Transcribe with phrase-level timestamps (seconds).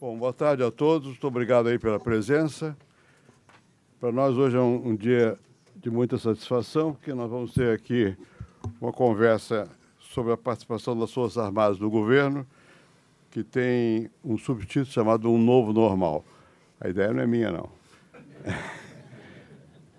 [0.00, 1.08] Bom, boa tarde a todos.
[1.08, 2.74] Muito obrigado aí pela presença.
[4.00, 5.38] Para nós hoje é um, um, dia
[5.76, 8.16] de muita satisfação, porque nós vamos ter aqui
[8.80, 9.68] uma conversa
[9.98, 12.46] sobre a participação das Forças Armadas do governo,
[13.30, 16.24] que tem um subtítulo chamado Um Novo Normal.
[16.80, 17.68] A ideia não é minha, não.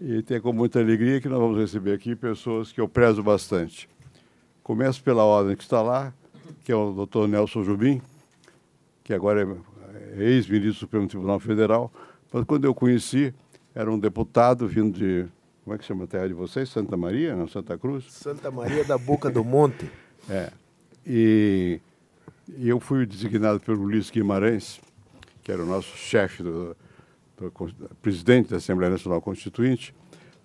[0.04, 3.88] E tem com muita alegria que nós vamos receber aqui pessoas que eu prezo bastante.
[4.64, 6.12] Começo pela ordem que está lá,
[6.64, 8.02] que é o doutor Nelson Jubim,
[9.04, 9.71] que agora é
[10.18, 11.92] ex-ministro do Supremo Tribunal Federal,
[12.32, 13.34] mas quando eu conheci,
[13.74, 15.26] era um deputado vindo de.
[15.64, 16.70] Como é que chama a terra de vocês?
[16.70, 17.48] Santa Maria, não?
[17.48, 18.06] Santa Cruz?
[18.10, 19.90] Santa Maria da Boca do Monte.
[20.30, 20.52] É.
[21.04, 21.82] E,
[22.56, 24.80] e eu fui designado pelo Luiz Guimarães,
[25.42, 26.78] que era o nosso chefe do,
[28.02, 29.96] presidente da Assembleia Nacional Constituinte,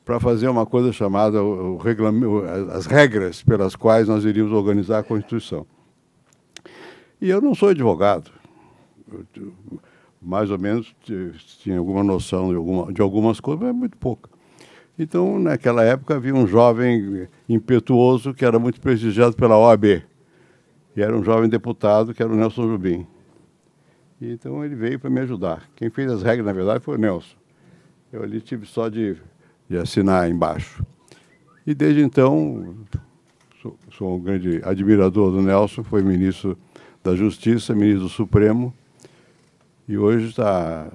[0.02, 5.02] para fazer uma coisa chamada o, o as regras pelas quais nós iríamos organizar a
[5.02, 5.66] Constituição.
[7.20, 8.30] E eu não sou advogado,
[10.20, 10.95] mais ou menos
[11.62, 14.30] tinha alguma noção de, alguma, de algumas coisas, mas muito pouca.
[14.98, 20.03] Então, naquela época, havia um jovem impetuoso que era muito prestigiado pela OAB.
[20.97, 23.06] E era um jovem deputado, que era o Nelson Jubim.
[24.20, 25.69] E, então ele veio para me ajudar.
[25.77, 27.36] Quem fez as regras, na verdade, foi o Nelson.
[28.11, 29.17] Eu ali tive só de,
[29.69, 30.83] de assinar embaixo.
[31.67, 32.75] E desde então,
[33.61, 36.56] sou, sou, um grande admirador do Nelson, foi ministro
[37.05, 38.73] da Justiça, ministro do Supremo,
[39.89, 40.91] e hoje está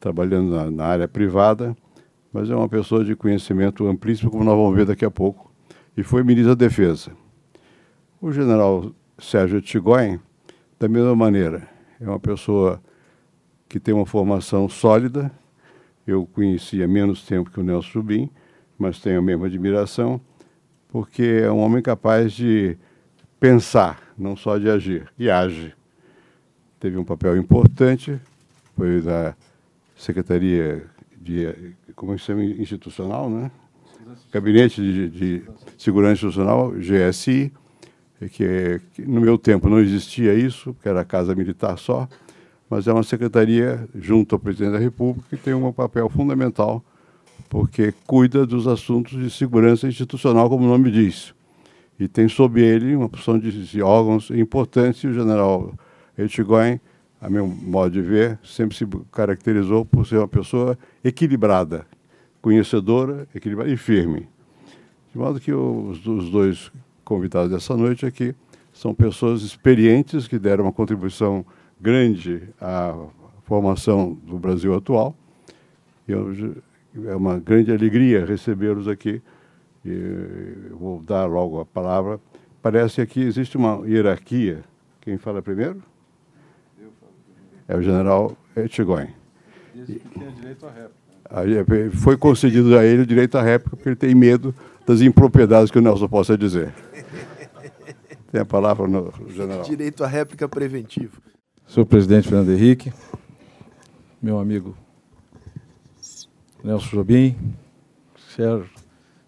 [0.00, 1.76] trabalhando na, na área privada,
[2.32, 5.52] mas é uma pessoa de conhecimento amplíssimo, como nós vamos ver daqui a pouco,
[5.96, 7.12] e foi ministro da Defesa.
[8.20, 10.18] O general Sérgio Tigoin,
[10.78, 11.68] da mesma maneira,
[12.00, 12.80] é uma pessoa
[13.68, 15.30] que tem uma formação sólida.
[16.06, 18.30] Eu conhecia menos tempo que o Nelson Jubim,
[18.78, 20.20] mas tenho a mesma admiração,
[20.88, 22.78] porque é um homem capaz de
[23.38, 25.74] pensar, não só de agir, e age.
[26.80, 28.18] Teve um papel importante,
[28.76, 29.34] foi da
[29.96, 30.84] Secretaria
[31.20, 33.50] de como é se chama, institucional, né?
[34.32, 35.42] Gabinete de, de
[35.76, 37.52] Segurança Institucional, GSI,
[38.30, 42.08] que, que no meu tempo não existia isso, porque era Casa Militar só,
[42.70, 46.82] mas é uma secretaria junto ao presidente da República que tem um papel fundamental,
[47.48, 51.34] porque cuida dos assuntos de segurança institucional, como o nome diz.
[51.98, 55.74] E tem sob ele uma porção de, de órgãos importantes, e o general
[56.18, 56.80] Etchigoin,
[57.20, 61.86] a meu modo de ver, sempre se caracterizou por ser uma pessoa equilibrada,
[62.42, 64.28] conhecedora, equilibrada e firme.
[65.12, 66.72] De modo que os, os dois
[67.04, 68.34] convidados dessa noite aqui
[68.72, 71.44] são pessoas experientes que deram uma contribuição
[71.80, 72.94] grande à
[73.44, 75.16] formação do Brasil atual.
[76.06, 76.32] Eu,
[77.06, 79.22] é uma grande alegria recebê-los aqui.
[79.84, 82.20] E vou dar logo a palavra.
[82.60, 84.64] Parece que existe uma hierarquia.
[85.00, 85.82] Quem fala primeiro?
[87.68, 89.08] É o general Etchegoin.
[89.74, 91.84] direito à réplica.
[91.84, 91.90] Né?
[91.90, 94.54] Foi concedido a ele o direito à réplica porque ele tem medo
[94.86, 96.72] das impropriedades que o Nelson possa dizer.
[98.32, 99.62] Tem a palavra no general.
[99.62, 101.16] Direito à réplica preventiva.
[101.66, 102.92] Senhor presidente Fernando Henrique,
[104.20, 104.76] meu amigo
[106.62, 107.36] Nelson Jobim,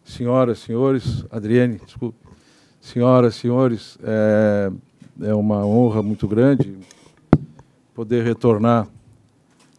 [0.05, 2.19] senhoras, senhores, Adriane, desculpe,
[2.81, 4.71] senhoras, senhores, é,
[5.23, 6.79] é uma honra muito grande
[8.01, 8.89] poder retornar,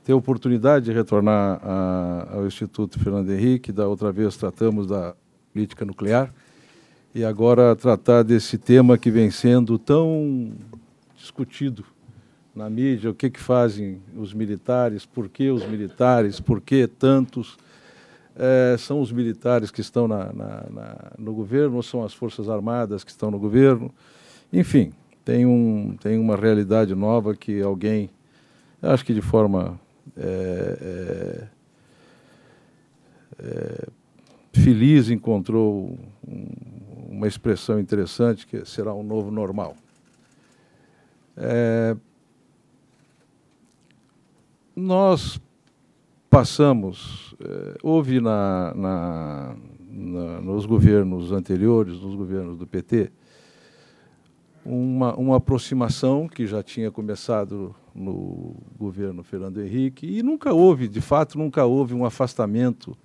[0.03, 3.71] ter a oportunidade de retornar a, ao Instituto Fernando Henrique.
[3.71, 5.15] Da outra vez tratamos da
[5.51, 6.31] política nuclear
[7.15, 10.51] e agora tratar desse tema que vem sendo tão
[11.17, 11.83] discutido
[12.53, 17.57] na mídia, o que, que fazem os militares, por que os militares, por que tantos.
[18.35, 22.49] É, são os militares que estão na, na, na, no governo ou são as Forças
[22.49, 23.91] Armadas que estão no governo?
[24.53, 24.93] Enfim,
[25.23, 28.09] tem, um, tem uma realidade nova que alguém,
[28.81, 29.79] acho que de forma
[30.17, 31.47] é, é,
[33.39, 33.87] é
[34.53, 36.47] feliz encontrou um,
[37.09, 39.75] uma expressão interessante que será um novo normal.
[41.37, 41.95] É,
[44.75, 45.39] nós
[46.29, 49.55] passamos, é, houve na, na,
[49.89, 53.11] na, nos governos anteriores, nos governos do PT,
[54.65, 61.01] uma, uma aproximação que já tinha começado no governo Fernando Henrique e nunca houve, de
[61.01, 62.95] fato, nunca houve um afastamento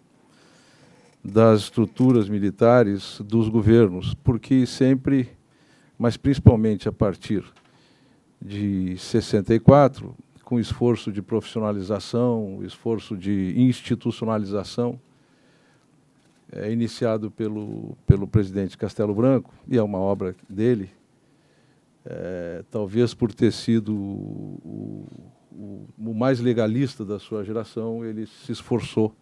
[1.24, 5.28] das estruturas militares dos governos, porque sempre,
[5.98, 7.44] mas principalmente a partir
[8.40, 10.14] de 64,
[10.44, 15.00] com esforço de profissionalização, esforço de institucionalização,
[16.52, 20.90] é, iniciado pelo, pelo presidente Castelo Branco, e é uma obra dele,
[22.08, 25.06] é, talvez por ter sido o,
[25.98, 29.14] o, mais legalista da sua geração, ele se esforçou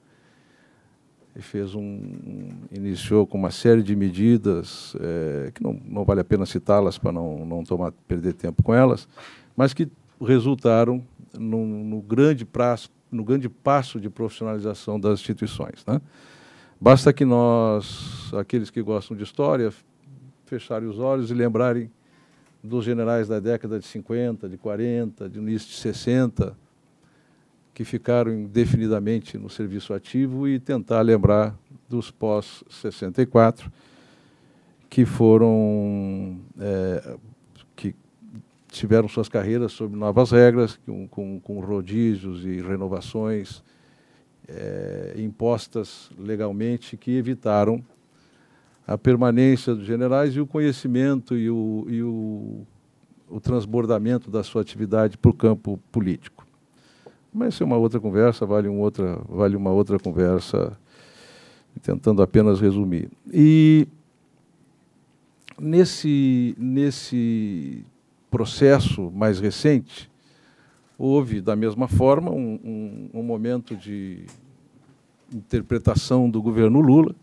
[1.34, 6.24] e fez um, iniciou com uma série de medidas é, que não, não vale a
[6.24, 9.08] pena citá-las para não, não tomar, perder tempo com elas,
[9.56, 9.88] mas que
[10.20, 11.02] resultaram
[11.32, 15.84] no, no grande prazo, no grande passo de profissionalização das instituições.
[15.86, 16.00] Né?
[16.80, 19.72] Basta que nós, aqueles que gostam de história,
[20.44, 21.90] fecharem os olhos e lembrarem
[22.64, 26.56] dos generais da década de 50, de 40, de início de 60,
[27.74, 31.54] que ficaram indefinidamente no serviço ativo e tentar lembrar
[31.86, 33.70] dos pós-64,
[34.88, 37.16] que foram, é,
[37.76, 37.94] que
[38.68, 43.62] tiveram suas carreiras sob novas regras, com, com, com rodízios e renovações
[44.48, 47.84] é, impostas legalmente, que evitaram
[48.86, 52.66] a permanência dos generais e o conhecimento e o, e o,
[53.30, 56.46] o transbordamento da sua atividade para o campo político.
[57.32, 60.78] Mas isso é uma outra conversa, vale, um outra, vale uma outra conversa,
[61.82, 63.10] tentando apenas resumir.
[63.32, 63.88] E
[65.58, 67.84] nesse, nesse
[68.30, 70.10] processo mais recente,
[70.96, 74.26] houve, da mesma forma, um, um, um momento de
[75.32, 77.14] interpretação do governo Lula,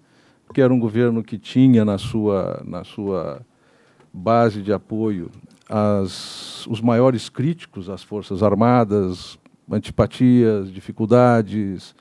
[0.54, 3.42] que era um governo que tinha na sua, na sua
[4.14, 5.30] base de apoio
[5.70, 9.40] as, os maiores críticos às Forças Armadas,
[9.72, 11.96] antipatias, dificuldades.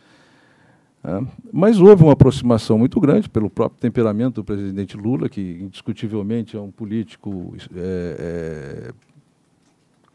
[1.02, 1.26] Né?
[1.52, 6.61] Mas houve uma aproximação muito grande pelo próprio temperamento do presidente Lula, que indiscutivelmente é
[6.61, 8.93] um político é, é,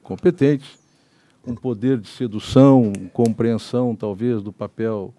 [0.04, 0.78] competente,
[1.48, 5.14] um poder de sedução, compreensão talvez do papel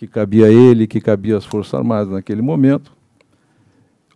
[0.00, 2.90] que cabia a ele, que cabia às Forças Armadas naquele momento.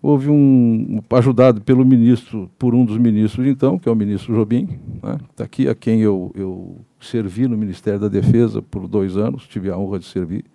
[0.01, 4.81] Houve um, ajudado pelo ministro, por um dos ministros então, que é o ministro Jobim,
[5.03, 9.47] né, tá aqui, a quem eu, eu servi no Ministério da Defesa por dois anos,
[9.47, 10.47] tive a honra de servir,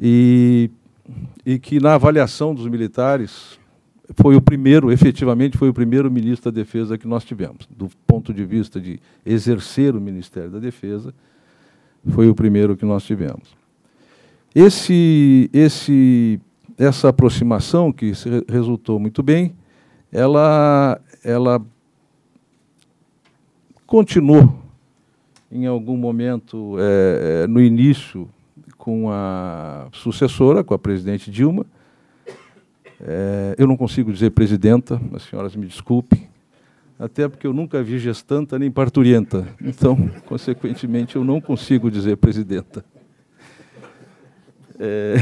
[0.00, 0.70] e,
[1.44, 3.58] e que na avaliação dos militares
[4.16, 8.32] foi o primeiro, efetivamente foi o primeiro ministro da Defesa que nós tivemos, do ponto
[8.32, 11.12] de vista de exercer o Ministério da Defesa,
[12.10, 13.56] foi o primeiro que nós tivemos.
[14.54, 16.40] Esse, esse
[16.78, 18.12] essa aproximação, que
[18.48, 19.54] resultou muito bem,
[20.12, 21.60] ela, ela
[23.86, 24.66] continuou
[25.50, 28.28] em algum momento, é, no início,
[28.76, 31.64] com a sucessora, com a presidente Dilma.
[33.00, 36.28] É, eu não consigo dizer presidenta, as senhoras me desculpem,
[36.98, 39.46] até porque eu nunca vi gestanta nem parturienta.
[39.60, 42.84] Então, consequentemente, eu não consigo dizer presidenta.
[44.78, 45.16] É,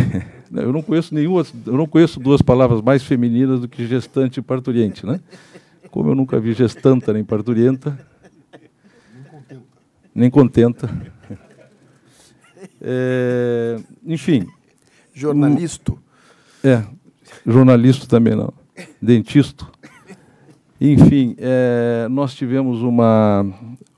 [0.53, 4.43] eu não conheço nenhuma, eu não conheço duas palavras mais femininas do que gestante e
[4.43, 5.21] parturiente, né?
[5.91, 7.99] Como eu nunca vi gestanta nem parturienta,
[10.15, 10.91] nem contenta.
[12.81, 14.47] É, enfim.
[15.13, 15.93] Jornalista?
[16.63, 16.83] É,
[17.47, 18.53] jornalista também não.
[19.01, 19.67] Dentista.
[20.81, 23.47] Enfim, é, nós tivemos uma.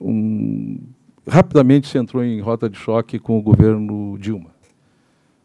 [0.00, 0.78] Um,
[1.26, 4.50] rapidamente se entrou em rota de choque com o governo Dilma.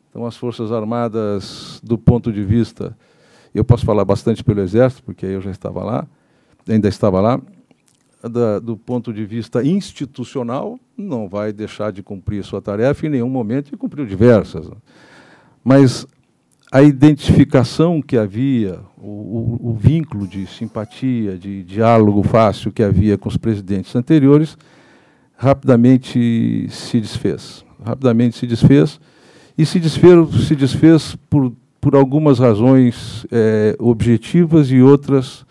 [0.09, 2.95] Então, as Forças Armadas, do ponto de vista,
[3.55, 6.05] eu posso falar bastante pelo Exército, porque eu já estava lá,
[6.67, 7.41] ainda estava lá,
[8.21, 13.29] da, do ponto de vista institucional, não vai deixar de cumprir sua tarefa em nenhum
[13.29, 14.69] momento, e cumpriu diversas.
[15.63, 16.05] Mas
[16.71, 23.17] a identificação que havia, o, o, o, vínculo de simpatia, de diálogo fácil que havia
[23.17, 24.57] com os presidentes anteriores,
[25.35, 27.65] rapidamente se desfez.
[27.83, 29.01] Rapidamente se desfez
[29.57, 35.45] e se desfez, se desfez por, por algumas razões é, objetivas e outras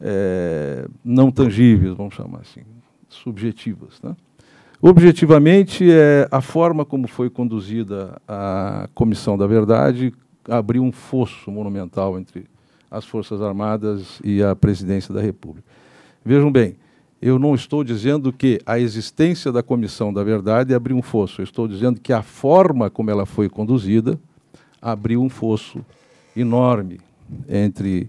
[0.00, 2.62] é, não tangíveis, vamos chamar assim,
[3.06, 4.00] subjetivas.
[4.02, 4.16] Né?
[4.80, 10.14] Objetivamente, é, a forma como foi conduzida a Comissão da Verdade
[10.48, 12.46] abriu um fosso monumental entre
[12.90, 15.66] as Forças Armadas e a Presidência da República.
[16.24, 16.76] Vejam bem,
[17.20, 21.44] eu não estou dizendo que a existência da Comissão da Verdade abriu um fosso, eu
[21.44, 24.18] estou dizendo que a forma como ela foi conduzida
[24.80, 25.84] abriu um fosso
[26.36, 27.00] enorme
[27.48, 28.08] entre,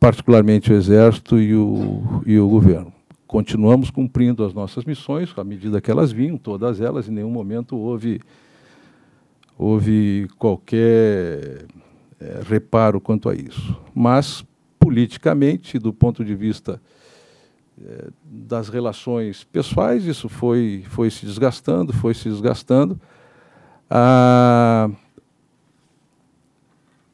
[0.00, 2.92] particularmente, o Exército e o, e o governo.
[3.26, 7.76] Continuamos cumprindo as nossas missões, à medida que elas vinham, todas elas, em nenhum momento
[7.76, 8.20] houve,
[9.58, 11.66] houve qualquer
[12.20, 13.76] é, reparo quanto a isso.
[13.94, 14.44] Mas,
[14.78, 16.80] politicamente, do ponto de vista
[18.24, 23.00] das relações pessoais, isso foi, foi se desgastando, foi se desgastando.
[23.90, 24.88] A,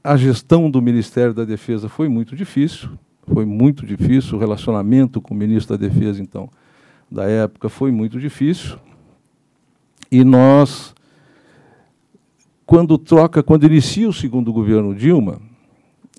[0.03, 2.91] a gestão do Ministério da Defesa foi muito difícil,
[3.27, 6.49] foi muito difícil, o relacionamento com o ministro da Defesa, então,
[7.11, 8.79] da época foi muito difícil.
[10.11, 10.95] E nós,
[12.69, 15.41] quando troca, quando inicia o segundo governo Dilma,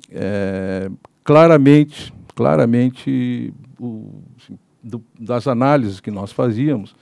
[0.10, 0.90] é,
[1.24, 6.96] claramente, claramente, o, assim, do, das análises que nós fazíamos,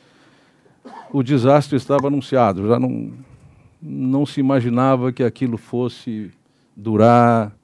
[1.13, 3.13] o desastre estava anunciado, já não,
[3.82, 6.30] não se imaginava que aquilo fosse
[6.75, 7.56] durar.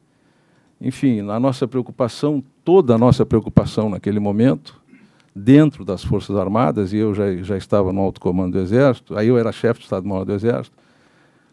[0.80, 4.82] Enfim, a nossa preocupação, toda a nossa preocupação naquele momento,
[5.36, 9.28] dentro das Forças Armadas, e eu já, já estava no alto comando do Exército, aí
[9.28, 10.82] eu era chefe de Estado-Maior do Exército,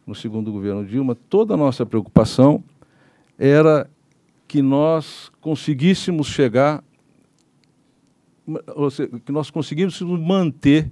[0.07, 2.62] no segundo governo Dilma, toda a nossa preocupação
[3.38, 3.88] era
[4.47, 6.83] que nós conseguíssemos chegar,
[8.75, 10.90] ou seja, que nós conseguíssemos manter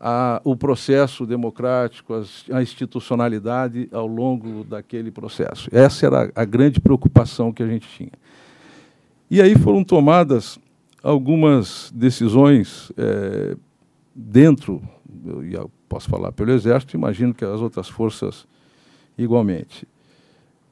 [0.00, 5.68] a, o processo democrático, as, a institucionalidade ao longo daquele processo.
[5.72, 8.12] Essa era a grande preocupação que a gente tinha.
[9.30, 10.58] E aí foram tomadas
[11.02, 13.56] algumas decisões é,
[14.14, 14.82] dentro,
[15.50, 18.46] eu posso falar pelo Exército, imagino que as outras forças
[19.16, 19.86] igualmente.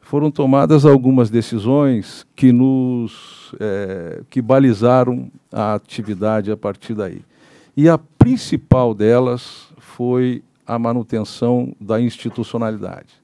[0.01, 7.23] Foram tomadas algumas decisões que nos é, que balizaram a atividade a partir daí.
[7.77, 13.15] E a principal delas foi a manutenção da institucionalidade.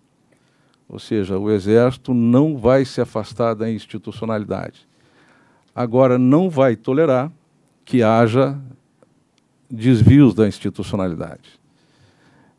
[0.88, 4.86] Ou seja, o Exército não vai se afastar da institucionalidade
[5.76, 7.30] agora não vai tolerar
[7.84, 8.58] que haja
[9.70, 11.58] desvios da institucionalidade.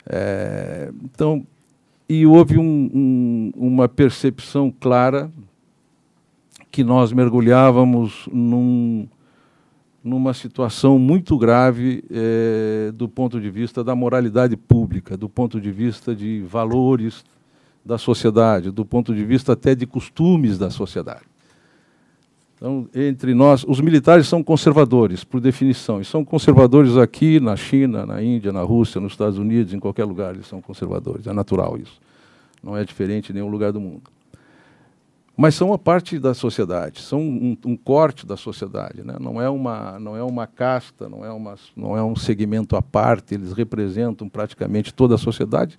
[0.06, 1.46] É, então,
[2.08, 5.30] e houve um, um, uma percepção clara
[6.70, 9.06] que nós mergulhávamos num,
[10.02, 15.70] numa situação muito grave é, do ponto de vista da moralidade pública, do ponto de
[15.70, 17.24] vista de valores
[17.84, 21.24] da sociedade, do ponto de vista até de costumes da sociedade.
[22.58, 28.04] Então, entre nós, os militares são conservadores, por definição, e são conservadores aqui na China,
[28.04, 31.78] na Índia, na Rússia, nos Estados Unidos, em qualquer lugar eles são conservadores, é natural
[31.78, 32.00] isso.
[32.60, 34.10] Não é diferente em nenhum lugar do mundo.
[35.36, 39.14] Mas são uma parte da sociedade, são um, um corte da sociedade, né?
[39.20, 42.82] não, é uma, não é uma casta, não é, uma, não é um segmento à
[42.82, 45.76] parte, eles representam praticamente toda a sociedade,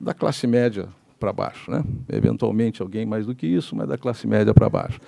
[0.00, 0.88] da classe média
[1.20, 1.70] para baixo.
[1.70, 1.84] Né?
[2.08, 4.98] Eventualmente alguém mais do que isso, mas da classe média para baixo.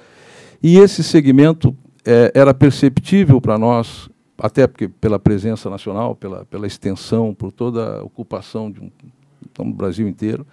[0.67, 6.67] E esse segmento é, era perceptível para nós, até porque pela presença nacional, pela, pela
[6.67, 8.91] extensão, por toda a ocupação de um,
[9.59, 10.47] do Brasil inteiro,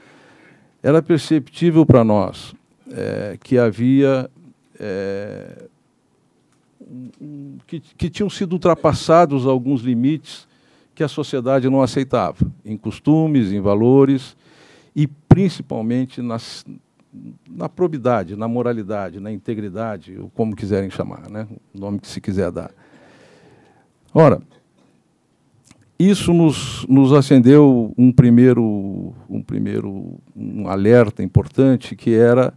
[0.84, 2.54] era perceptível para nós
[2.92, 4.30] é, que havia
[4.78, 5.64] é,
[7.66, 10.46] que, que tinham sido ultrapassados alguns limites
[10.94, 14.36] que a sociedade não aceitava, em costumes, em valores
[14.94, 16.66] e principalmente nas,
[17.50, 21.48] na probidade, na moralidade, na integridade, ou como quiserem chamar, né?
[21.74, 22.72] o nome que se quiser dar.
[24.14, 24.42] Ora,
[26.00, 32.54] isso nos, nos acendeu um primeiro, um primeiro um alerta importante, que era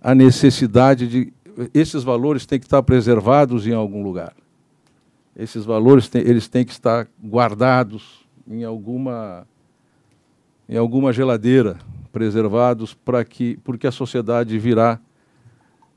[0.00, 1.32] a necessidade de.
[1.72, 4.32] Esses valores têm que estar preservados em algum lugar.
[5.36, 9.46] Esses valores têm, eles têm que estar guardados em alguma,
[10.68, 11.78] em alguma geladeira,
[12.14, 15.00] preservados para que, porque a sociedade virá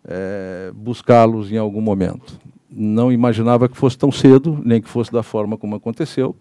[0.04, 2.40] é, buscá-los em algum momento.
[2.68, 6.36] Não imaginava que fosse tão cedo, nem que fosse da forma como aconteceu,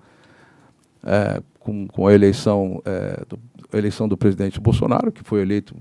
[1.05, 3.39] é, com, com, a eleição, é, do,
[3.71, 5.77] a eleição do presidente Bolsonaro, que foi eleito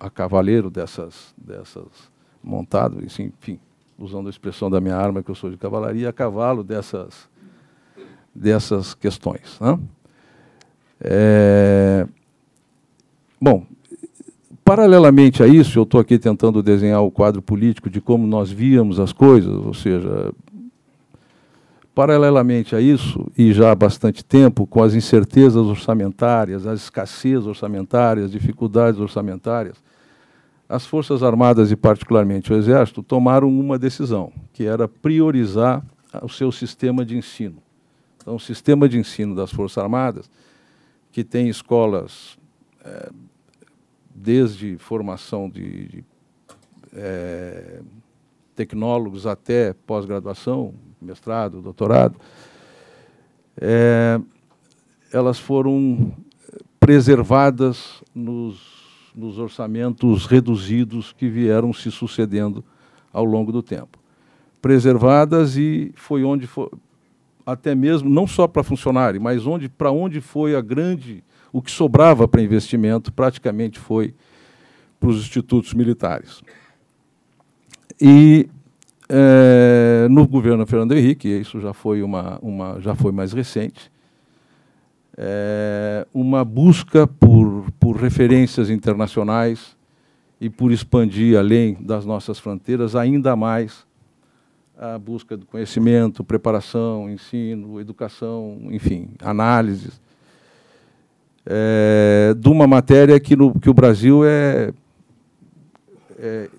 [0.00, 1.84] a cavaleiro dessas, dessas
[2.42, 3.60] montado, enfim,
[3.98, 7.28] usando a expressão da minha arma, que eu sou de cavalaria, a cavalo dessas,
[8.34, 9.60] dessas questões.
[9.60, 9.78] Né?
[11.00, 12.08] É,
[13.40, 13.66] Bom,
[14.64, 18.98] paralelamente a isso, eu estou aqui tentando desenhar o quadro político de como nós víamos
[18.98, 20.32] as coisas, ou seja,
[21.94, 28.30] paralelamente a isso, e já há bastante tempo, com as incertezas orçamentárias, as escassez orçamentárias,
[28.30, 29.76] dificuldades orçamentárias,
[30.68, 35.84] as Forças Armadas e particularmente o Exército tomaram uma decisão, que era priorizar
[36.22, 37.58] o seu sistema de ensino.
[38.20, 40.28] Então, o sistema de ensino das Forças Armadas,
[41.12, 42.36] que tem escolas
[42.84, 43.10] é,
[44.16, 46.04] desde formação de, de
[46.94, 47.80] é,
[48.54, 52.18] tecnólogos até pós-graduação, mestrado, doutorado,
[53.60, 54.18] é,
[55.12, 56.12] elas foram
[56.80, 62.64] preservadas nos, nos orçamentos reduzidos que vieram se sucedendo
[63.12, 63.98] ao longo do tempo.
[64.62, 66.70] Preservadas e foi onde foi,
[67.44, 71.22] até mesmo, não só para funcionário, mas onde, para onde foi a grande
[71.56, 74.14] o que sobrava para investimento praticamente foi
[75.00, 76.42] para os institutos militares.
[77.98, 78.46] E
[79.08, 83.90] é, no governo Fernando Henrique, isso já foi, uma, uma, já foi mais recente,
[85.16, 89.74] é, uma busca por, por referências internacionais
[90.38, 93.86] e por expandir além das nossas fronteiras ainda mais
[94.76, 100.04] a busca do conhecimento, preparação, ensino, educação, enfim, análises,
[101.46, 104.72] é, de uma matéria que, no, que o Brasil é,
[106.18, 106.50] é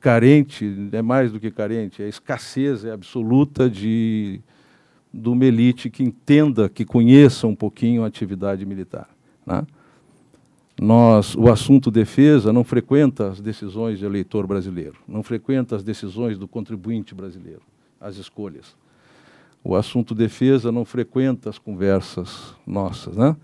[0.00, 4.40] carente, é mais do que carente, é escassez é absoluta de,
[5.14, 9.08] de uma elite que entenda, que conheça um pouquinho a atividade militar.
[9.46, 9.64] Né?
[10.80, 16.36] Nós, o assunto defesa não frequenta as decisões do eleitor brasileiro, não frequenta as decisões
[16.36, 17.62] do contribuinte brasileiro,
[18.00, 18.74] as escolhas.
[19.62, 23.16] O assunto defesa não frequenta as conversas nossas.
[23.16, 23.36] Né?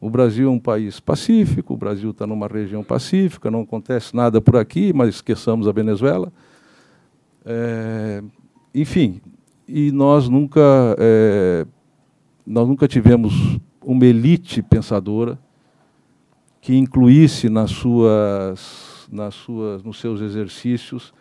[0.00, 4.40] O Brasil é um país pacífico, o Brasil está numa região pacífica, não acontece nada
[4.40, 6.32] por aqui, mas esqueçamos a Venezuela.
[7.44, 8.22] É,
[8.74, 9.20] enfim,
[9.68, 11.66] e nós nunca, é,
[12.46, 15.38] nós nunca tivemos uma elite pensadora
[16.62, 21.12] que incluísse nas suas, nas suas, nos seus exercícios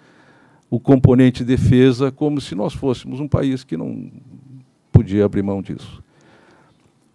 [0.70, 4.10] o componente defesa como se nós fôssemos um país que não
[4.92, 6.02] podia abrir mão disso.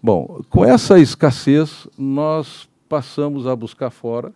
[0.04, 4.34] Bom, com essa escassez, nós passamos a buscar fora,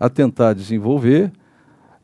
[0.00, 1.30] a tentar desenvolver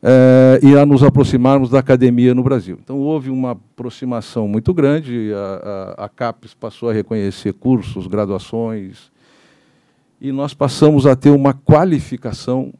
[0.03, 2.77] eh, e a nos aproximarmos da academia no Brasil.
[2.79, 9.11] Então, houve uma aproximação muito grande, a, a, a CAPES passou a reconhecer cursos, graduações,
[10.21, 12.71] e nós passamos a ter uma qualificação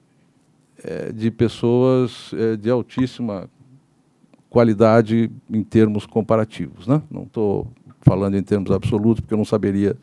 [0.84, 3.50] é, de pessoas é, de altíssima
[4.48, 6.86] qualidade em termos comparativos.
[6.86, 7.02] Né?
[7.10, 7.68] Não estou
[8.02, 9.98] falando em termos absolutos, porque eu não saberia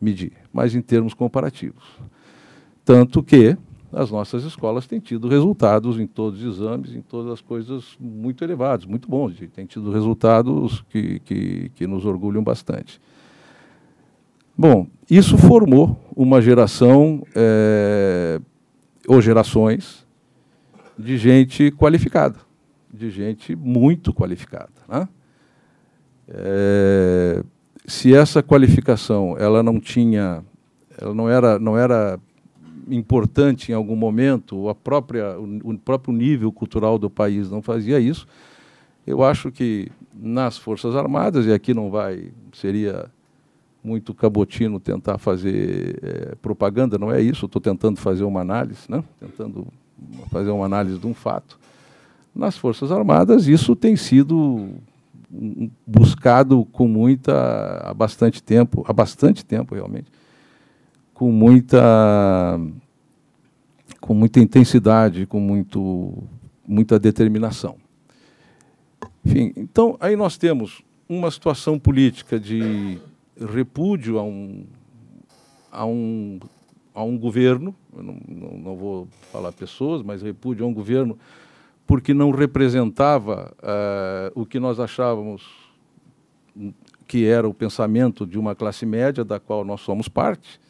[0.00, 1.84] medir, mas em termos comparativos.
[2.84, 3.56] Tanto que
[3.92, 8.44] as nossas escolas têm tido resultados em todos os exames, em todas as coisas muito
[8.44, 13.00] elevados, muito bons, têm tido resultados que, que, que nos orgulham bastante.
[14.56, 18.40] Bom, isso formou uma geração, é,
[19.06, 20.06] ou gerações,
[20.98, 22.38] de gente qualificada,
[22.92, 24.72] de gente muito qualificada.
[24.88, 25.08] Né?
[26.28, 27.44] É,
[27.86, 30.44] se essa qualificação ela não tinha,
[31.00, 32.18] ela não era, não era
[32.88, 38.26] importante em algum momento, a própria, o próprio nível cultural do país não fazia isso,
[39.06, 43.10] eu acho que nas Forças Armadas, e aqui não vai, seria
[43.82, 49.02] muito cabotino tentar fazer é, propaganda, não é isso, estou tentando fazer uma análise, né?
[49.20, 49.66] tentando
[50.30, 51.58] fazer uma análise de um fato.
[52.34, 54.70] Nas Forças Armadas, isso tem sido
[55.86, 60.10] buscado com muita, há bastante tempo, há bastante tempo realmente,
[61.12, 62.60] com muita,
[64.00, 66.22] com muita intensidade, com muito,
[66.66, 67.76] muita determinação.
[69.24, 72.98] Enfim, então aí nós temos uma situação política de
[73.38, 74.64] repúdio a um,
[75.70, 76.38] a um,
[76.94, 81.18] a um governo, não, não, não, vou falar pessoas, mas repúdio a um governo
[81.86, 85.42] porque não representava uh, o que nós achávamos
[87.06, 90.60] que era o pensamento de uma classe média da qual nós somos parte,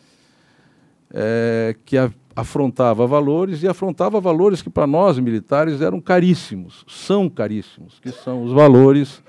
[1.10, 7.30] é, que a, afrontava valores e afrontava valores que para nós militares eram caríssimos, são
[7.30, 9.22] caríssimos, que são os valores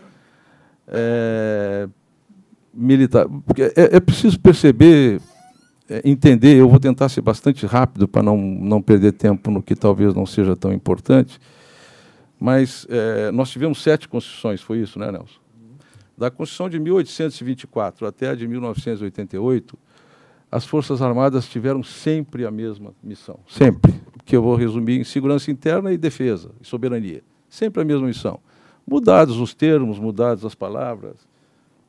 [0.88, 1.88] é,
[2.74, 3.28] militar.
[3.46, 5.22] Porque é, é preciso perceber,
[5.90, 9.76] é, entender, eu vou tentar ser bastante rápido para não, não perder tempo no que
[9.76, 11.40] talvez não seja tão importante,
[12.40, 15.40] mas é, nós tivemos sete constituições, foi isso, né, Nelson?
[16.18, 19.78] Da Constituição de 1824 até a de 1988,
[20.52, 23.94] as Forças Armadas tiveram sempre a mesma missão, sempre,
[24.26, 28.40] que eu vou resumir em segurança interna e defesa, e soberania, sempre a mesma missão.
[28.86, 31.18] Mudados os termos, mudadas as palavras,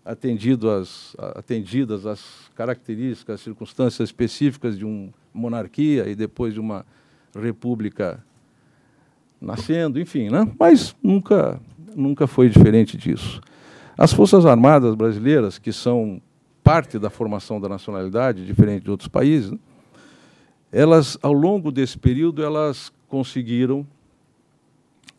[0.05, 6.85] atendido as, atendidas as características, as circunstâncias específicas de uma monarquia e depois de uma
[7.35, 8.25] república
[9.41, 10.51] nascendo, enfim, né?
[10.59, 11.61] mas nunca,
[11.95, 13.41] nunca foi diferente disso.
[13.97, 16.21] As Forças Armadas brasileiras, que são
[16.63, 19.53] parte da formação da nacionalidade, diferente de outros países,
[20.71, 23.87] elas, ao longo desse período, elas conseguiram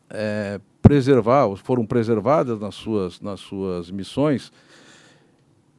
[0.10, 4.52] é, preservar, foram preservadas nas suas, nas suas missões,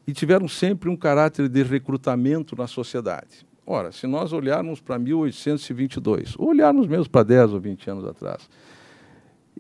[0.07, 3.47] e tiveram sempre um caráter de recrutamento na sociedade.
[3.73, 8.51] Ora, se nós olharmos para 1822, ou olharmos mesmo para 10 ou 20 anos atrás,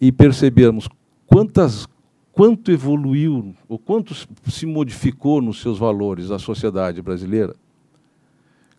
[0.00, 0.88] e percebermos
[1.24, 1.86] quantas,
[2.32, 4.12] quanto evoluiu, ou quanto
[4.50, 7.54] se modificou nos seus valores a sociedade brasileira,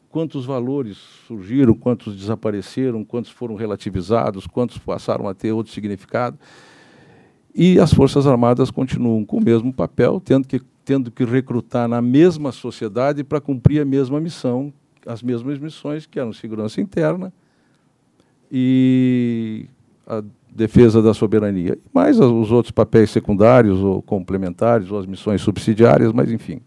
[0.10, 6.38] quantos valores surgiram, quantos desapareceram, quantos foram relativizados, quantos passaram a ter outro significado,
[7.56, 12.02] E as Forças Armadas continuam com o mesmo papel, tendo que, tendo que recrutar na
[12.02, 14.74] mesma sociedade para cumprir a mesma missão,
[15.06, 17.34] as mesmas missões que eram segurança interna
[18.52, 19.66] e
[20.06, 26.12] a defesa da soberania, mais os outros papéis secundários ou complementares, ou as missões subsidiárias,
[26.12, 26.60] mas enfim.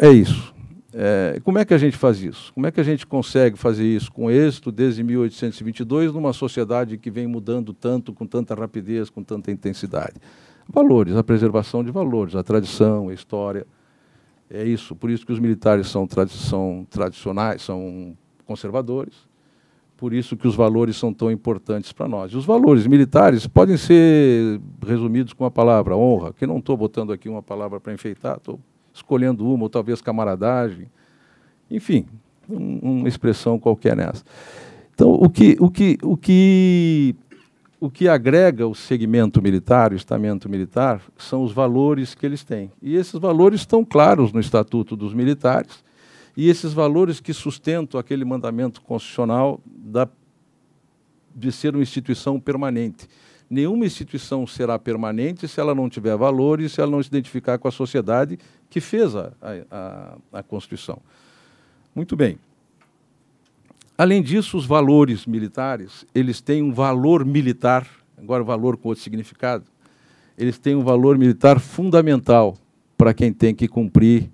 [0.00, 0.54] É isso.
[0.92, 2.52] É, como é que a gente faz isso?
[2.52, 7.10] Como é que a gente consegue fazer isso com êxito desde 1822 numa sociedade que
[7.10, 10.14] vem mudando tanto, com tanta rapidez, com tanta intensidade?
[10.68, 13.66] Valores, a preservação de valores, a tradição, a história.
[14.52, 14.96] É isso.
[14.96, 19.14] Por isso que os militares são, tradi são tradicionais, são conservadores.
[19.96, 22.32] Por isso que os valores são tão importantes para nós.
[22.32, 27.12] E os valores militares podem ser resumidos com a palavra honra, que não estou botando
[27.12, 28.58] aqui uma palavra para enfeitar, estou
[28.94, 30.86] escolhendo uma, ou talvez camaradagem,
[31.70, 32.06] enfim,
[32.48, 34.24] um, uma expressão qualquer nessa.
[34.94, 37.14] Então, o que, o que, o que,
[37.80, 42.70] o que agrega o segmento militar, o estamento militar, são os valores que eles têm.
[42.80, 45.82] E esses valores estão claros no Estatuto dos Militares,
[46.36, 50.06] e esses valores que sustentam aquele mandamento constitucional da,
[51.34, 53.08] de ser uma instituição permanente
[53.50, 57.66] nenhuma instituição será permanente se ela não tiver valores, se ela não se identificar com
[57.66, 58.38] a sociedade
[58.70, 59.32] que fez a,
[59.68, 61.02] a, a Constituição.
[61.92, 62.38] Muito bem.
[64.00, 67.86] Além disso, os valores militares, eles têm um valor militar,
[68.16, 69.66] agora valor com outro significado,
[70.38, 72.56] eles têm um valor militar fundamental
[72.96, 74.30] para quem tem que cumprir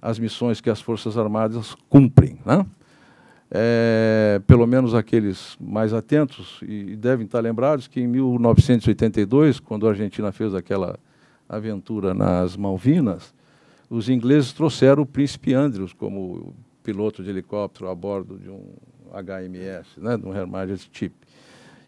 [0.00, 2.38] as missões que as Forças Armadas cumprem.
[2.46, 2.64] Né?
[3.50, 9.86] É, pelo menos aqueles mais atentos, e, e devem estar lembrados que em 1982, quando
[9.86, 10.98] a Argentina fez aquela
[11.46, 13.34] aventura nas Malvinas,
[13.90, 18.64] os ingleses trouxeram o príncipe Andrews como piloto de helicóptero a bordo de um
[19.12, 21.12] HMS, né, um Her Majesty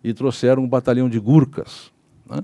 [0.02, 1.92] e trouxeram um batalhão de Gurkhas.
[2.28, 2.42] Né?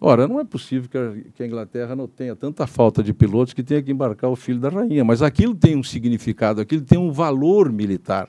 [0.00, 3.52] Ora, não é possível que a, que a, Inglaterra não tenha tanta falta de pilotos
[3.52, 6.98] que tenha que embarcar o filho da rainha, mas aquilo tem um significado, aquilo tem
[6.98, 8.28] um valor militar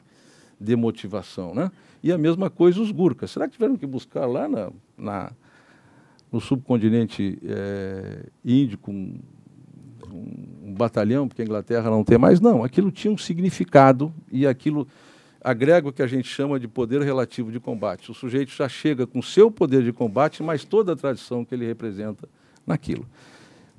[0.59, 1.53] de motivação.
[1.53, 1.71] Né?
[2.01, 3.31] E a mesma coisa os Gurkhas.
[3.31, 5.31] Será que tiveram que buscar lá na, na
[6.31, 9.19] no subcontinente é, índico um,
[10.11, 12.39] um, um batalhão, porque a Inglaterra não tem mais?
[12.39, 14.87] Não, aquilo tinha um significado e aquilo
[15.41, 18.11] agrega o que a gente chama de poder relativo de combate.
[18.11, 21.65] O sujeito já chega com seu poder de combate, mas toda a tradição que ele
[21.65, 22.27] representa
[22.65, 23.05] naquilo.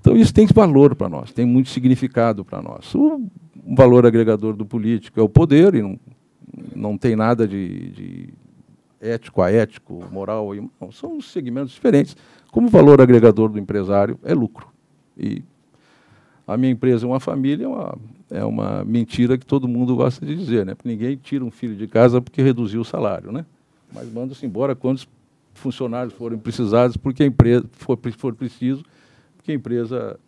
[0.00, 2.94] Então isso tem valor para nós, tem muito significado para nós.
[2.94, 3.28] O
[3.76, 6.00] valor agregador do político é o poder, e não,
[6.74, 8.28] não tem nada de, de
[9.00, 12.16] ético a ético, moral, não, são segmentos diferentes.
[12.50, 14.68] Como o valor agregador do empresário é lucro.
[15.16, 15.42] E
[16.46, 17.96] a minha empresa é uma família, é uma,
[18.30, 20.76] é uma mentira que todo mundo gosta de dizer, né?
[20.84, 23.44] Ninguém tira um filho de casa porque reduziu o salário, né?
[23.92, 25.06] Mas manda-se embora quantos
[25.54, 28.84] funcionários forem precisados porque a empresa for, for preciso,
[29.36, 30.18] porque a empresa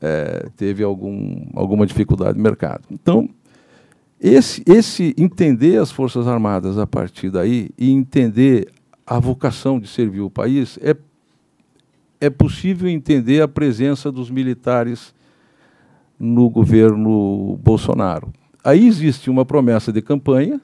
[0.00, 2.84] é, teve algum, alguma dificuldade no mercado.
[2.90, 3.28] Então,
[4.20, 8.70] esse, esse entender as Forças Armadas a partir daí e entender
[9.06, 10.94] a vocação de servir o país, é,
[12.20, 15.12] é possível entender a presença dos militares
[16.20, 18.30] no governo Bolsonaro.
[18.62, 20.60] Aí existe uma promessa de campanha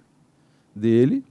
[0.74, 1.24] dele,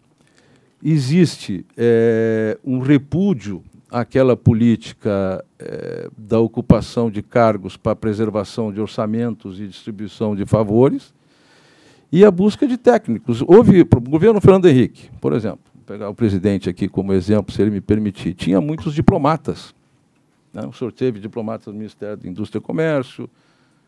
[0.83, 9.59] existe é, um repúdio àquela política é, da ocupação de cargos para preservação de orçamentos
[9.59, 11.13] e distribuição de favores,
[12.11, 13.43] e a busca de técnicos.
[13.43, 17.69] Houve, o governo Fernando Henrique, por exemplo, pegar o presidente aqui como exemplo, se ele
[17.69, 19.75] me permitir, tinha muitos diplomatas.
[20.51, 20.65] Né?
[20.65, 23.29] O senhor teve diplomatas do Ministério da Indústria e Comércio,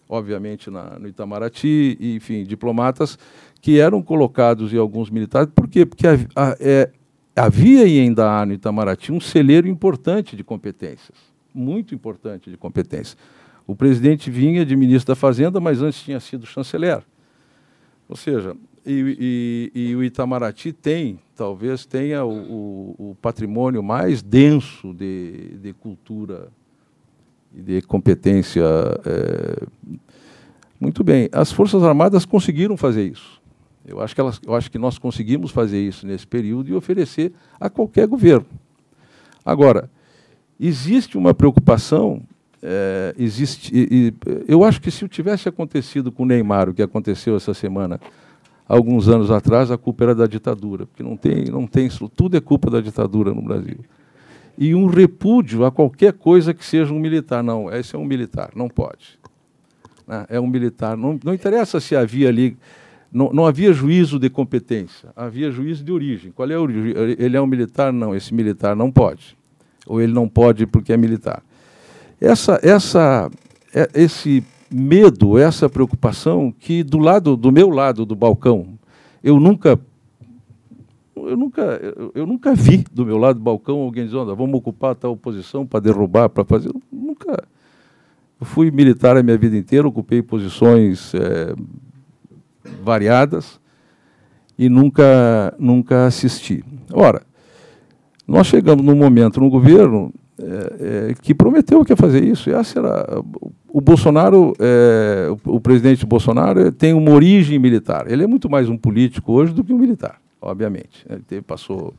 [0.07, 3.17] obviamente na, no Itamaraty, e, enfim, diplomatas
[3.61, 5.49] que eram colocados em alguns militares.
[5.53, 5.85] Por quê?
[5.85, 6.91] Porque a, a, é,
[7.35, 11.17] havia e ainda há no Itamaraty um celeiro importante de competências,
[11.53, 13.17] muito importante de competências.
[13.65, 17.03] O presidente vinha de ministro da Fazenda, mas antes tinha sido chanceler.
[18.07, 24.21] Ou seja, e, e, e o Itamaraty tem, talvez tenha o, o, o patrimônio mais
[24.21, 26.49] denso de, de cultura
[27.53, 28.63] e de competência.
[29.05, 29.67] É...
[30.79, 33.41] Muito bem, as Forças Armadas conseguiram fazer isso.
[33.85, 37.33] Eu acho, que elas, eu acho que nós conseguimos fazer isso nesse período e oferecer
[37.59, 38.45] a qualquer governo.
[39.45, 39.89] Agora,
[40.59, 42.21] existe uma preocupação,
[42.61, 44.13] é, existe, e, e,
[44.47, 47.99] eu acho que se tivesse acontecido com o Neymar, o que aconteceu essa semana,
[48.67, 52.41] alguns anos atrás, a culpa era da ditadura, porque não tem, não tem, tudo é
[52.41, 53.79] culpa da ditadura no Brasil
[54.57, 57.43] e um repúdio a qualquer coisa que seja um militar.
[57.43, 59.19] Não, esse é um militar, não pode.
[60.07, 60.25] Né?
[60.29, 60.97] É um militar.
[60.97, 62.57] Não, não interessa se havia ali.
[63.11, 66.31] Não, não, havia juízo de competência, havia juízo de origem.
[66.31, 66.93] Qual é a origem?
[67.17, 67.93] Ele é um militar?
[67.93, 69.37] Não, esse militar não pode.
[69.85, 71.41] ou ele não pode porque é militar.
[72.19, 73.29] Essa, essa,
[73.73, 78.77] é, esse medo, essa preocupação que do lado, do meu lado do balcão,
[79.23, 79.79] eu nunca
[81.27, 84.95] eu nunca, eu, eu, nunca vi do meu lado do balcão alguém dizendo, vamos ocupar
[84.95, 86.69] tal posição para derrubar, para fazer.
[86.69, 87.43] Eu nunca.
[88.39, 91.55] Eu fui militar a minha vida inteira, ocupei posições é,
[92.83, 93.59] variadas
[94.57, 96.63] e nunca, nunca assisti.
[96.93, 97.23] Ora,
[98.27, 102.49] nós chegamos num momento no governo é, é, que prometeu que ia fazer isso.
[102.51, 103.23] Essa era,
[103.67, 104.53] o Bolsonaro,
[105.45, 108.05] o, o, presidente Bolsonaro tem uma origem militar.
[108.09, 111.05] Ele é muito mais um político hoje do que um militar, obviamente.
[111.09, 111.93] Ele teve, passou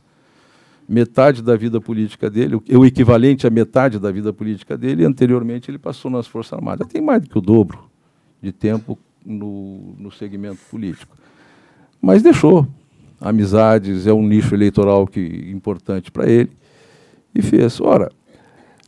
[0.87, 5.05] metade da vida política dele, o, o equivalente à metade da vida política dele, e
[5.05, 6.87] anteriormente ele passou nas Forças Armadas.
[6.87, 7.89] Tem mais do que o dobro
[8.41, 11.15] de tempo no, no segmento político.
[12.01, 12.67] Mas deixou.
[13.21, 15.19] Amizades é um nicho eleitoral que
[15.51, 16.51] importante para ele.
[17.35, 17.79] E fez.
[17.81, 18.09] Ora,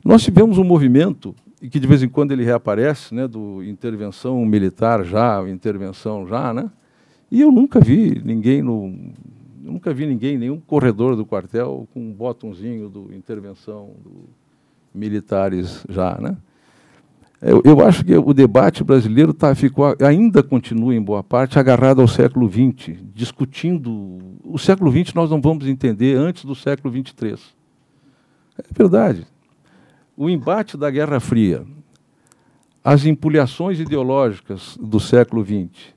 [0.04, 4.44] nós tivemos um movimento, e que de vez em quando ele reaparece, né, do intervenção
[4.46, 6.72] militar já, intervenção já, né?
[7.30, 8.94] E eu nunca vi ninguém no.
[9.64, 14.30] Nunca vi ninguém, nenhum corredor do quartel com um botãozinho do intervenção do
[14.94, 16.38] militares já, né?
[17.42, 22.00] Eu, eu, acho que o debate brasileiro tá, ficou, ainda continua, em boa parte, agarrado
[22.00, 24.20] ao século XX, discutindo.
[24.44, 27.40] O século XX nós não vamos entender antes do século XXIII.
[28.60, 29.26] É verdade
[30.16, 31.66] o embate da Guerra Fria,
[32.84, 35.96] as empulhações ideológicas do século XX,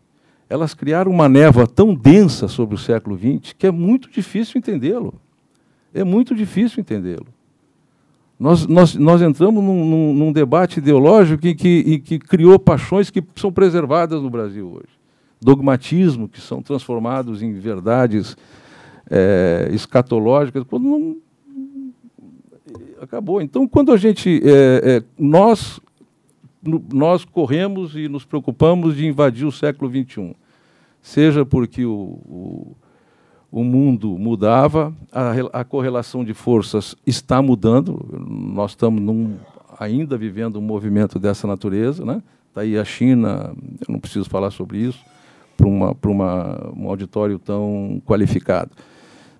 [0.48, 5.14] elas criaram uma névoa tão densa sobre o século XX que é muito difícil entendê-lo.
[5.92, 7.26] É muito difícil entendê-lo.
[8.38, 13.22] Nós, nós, nós entramos num, num, num debate ideológico que, que, que criou paixões que
[13.36, 14.92] são preservadas no Brasil hoje.
[15.40, 18.36] Dogmatismo que são transformados em verdades
[19.10, 21.16] é, escatológicas, quando não,
[23.00, 23.40] acabou.
[23.40, 24.42] Então, quando a gente.
[24.44, 25.80] É, é, nós,
[26.92, 30.34] nós corremos e nos preocupamos de invadir o século XXI,
[31.02, 32.76] seja porque o, o,
[33.50, 39.36] o mundo mudava, a, a, correlação de forças está mudando, nós estamos num,
[39.78, 42.04] ainda vivendo um movimento dessa natureza.
[42.04, 42.22] Né?
[42.48, 43.54] Está aí a China,
[43.86, 44.98] eu não preciso falar sobre isso,
[45.56, 48.70] para uma, uma, um auditório tão qualificado.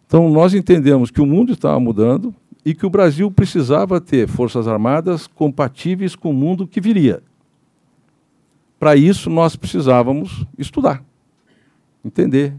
[0.07, 2.35] Então, nós entendemos que o mundo estava mudando,
[2.65, 7.23] e que o Brasil precisava ter forças armadas compatíveis com o mundo que viria.
[8.79, 11.05] Para isso, nós precisávamos estudar,
[12.05, 12.55] entender,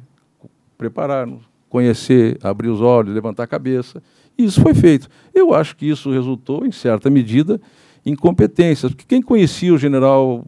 [0.77, 4.01] preparar-nos, conhecer, abrir os olhos, levantar a cabeça.
[4.37, 5.09] E isso foi feito.
[5.33, 7.59] Eu acho que isso resultou, em certa medida,
[8.05, 8.91] em competências.
[8.91, 10.45] Porque quem conhecia o general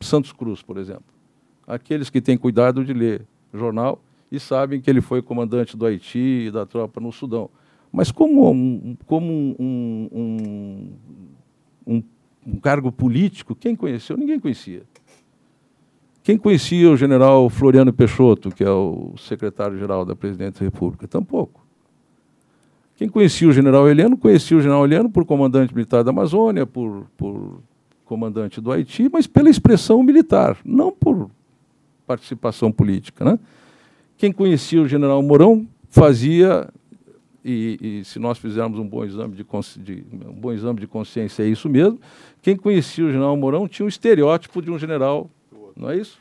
[0.00, 1.04] Santos Cruz, por exemplo?
[1.66, 3.22] Aqueles que têm cuidado de ler
[3.52, 7.50] jornal e sabem que ele foi comandante do Haiti e da tropa no Sudão.
[7.92, 10.92] Mas como um, como um, um,
[11.86, 12.02] um,
[12.46, 14.16] um cargo político, quem conheceu?
[14.16, 14.82] Ninguém conhecia.
[16.22, 21.08] Quem conhecia o general Floriano Peixoto, que é o secretário-geral da Presidente da República?
[21.08, 21.66] Tampouco.
[22.96, 27.06] Quem conhecia o general Heleno, conhecia o general Heleno por comandante militar da Amazônia, por,
[27.16, 27.62] por
[28.04, 31.30] comandante do Haiti, mas pela expressão militar, não por
[32.06, 33.24] participação política.
[33.24, 33.38] Né?
[34.16, 36.68] Quem conhecia o general Mourão fazia
[37.48, 39.44] e, e, se nós fizermos um bom, exame de,
[39.78, 41.98] de, um bom exame de consciência, é isso mesmo.
[42.42, 45.30] Quem conhecia o general Mourão tinha um estereótipo de um general,
[45.74, 46.18] não é isso?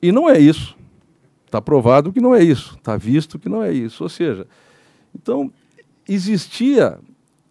[0.00, 0.76] E não é isso.
[1.44, 2.74] Está provado que não é isso.
[2.76, 4.02] Está visto que não é isso.
[4.02, 4.46] Ou seja,
[5.14, 5.52] então,
[6.08, 6.98] existia.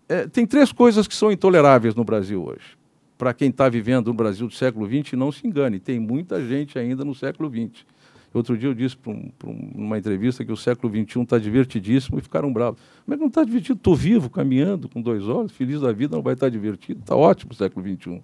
[0.10, 2.78] É, tem três coisas que são intoleráveis no Brasil hoje.
[3.18, 6.80] Para quem está vivendo no Brasil do século XX, não se engane, tem muita gente
[6.80, 7.86] ainda no século XX
[8.34, 9.32] Outro dia eu disse para um,
[9.76, 12.80] uma entrevista que o século XXI está divertidíssimo e ficaram bravos.
[13.04, 13.78] Como é não está divertido?
[13.78, 17.02] Estou vivo, caminhando, com dois olhos, feliz da vida, não vai estar divertido.
[17.02, 18.22] Está ótimo o século XXI.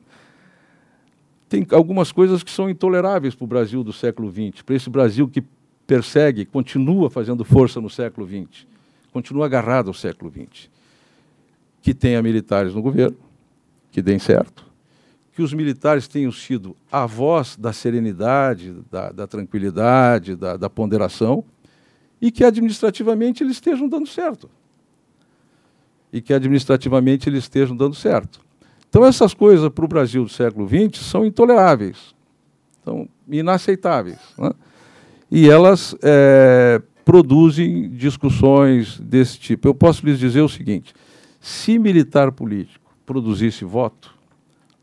[1.50, 5.28] Tem algumas coisas que são intoleráveis para o Brasil do século XX, para esse Brasil
[5.28, 5.43] que
[5.86, 8.65] persegue, continua fazendo força no século XX,
[9.13, 10.70] continua agarrado ao século XX.
[11.82, 13.17] Que tenha militares no governo,
[13.91, 14.65] que deem certo,
[15.38, 21.43] que os militares tenham sido a voz da serenidade, da, da tranquilidade, da, da ponderação,
[22.19, 24.50] e que administrativamente eles estejam dando certo.
[26.12, 28.41] E que administrativamente eles estejam dando certo.
[28.89, 32.15] Então, essas coisas para o Brasil do século XX são intoleráveis,
[32.84, 34.17] são inaceitáveis.
[34.39, 34.50] Né?
[35.30, 39.67] E elas é, produzem discussões desse tipo.
[39.67, 40.95] Eu posso lhes dizer o seguinte:
[41.39, 44.16] se militar político produzisse voto,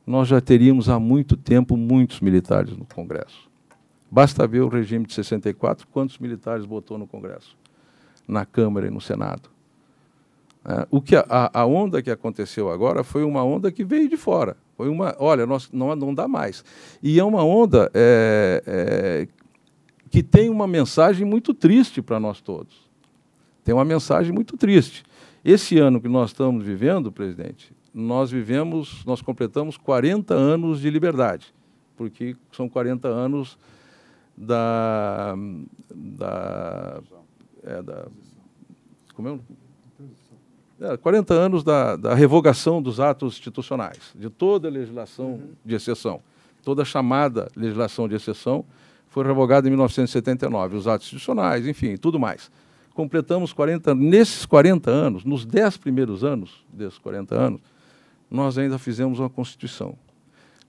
[0.06, 3.48] nós já teríamos há muito tempo muitos militares no Congresso.
[4.10, 7.56] Basta ver o regime de 64, quantos militares botou no Congresso,
[8.28, 9.48] na Câmara e no Senado.
[10.64, 14.16] É, o que a, a, onda que aconteceu agora foi uma onda que veio de
[14.16, 14.56] fora.
[14.76, 16.64] Foi uma, olha, nós, não, não dá mais.
[17.02, 19.28] E é uma onda é, é,
[20.10, 22.88] que tem uma mensagem muito triste para nós todos.
[23.62, 25.04] Tem uma mensagem muito triste.
[25.44, 31.54] Esse ano que nós estamos vivendo, presidente, nós vivemos, nós completamos 40 anos de liberdade,
[31.96, 33.56] porque são 40 anos
[34.36, 35.36] da,
[35.94, 37.00] da,
[37.62, 38.06] é, da
[39.14, 39.40] como
[40.80, 45.50] é, é, 40 anos da, da, revogação dos atos institucionais, de toda a legislação uhum.
[45.64, 46.20] de exceção.
[46.64, 48.64] Toda a chamada legislação de exceção
[49.08, 52.50] foi revogada em 1979, os atos institucionais, enfim, tudo mais.
[52.92, 57.60] Completamos 40, nesses 40 anos, nos 10 primeiros anos desses 40 anos,
[58.34, 59.96] nós ainda fizemos uma Constituição.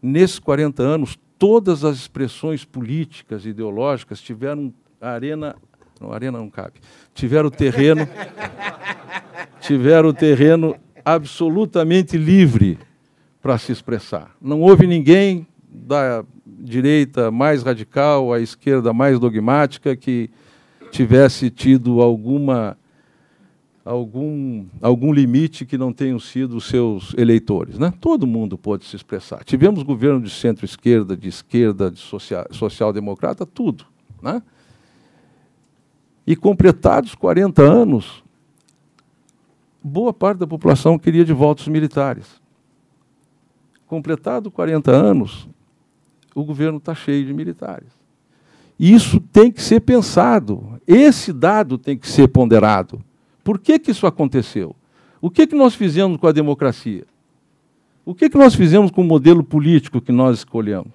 [0.02, 5.56] Nesses 40 anos, todas as expressões políticas e ideológicas tiveram a arena
[6.00, 6.74] não, arena não cabe.
[7.14, 8.08] Tiveram terreno,
[9.62, 12.78] tiveram terreno absolutamente livre
[13.42, 14.32] para se expressar.
[14.42, 20.30] Não houve ninguém da direita mais radical, à esquerda mais dogmática que
[20.92, 22.78] tivesse tido alguma
[23.86, 27.78] algum, algum limite que não tenham sido os seus eleitores.
[27.78, 27.94] Né?
[28.02, 29.44] Todo mundo pôde se expressar.
[29.44, 32.02] Tivemos governo de centro-esquerda, de esquerda, de
[32.50, 33.86] social-democrata, tudo.
[34.20, 34.42] Né?
[36.26, 38.24] E completados 40 anos,
[39.84, 42.42] boa parte da população queria de volta os militares.
[43.86, 45.48] Completado 40 anos,
[46.34, 47.90] o governo está cheio de militares.
[48.80, 50.82] Isso tem que ser pensado.
[50.88, 53.05] Esse dado tem que ser ponderado.
[53.46, 54.76] Por que, que isso aconteceu?
[55.22, 57.06] O que, que nós fizemos com a democracia?
[58.04, 60.92] O que, que nós fizemos com o modelo político que nós escolhemos?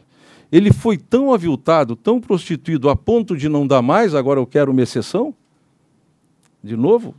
[0.52, 4.72] ele foi tão aviltado, tão prostituído, a ponto de não dar mais, agora eu quero
[4.72, 5.32] uma exceção?
[6.62, 7.14] De novo?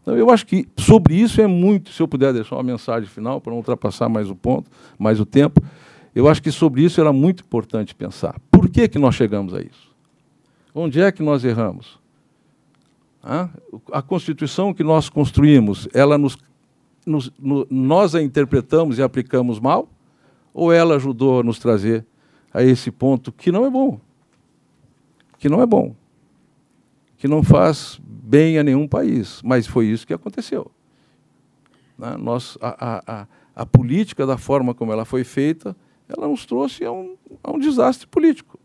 [0.00, 3.40] Então, eu acho que sobre isso é muito, se eu puder deixar uma mensagem final,
[3.40, 5.60] para não ultrapassar mais o ponto, mais o tempo,
[6.14, 8.40] eu acho que sobre isso era muito importante pensar.
[8.50, 9.88] Por que, que nós chegamos a isso?
[10.74, 11.98] Onde é que nós erramos?
[13.92, 16.38] A Constituição que nós construímos, ela nos,
[17.04, 19.88] nos, no, nós a interpretamos e aplicamos mal?
[20.58, 22.04] ou ela ajudou a nos trazer
[22.52, 24.00] a esse ponto que não é bom?
[25.38, 25.94] Que não é bom.
[27.16, 29.40] Que não faz bem a nenhum país.
[29.44, 30.68] Mas foi isso que aconteceu.
[31.96, 32.16] Né?
[32.16, 35.76] Nós, a, a, a, política, da forma como ela foi feita,
[36.08, 38.58] ela nos trouxe a um, a um desastre político.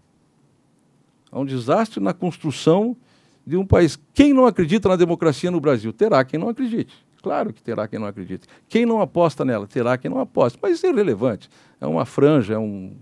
[1.32, 2.98] A um desastre na construção
[3.46, 4.00] de um país.
[4.14, 5.92] Quem não acredita na democracia no Brasil?
[5.92, 6.94] Terá quem não acredite.
[7.22, 8.48] Claro que terá quem não acredite.
[8.68, 10.60] Quem não aposta nela, terá quem não aposta.
[10.62, 11.50] Mas isso é irrelevante.
[11.80, 12.94] É uma franja, é um.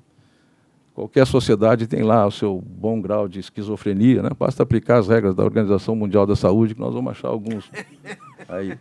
[0.94, 4.30] Qualquer sociedade tem lá o seu bom grau de esquizofrenia, né?
[4.38, 7.72] Basta aplicar as regras da Organização Mundial da Saúde, que nós vamos achar alguns
[8.48, 8.78] aí.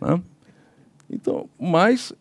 [0.00, 0.22] Né?
[1.08, 2.12] Então, mas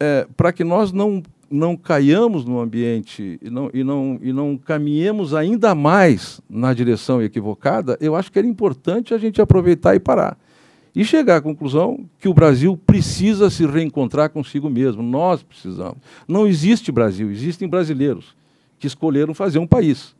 [0.00, 4.56] é, para que nós não não caiamos no ambiente e não, e, não, e não
[4.56, 10.00] caminhemos ainda mais na direção equivocada, eu acho que era importante a gente aproveitar e
[10.00, 10.36] parar
[10.96, 15.02] e chegar à conclusão que o Brasil precisa se reencontrar consigo mesmo.
[15.02, 15.98] Nós precisamos.
[16.26, 18.34] Não existe Brasil, existem brasileiros
[18.78, 20.16] que escolheram fazer um país.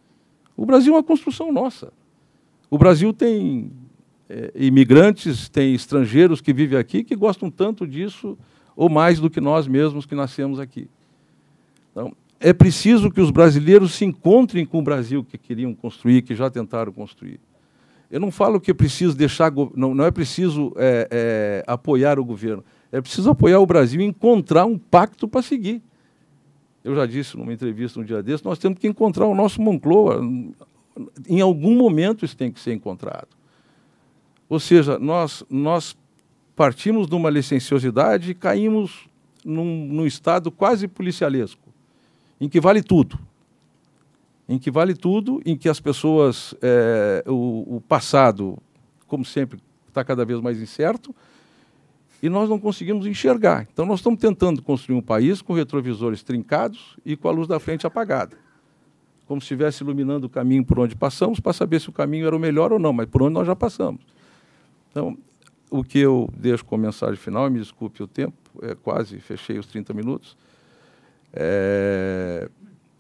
[0.55, 1.91] O Brasil é uma construção nossa.
[2.71, 3.71] O Brasil tem
[4.29, 8.37] é, imigrantes, tem estrangeiros que vivem aqui que gostam tanto disso
[8.77, 10.91] ou mais do que nós mesmos que nascemos aqui.
[12.39, 16.51] É preciso que os brasileiros se encontrem com o Brasil que queriam construir, que já
[16.51, 17.41] tentaram construir.
[18.11, 22.25] Eu não falo que é preciso deixar, não, não é preciso é, é, apoiar o
[22.25, 25.83] governo, é preciso apoiar o Brasil e encontrar um pacto para seguir.
[26.85, 30.21] Eu já disse numa entrevista um dia desse, nós temos que encontrar o nosso Moncloa.
[31.29, 33.29] Em algum momento isso tem que ser encontrado.
[34.49, 35.97] Ou seja, nós, nós
[36.55, 39.09] partimos de uma licenciosidade e caímos
[39.45, 41.66] num, num estado quase policialesco,
[42.41, 43.19] em que vale tudo
[44.49, 48.57] em que vale tudo, em que as pessoas, é, o, o, passado,
[49.07, 51.15] como sempre, está cada vez mais incerto,
[52.23, 53.67] e nós não conseguimos enxergar.
[53.73, 57.59] Então, nós estamos tentando construir um país com retrovisores trincados e com a luz da
[57.59, 58.37] frente apagada.
[59.27, 62.37] Como se estivesse iluminando o caminho por onde passamos, para saber se o caminho era
[62.37, 64.01] o melhor ou não, mas por onde nós já passamos.
[64.91, 65.19] Então,
[65.69, 69.67] o que eu deixo como mensagem final, me desculpe o tempo, é, quase fechei os
[69.67, 70.37] 30 minutos,
[71.37, 72.49] é,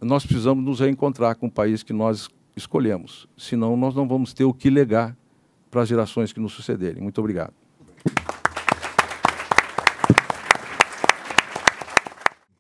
[0.00, 3.26] nós precisamos nos reencontrar com o país que nós escolhemos.
[3.36, 5.16] Senão, nós não vamos ter o que legar
[5.70, 7.02] para as gerações que nos sucederem.
[7.02, 7.54] Muito obrigado.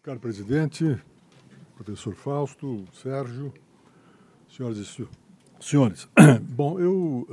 [0.02, 0.98] Caro presidente,
[1.74, 3.52] professor Fausto, Sérgio,
[4.48, 5.08] senhoras e
[5.60, 6.08] senhores.
[6.42, 7.28] Bom, eu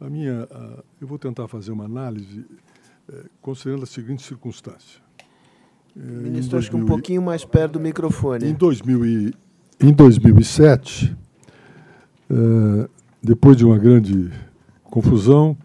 [0.00, 0.48] A minha,
[1.00, 2.46] eu vou tentar fazer uma análise
[3.08, 5.07] é, considerando a seguinte circunstância.
[5.98, 8.46] Ministro, acho que um pouquinho mais perto do microfone.
[8.46, 9.34] Em, 2000 e,
[9.80, 11.16] em 2007,
[12.30, 12.88] é,
[13.22, 14.30] depois de uma grande
[14.84, 15.56] confusão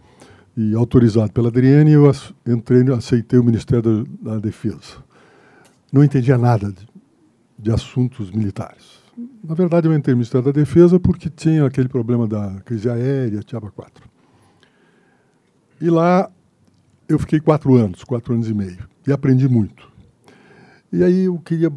[0.57, 2.11] e autorizado pela Adriane, eu
[2.47, 5.03] entrei, aceitei o Ministério da, da Defesa.
[5.91, 6.87] Não entendia nada de,
[7.59, 9.03] de assuntos militares.
[9.43, 13.41] Na verdade, eu entrei no Ministério da Defesa porque tinha aquele problema da crise aérea,
[13.41, 14.03] Tiaba 4.
[15.79, 16.31] E lá
[17.07, 19.92] eu fiquei quatro anos, quatro anos e meio, e aprendi muito.
[20.93, 21.73] E aí eu queria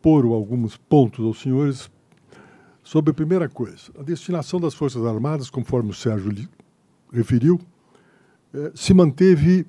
[0.00, 1.90] pôr alguns pontos aos senhores
[2.84, 3.90] sobre a primeira coisa.
[3.98, 6.32] A destinação das Forças Armadas, conforme o Sérgio
[7.12, 7.60] referiu,
[8.54, 9.66] eh, se manteve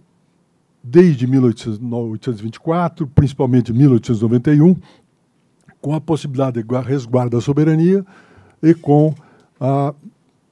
[0.83, 4.75] desde 1824, principalmente 1891,
[5.81, 8.05] com a possibilidade de resguardo da soberania
[8.61, 9.15] e com
[9.59, 9.95] a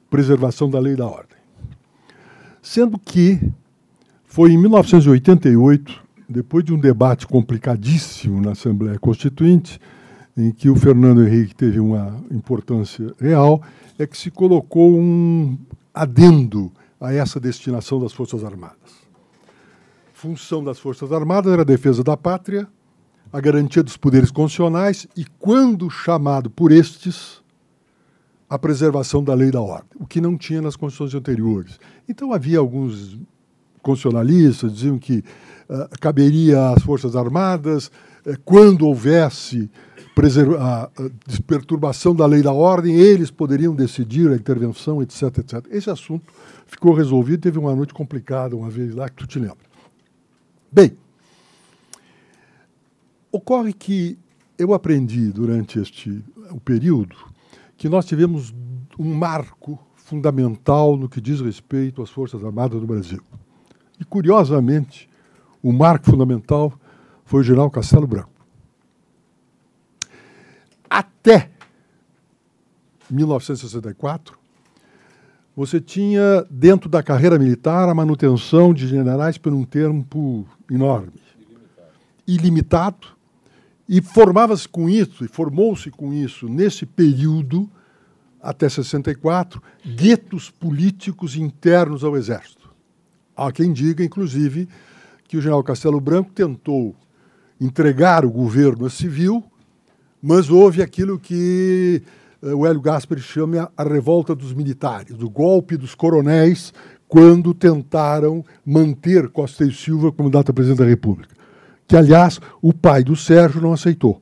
[0.10, 1.38] preservação da lei e da ordem.
[2.64, 3.40] Sendo que
[4.24, 6.03] foi em 1988,
[6.34, 9.80] depois de um debate complicadíssimo na Assembleia Constituinte,
[10.36, 13.62] em que o Fernando Henrique teve uma importância real,
[14.00, 15.56] é que se colocou um
[15.94, 19.04] adendo a essa destinação das Forças Armadas.
[20.12, 22.68] Função das Forças Armadas era a defesa da pátria,
[23.32, 27.44] a garantia dos poderes constitucionais e, quando chamado por estes,
[28.50, 31.80] a preservação da lei e da ordem, o que não tinha nas constituições anteriores.
[32.10, 33.20] Então havia alguns
[33.84, 35.24] constitucionalistas diziam que
[36.00, 37.88] caberia às Forças Armadas,
[38.26, 39.70] uh, quando houvesse
[40.60, 40.90] a,
[41.48, 45.66] perturbação da lei da ordem, eles poderiam decidir a intervenção, etc, etc.
[45.72, 46.32] Esse assunto
[46.68, 49.58] ficou resolvido, teve uma noite complicada uma vez lá, que tu te lembra.
[50.72, 50.96] Bem,
[53.34, 54.16] Ocorre que
[54.60, 57.16] eu aprendi durante este o período
[57.76, 58.54] que nós tivemos
[59.00, 63.24] um marco fundamental no que diz respeito às Forças Armadas do Brasil.
[64.00, 65.10] E, curiosamente,
[65.64, 66.72] o marco fundamental
[67.24, 68.30] foi o general Castelo Branco.
[70.90, 71.50] Até
[73.10, 74.38] 1964,
[75.56, 81.14] você tinha, dentro da carreira militar, a manutenção de generais por um tempo enorme.
[82.28, 83.08] Ilimitado.
[83.08, 83.08] Ilimitado
[83.88, 87.70] e formava-se com isso, e formou-se com isso, nesse período,
[88.42, 92.74] até 64, guetos políticos internos ao Exército.
[93.36, 94.68] Há quem diga, inclusive,
[95.28, 96.96] que o general Castelo Branco tentou
[97.60, 99.44] entregar o governo civil,
[100.22, 102.02] mas houve aquilo que
[102.42, 106.74] uh, o Hélio Gaspar chama a revolta dos militares, o golpe dos coronéis,
[107.08, 111.44] quando tentaram manter Costa e Silva como data presidente da República
[111.88, 114.22] que, aliás, o pai do Sérgio não aceitou,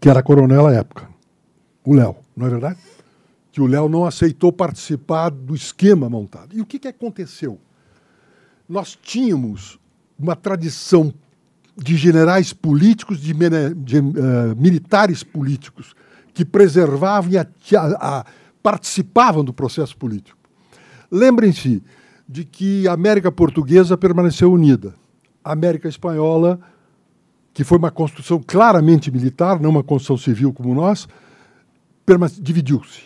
[0.00, 1.08] que era coronel à época,
[1.84, 2.78] o Léo, não é verdade?
[3.52, 6.54] Que o Léo não aceitou participar do esquema montado.
[6.54, 7.58] E o que, que aconteceu?
[8.68, 9.78] Nós tínhamos
[10.18, 11.12] uma tradição
[11.76, 13.34] de generais políticos, de,
[13.76, 15.94] de uh, militares políticos,
[16.32, 17.46] que preservavam e a,
[17.76, 18.26] a,
[18.62, 20.38] participavam do processo político.
[21.10, 21.82] Lembrem-se
[22.28, 24.94] de que a América Portuguesa permaneceu unida
[25.44, 26.58] a América Espanhola,
[27.52, 31.06] que foi uma construção claramente militar, não uma construção civil como nós,
[32.40, 33.02] dividiu-se.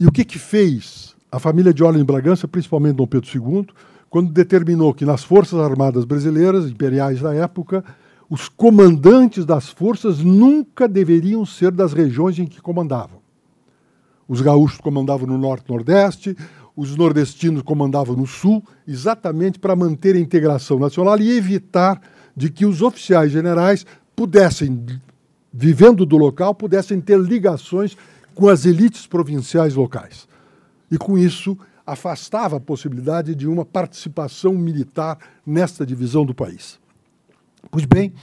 [0.00, 3.66] E o que, que fez a família de Orleans Bragança, principalmente Dom Pedro II,
[4.08, 7.84] quando determinou que nas Forças Armadas Brasileiras, imperiais da época,
[8.30, 13.18] os comandantes das forças nunca deveriam ser das regiões em que comandavam.
[14.28, 16.36] Os gaúchos comandavam no norte nordeste,
[16.76, 22.00] os nordestinos comandavam no sul, exatamente para manter a integração nacional e evitar
[22.36, 24.86] de que os oficiais generais pudessem,
[25.52, 27.96] vivendo do local, pudessem ter ligações
[28.36, 30.32] com as elites provinciais locais.
[30.90, 31.56] E com isso
[31.86, 36.80] afastava a possibilidade de uma participação militar nesta divisão do país.
[37.70, 38.14] Pois bem,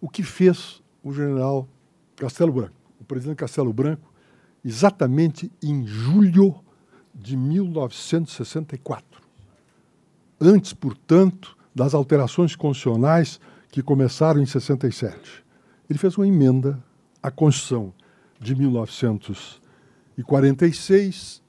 [0.00, 1.68] o que fez o general
[2.16, 4.12] Castelo Branco, o presidente Castelo Branco,
[4.64, 6.54] exatamente em julho
[7.14, 9.22] de 1964.
[10.40, 13.38] Antes, portanto, das alterações constitucionais
[13.70, 15.44] que começaram em 67.
[15.88, 16.82] Ele fez uma emenda
[17.22, 17.92] à Constituição
[18.40, 21.42] de 1946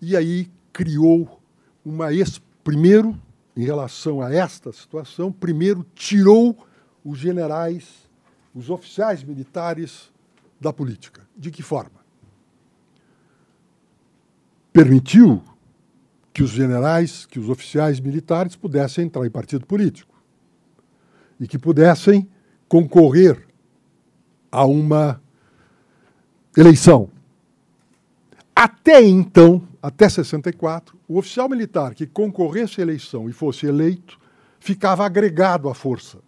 [0.00, 1.40] e aí criou
[1.84, 3.18] uma ex primeiro
[3.56, 6.56] em relação a esta situação, primeiro tirou
[7.04, 8.08] os generais,
[8.54, 10.12] os oficiais militares
[10.60, 11.26] da política.
[11.36, 11.98] De que forma?
[14.78, 15.42] permitiu
[16.32, 20.14] que os generais, que os oficiais militares pudessem entrar em partido político
[21.40, 22.28] e que pudessem
[22.68, 23.44] concorrer
[24.52, 25.20] a uma
[26.56, 27.10] eleição.
[28.54, 34.18] Até então, até 64, o oficial militar que concorresse à eleição e fosse eleito
[34.58, 36.18] ficava agregado à força,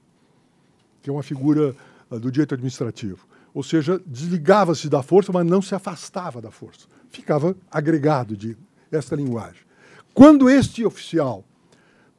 [1.02, 1.74] que é uma figura
[2.10, 3.26] uh, do direito administrativo.
[3.52, 6.86] Ou seja, desligava-se da força, mas não se afastava da força.
[7.10, 8.56] Ficava agregado de
[8.92, 9.62] esta linguagem.
[10.14, 11.44] Quando este oficial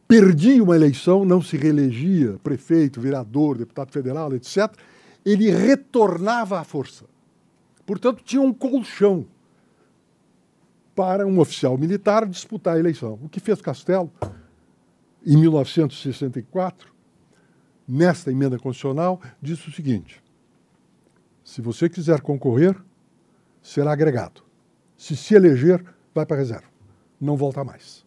[0.07, 4.69] perdia uma eleição, não se reelegia prefeito, vereador, deputado federal, etc.,
[5.25, 7.05] ele retornava à força.
[7.86, 9.25] Portanto, tinha um colchão
[10.96, 13.20] para um oficial militar disputar a eleição.
[13.22, 14.12] O que fez Castelo,
[15.26, 16.92] em 1964,
[17.88, 20.22] nesta emenda constitucional, disse o seguinte:
[21.44, 22.76] se você quiser concorrer,
[23.62, 24.44] será agregado.
[24.98, 25.84] Se se eleger,
[26.14, 26.68] vai para a reserva.
[27.20, 28.06] Não volta mais.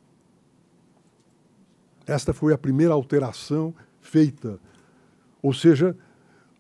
[2.07, 4.59] Esta foi a primeira alteração feita.
[5.43, 5.97] Ou seja,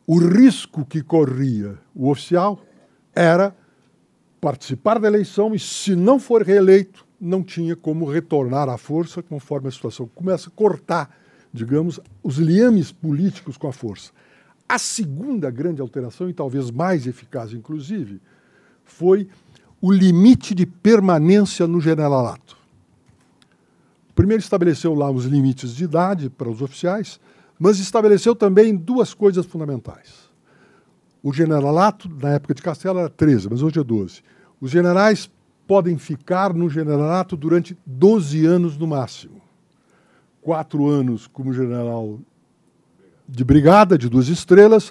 [0.06, 2.60] o risco que corria o oficial
[3.14, 3.54] era
[4.44, 9.68] participar da eleição e, se não for reeleito, não tinha como retornar à força conforme
[9.68, 10.06] a situação.
[10.14, 11.16] Começa a cortar,
[11.50, 14.12] digamos, os liames políticos com a força.
[14.68, 18.20] A segunda grande alteração, e talvez mais eficaz, inclusive,
[18.84, 19.26] foi
[19.80, 22.54] o limite de permanência no generalato.
[24.14, 27.18] Primeiro estabeleceu lá os limites de idade para os oficiais,
[27.58, 30.28] mas estabeleceu também duas coisas fundamentais.
[31.22, 34.22] O generalato, na época de Castelo, era 13, mas hoje é 12.
[34.64, 35.30] Os generais
[35.66, 39.42] podem ficar no generalato durante 12 anos no máximo.
[40.40, 42.18] Quatro anos como general
[43.28, 44.90] de brigada, de duas estrelas,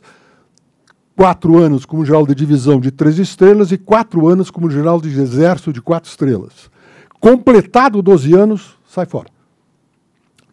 [1.16, 5.10] quatro anos como general de divisão de três estrelas e quatro anos como general de
[5.20, 6.70] exército de quatro estrelas.
[7.20, 9.32] Completado 12 anos, sai fora.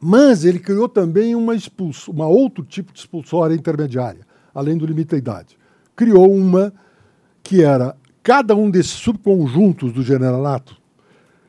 [0.00, 5.10] Mas ele criou também uma, expulso, uma outro tipo de expulsória intermediária, além do limite
[5.10, 5.58] da idade.
[5.94, 6.72] Criou uma
[7.42, 10.76] que era cada um desses subconjuntos do generalato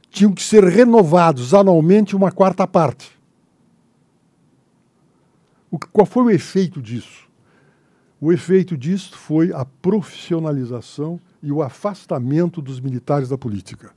[0.09, 3.11] tinham que ser renovados anualmente uma quarta parte.
[5.69, 7.30] O, qual foi o efeito disso?
[8.19, 13.91] O efeito disso foi a profissionalização e o afastamento dos militares da política.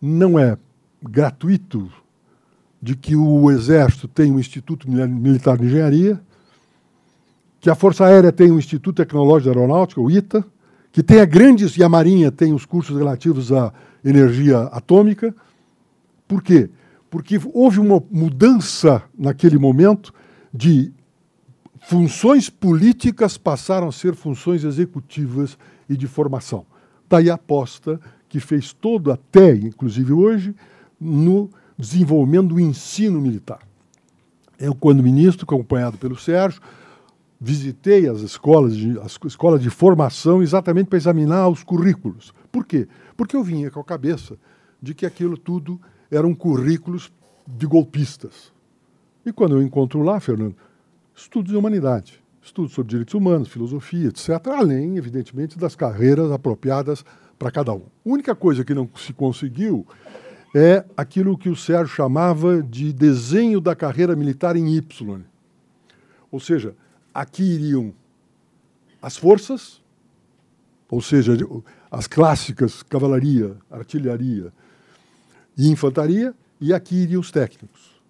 [0.00, 0.56] Não é
[1.02, 1.90] gratuito
[2.80, 6.20] de que o Exército tem um Instituto Militar de Engenharia,
[7.60, 10.46] que a Força Aérea tem um Instituto Tecnológico de Aeronáutica, o ITA,
[10.98, 13.72] que tem a grandes e a Marinha tem os cursos relativos à
[14.04, 15.32] energia atômica.
[16.26, 16.70] Por quê?
[17.08, 20.12] Porque houve uma mudança naquele momento
[20.52, 20.92] de
[21.82, 25.56] funções políticas passaram a ser funções executivas
[25.88, 26.66] e de formação.
[27.08, 30.52] Daí a aposta que fez todo até, inclusive hoje,
[31.00, 33.60] no desenvolvimento do ensino militar.
[34.58, 36.60] Eu, quando ministro, acompanhado pelo Sérgio,
[37.40, 42.32] visitei as escolas de, as escolas de formação exatamente para examinar os currículos.
[42.50, 42.88] Por quê?
[43.16, 44.36] Porque eu vinha com a cabeça
[44.82, 45.80] de que aquilo tudo
[46.10, 47.12] eram currículos
[47.46, 48.52] de golpistas.
[49.24, 50.56] E quando eu encontro lá, Fernando,
[51.14, 57.04] estudos de humanidade, estudos sobre direitos humanos, filosofia, etc., além, evidentemente, das carreiras apropriadas
[57.38, 57.82] para cada um.
[57.82, 59.86] A única coisa que não se conseguiu
[60.54, 65.20] é aquilo que o Sérgio chamava de desenho da carreira militar em Y.
[66.30, 66.74] Ou seja,
[67.20, 67.92] aqui iriam
[69.02, 69.82] as forças,
[70.88, 71.36] ou seja,
[71.90, 74.52] as clássicas cavalaria, artilharia
[75.56, 78.00] e infantaria, e aqui iriam os técnicos,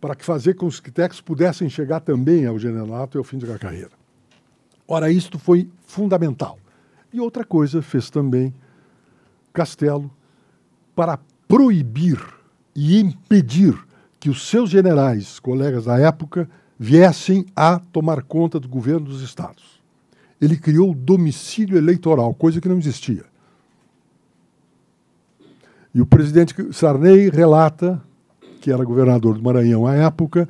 [0.00, 3.58] para fazer com que os técnicos pudessem chegar também ao generalato e ao fim da
[3.58, 3.90] carreira.
[4.86, 6.58] Ora, isto foi fundamental.
[7.12, 8.54] E outra coisa fez também
[9.52, 10.10] Castelo
[10.94, 12.22] para proibir
[12.74, 13.78] e impedir
[14.20, 16.48] que os seus generais, colegas da época,
[16.78, 19.80] viessem a tomar conta do governo dos estados.
[20.40, 23.24] Ele criou o domicílio eleitoral, coisa que não existia.
[25.92, 28.00] E o presidente Sarney relata,
[28.60, 30.48] que era governador do Maranhão à época,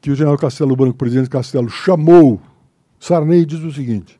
[0.00, 2.40] que o general Castelo Branco, o presidente Castelo, chamou
[2.98, 4.18] Sarney e diz o seguinte: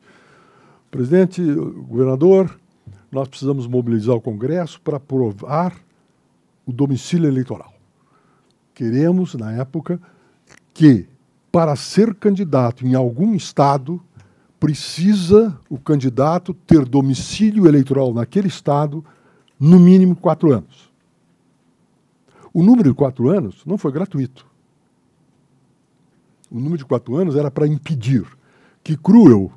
[0.91, 2.55] presidente, governador,
[3.11, 5.75] nós precisamos mobilizar o Congresso para aprovar
[6.65, 7.73] o domicílio eleitoral.
[8.75, 9.99] Queremos, na época,
[10.73, 11.07] que
[11.51, 14.01] para ser candidato em algum estado,
[14.59, 19.03] precisa o candidato ter domicílio eleitoral naquele estado
[19.59, 20.91] no mínimo quatro anos.
[22.53, 24.45] O número de quatro anos não foi gratuito.
[26.49, 28.25] O número de quatro anos era para impedir
[28.83, 29.51] que Cruel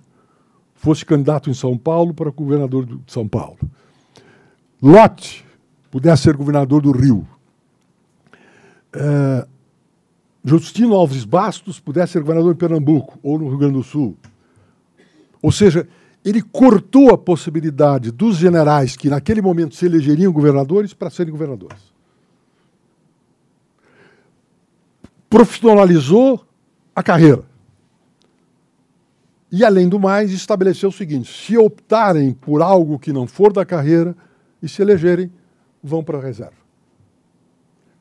[0.75, 3.59] fosse candidato em São Paulo para governador de São Paulo.
[4.83, 5.45] Lotte
[5.91, 7.27] pudesse ser governador do Rio.
[8.93, 9.49] É,
[10.45, 14.15] Justino Alves Bastos pudesse ser governador em Pernambuco ou no Rio Grande do Sul.
[15.41, 15.89] Ou seja,
[16.23, 21.93] ele cortou a possibilidade dos generais que naquele momento se elegeriam governadores para serem governadores.
[25.31, 26.45] Profissionalizou
[26.95, 27.45] a carreira.
[29.51, 33.65] E, além do mais, estabeleceu o seguinte: se optarem por algo que não for da
[33.65, 34.17] carreira
[34.63, 35.31] e se elegerem,
[35.83, 36.65] vão para a reserva.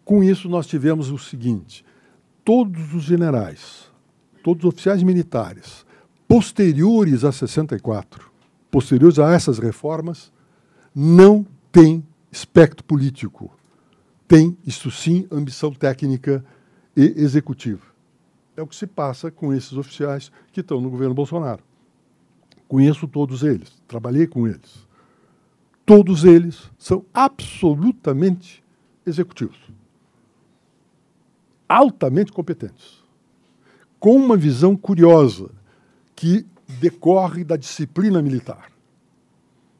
[0.06, 1.86] Com isso, nós tivemos o seguinte:
[2.44, 3.92] todos os generais,
[4.44, 5.86] todos os oficiais militares,
[6.28, 8.32] posteriores a 64,
[8.70, 10.32] posteriores a essas reformas,
[10.94, 13.56] não têm espectro político.
[14.28, 16.44] Tem, isso sim, ambição técnica
[16.96, 17.86] e executiva.
[18.56, 21.64] É o que se passa com esses oficiais que estão no governo Bolsonaro.
[22.68, 24.88] Conheço todos eles, trabalhei com eles.
[25.86, 28.64] Todos eles são absolutamente
[29.06, 29.58] executivos.
[31.74, 33.02] Altamente competentes.
[34.00, 35.50] Com uma visão curiosa
[36.16, 36.46] que
[36.80, 38.72] decorre da disciplina militar.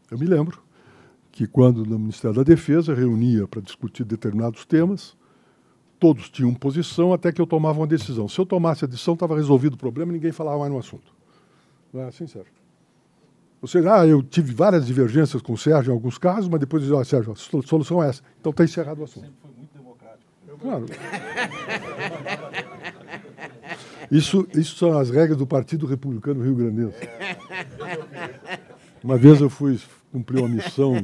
[0.10, 0.64] Eu me lembro
[1.32, 5.16] que quando no Ministério da Defesa reunia para discutir determinados temas,
[6.00, 8.28] todos tinham posição até que eu tomava uma decisão.
[8.28, 11.14] Se eu tomasse a decisão, estava resolvido o problema e ninguém falava mais no assunto.
[11.94, 12.52] Não é assim, Sérgio?
[13.62, 16.82] Ou seja, ah, eu tive várias divergências com o Sérgio em alguns casos, mas depois
[16.82, 18.24] dizia, ah, Sérgio, a solução é essa.
[18.40, 19.26] Então está encerrado o assunto.
[19.26, 20.32] Sempre foi muito democrático.
[20.64, 20.86] Claro.
[24.10, 26.98] Isso, isso são as regras do Partido Republicano Rio Grandense.
[29.04, 29.78] Uma vez eu fui
[30.12, 30.96] cumprir uma missão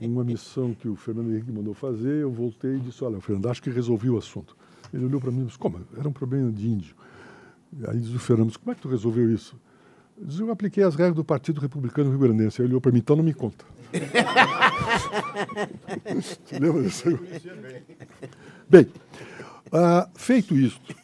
[0.00, 3.62] uma missão que o Fernando Henrique mandou fazer, eu voltei e disse, olha, Fernando, acho
[3.62, 4.56] que resolvi o assunto.
[4.92, 5.80] Ele olhou para mim e disse, como?
[5.96, 6.94] Era um problema de índio.
[7.88, 9.56] Aí diz o Fernando, como é que tu resolveu isso?
[10.18, 12.60] Eu disse, eu apliquei as regras do Partido Republicano Rio Grandense.
[12.60, 13.64] Ele olhou para mim, então não me conta.
[16.60, 17.82] Lembra?
[18.68, 18.86] Bem,
[19.66, 20.94] uh, feito isto,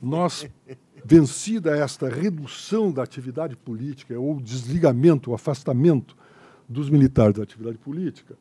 [0.00, 0.48] nós,
[1.04, 6.16] vencida esta redução da atividade política, ou desligamento, o afastamento
[6.68, 8.36] dos militares da atividade política,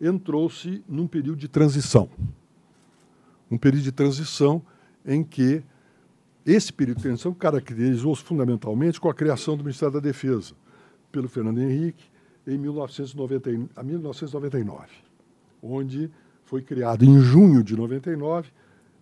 [0.00, 2.08] entrou-se num período de transição.
[3.50, 4.62] Um período de transição
[5.04, 5.62] em que
[6.46, 10.54] esse período de transição caracterizou-se fundamentalmente com a criação do Ministério da Defesa,
[11.10, 12.04] pelo Fernando Henrique,
[12.46, 13.50] em 1990,
[13.82, 14.86] 1999,
[15.62, 16.10] onde
[16.44, 18.50] foi criado em junho de 99,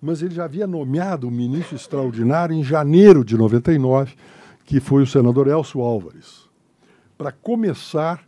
[0.01, 4.14] mas ele já havia nomeado um ministro extraordinário em janeiro de 99,
[4.64, 6.49] que foi o senador Elcio Álvares,
[7.18, 8.26] para começar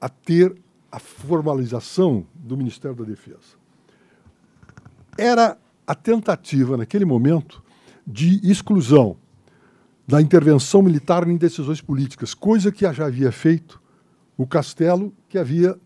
[0.00, 0.54] a ter
[0.90, 3.58] a formalização do Ministério da Defesa.
[5.16, 7.62] Era a tentativa, naquele momento,
[8.06, 9.16] de exclusão
[10.06, 13.80] da intervenção militar em decisões políticas, coisa que já havia feito
[14.38, 15.78] o Castelo, que havia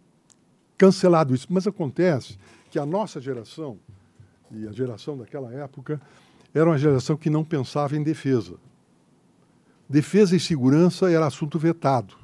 [0.78, 1.48] cancelado isso.
[1.50, 2.38] Mas acontece
[2.70, 3.80] que a nossa geração,
[4.52, 6.00] e a geração daquela época,
[6.54, 8.54] era uma geração que não pensava em defesa.
[9.88, 12.22] Defesa e segurança era assunto vetado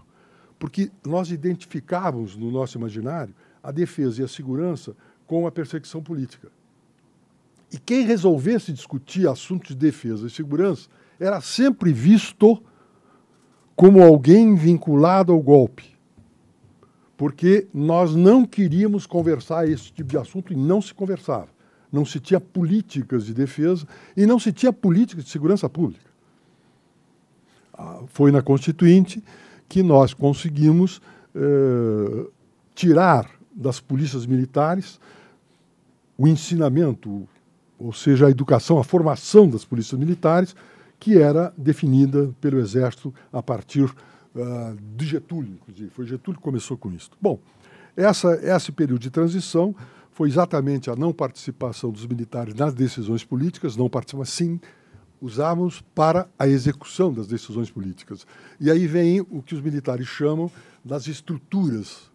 [0.58, 6.50] porque nós identificávamos no nosso imaginário a defesa e a segurança com a perseguição política.
[7.72, 10.88] E quem resolvesse discutir assuntos de defesa e segurança
[11.20, 12.62] era sempre visto
[13.76, 15.96] como alguém vinculado ao golpe.
[17.18, 21.48] Porque nós não queríamos conversar esse tipo de assunto e não se conversava.
[21.92, 26.08] Não se tinha políticas de defesa e não se tinha políticas de segurança pública.
[27.74, 29.22] Ah, foi na Constituinte
[29.68, 31.02] que nós conseguimos
[31.34, 32.26] eh,
[32.72, 35.00] tirar das polícias militares
[36.16, 37.28] o ensinamento,
[37.76, 40.54] ou seja, a educação, a formação das polícias militares,
[41.00, 43.92] que era definida pelo Exército a partir
[44.39, 45.91] uh, de Getúlio, inclusive.
[45.91, 47.11] Foi Getúlio que começou com isso.
[47.20, 47.39] Bom,
[47.97, 49.74] essa, esse período de transição
[50.12, 54.61] foi exatamente a não participação dos militares nas decisões políticas, não participação, sim
[55.20, 58.26] usamos para a execução das decisões políticas.
[58.61, 60.51] E aí vem o que os militares chamam
[60.84, 62.11] das estruturas,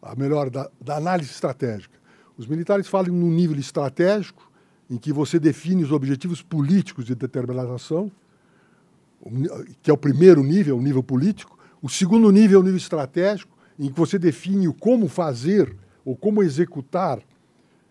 [0.00, 1.98] a melhor, da, da análise estratégica.
[2.36, 4.50] Os militares falam num nível estratégico,
[4.90, 8.10] em que você define os objetivos políticos de determinada ação,
[9.82, 11.58] que é o primeiro nível, o nível político.
[11.82, 16.16] O segundo nível é o nível estratégico, em que você define o como fazer ou
[16.16, 17.18] como executar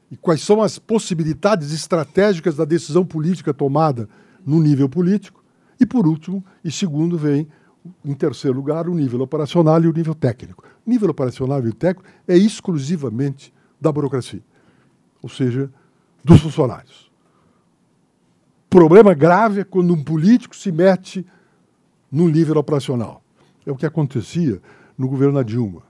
[0.10, 4.08] e quais são as possibilidades estratégicas da decisão política tomada
[4.46, 5.44] no nível político.
[5.78, 7.48] E, por último, e segundo, vem,
[8.06, 10.64] em terceiro lugar, o nível operacional e o nível técnico.
[10.86, 14.44] O nível operacional e o técnico é exclusivamente da burocracia,
[15.22, 15.70] ou seja,
[16.24, 17.12] dos funcionários.
[18.70, 21.26] Problema grave é quando um político se mete
[22.10, 23.22] no nível operacional.
[23.66, 24.62] É o que acontecia
[24.98, 25.84] no governo da Dilma.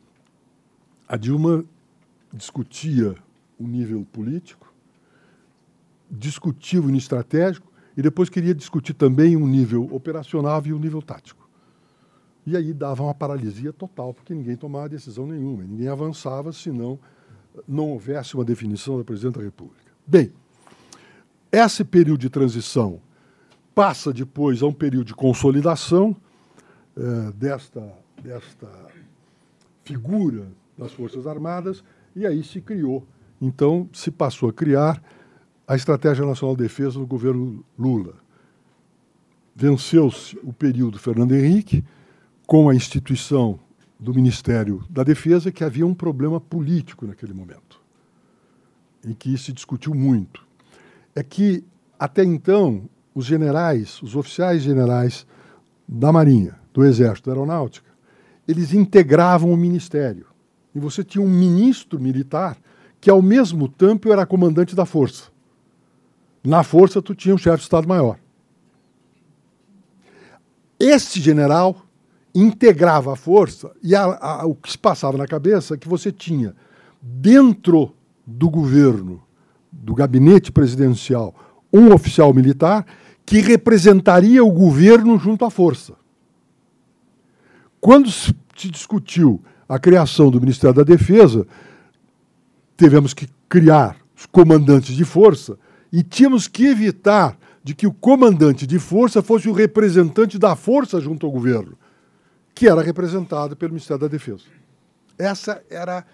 [1.08, 1.64] A Dilma
[2.34, 3.16] discutia
[3.60, 4.74] o nível político,
[6.10, 11.02] discutia o nível estratégico, e depois queria discutir também um nível operacional e um nível
[11.02, 11.48] tático.
[12.46, 16.98] E aí dava uma paralisia total, porque ninguém tomava decisão nenhuma, ninguém avançava se não,
[17.68, 19.92] não houvesse uma definição da presidente da República.
[20.08, 20.32] Bem,
[21.52, 23.02] esse período de transição
[23.76, 26.16] passa depois a um período de consolidação
[27.02, 27.82] eh, desta,
[28.24, 28.68] desta
[29.84, 30.48] figura
[30.78, 31.84] das Forças Armadas,
[32.16, 33.04] e aí se criou.
[33.42, 35.02] Então, se passou a criar
[35.68, 38.14] a Estratégia Nacional de Defesa no governo Lula.
[39.56, 41.84] Venceu-se o período Fernando Henrique,
[42.46, 43.60] com a instituição
[44.00, 47.82] do Ministério da Defesa, que havia um problema político naquele momento,
[49.04, 50.46] em que se discutiu muito.
[51.16, 51.64] É que,
[51.98, 55.26] até então, os generais, os oficiais generais
[55.88, 57.90] da Marinha, do Exército, da Aeronáutica,
[58.48, 60.28] eles integravam o Ministério.
[60.74, 62.58] E você tinha um ministro militar
[63.00, 65.26] que, ao mesmo tempo, era comandante da força.
[66.44, 68.18] Na força, tu tinha um chefe de Estado-Maior.
[70.80, 71.86] Este general
[72.34, 76.12] integrava a força e a, a, o que se passava na cabeça é que você
[76.12, 76.56] tinha
[77.02, 77.94] dentro
[78.26, 79.22] do governo,
[79.72, 81.36] do gabinete presidencial,
[81.72, 82.86] um oficial militar
[83.26, 85.94] que representaria o governo junto à força.
[87.82, 88.32] Quando se
[88.70, 91.48] discutiu a criação do Ministério da Defesa,
[92.78, 95.58] tivemos que criar os comandantes de força
[95.92, 101.02] e tínhamos que evitar de que o comandante de força fosse o representante da força
[101.02, 101.76] junto ao governo,
[102.54, 104.44] que era representado pelo Ministério da Defesa.
[105.18, 106.06] Essa era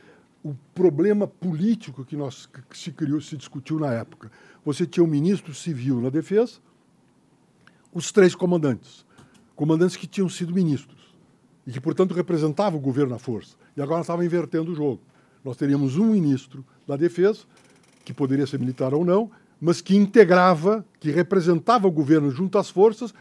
[0.42, 4.32] o problema político que, nós, que se criou, se discutiu na época.
[4.64, 6.60] Você tinha um ministro civil na defesa,
[7.94, 9.06] os três comandantes,
[9.54, 10.97] comandantes que tinham sido ministros
[11.68, 13.58] e que, portanto, representavam o governo na força.
[13.76, 15.02] E agora estava invertendo o jogo.
[15.44, 17.42] Nós teríamos um ministro da defesa,
[18.06, 22.70] que poderia ser militar ou não, mas que integrava, que representava o governo junto às
[22.70, 23.14] forças,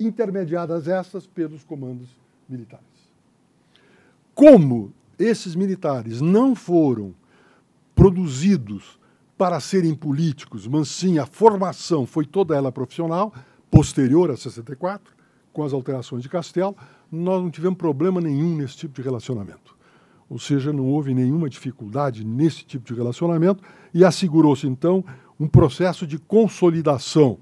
[0.00, 2.08] intermediadas essas pelos comandos
[2.48, 2.86] militares.
[4.34, 7.14] Como esses militares não foram
[7.94, 8.98] produzidos
[9.36, 13.34] para serem políticos, mas sim a formação foi toda ela profissional,
[13.70, 15.14] posterior a 64,
[15.52, 16.74] com as alterações de Castelo,
[17.12, 19.76] nós não tivemos problema nenhum nesse tipo de relacionamento.
[20.30, 25.04] Ou seja, não houve nenhuma dificuldade nesse tipo de relacionamento e assegurou-se, então,
[25.38, 27.38] um processo de consolidação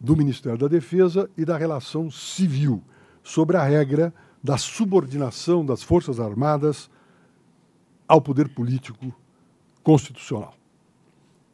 [0.00, 2.82] do Ministério da Defesa e da relação civil,
[3.22, 6.90] sobre a regra da subordinação das Forças Armadas
[8.08, 9.14] ao poder político
[9.84, 10.54] constitucional.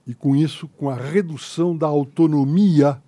[0.06, 3.02] E com isso, com a redução da autonomia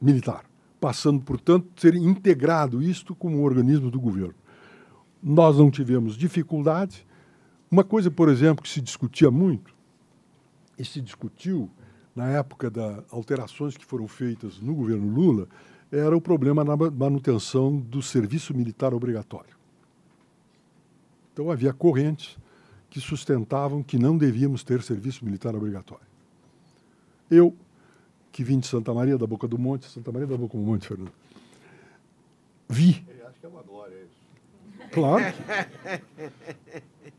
[0.00, 0.44] militar,
[0.84, 4.34] passando, portanto, ser integrado isto como um organismo do governo.
[5.22, 7.06] Nós não tivemos dificuldade.
[7.70, 9.74] Uma coisa, por exemplo, que se discutia muito,
[10.78, 11.70] e se discutiu
[12.14, 15.48] na época das alterações que foram feitas no governo Lula,
[15.90, 19.56] era o problema na manutenção do serviço militar obrigatório.
[21.32, 22.36] Então havia correntes
[22.90, 26.04] que sustentavam que não devíamos ter serviço militar obrigatório.
[27.30, 27.56] Eu,
[28.34, 30.88] que vim de Santa Maria da Boca do Monte, Santa Maria da Boca do Monte,
[30.88, 31.12] Fernando,
[32.68, 33.06] vi.
[33.16, 34.90] Eu acho que é uma glória isso.
[34.90, 35.24] Claro.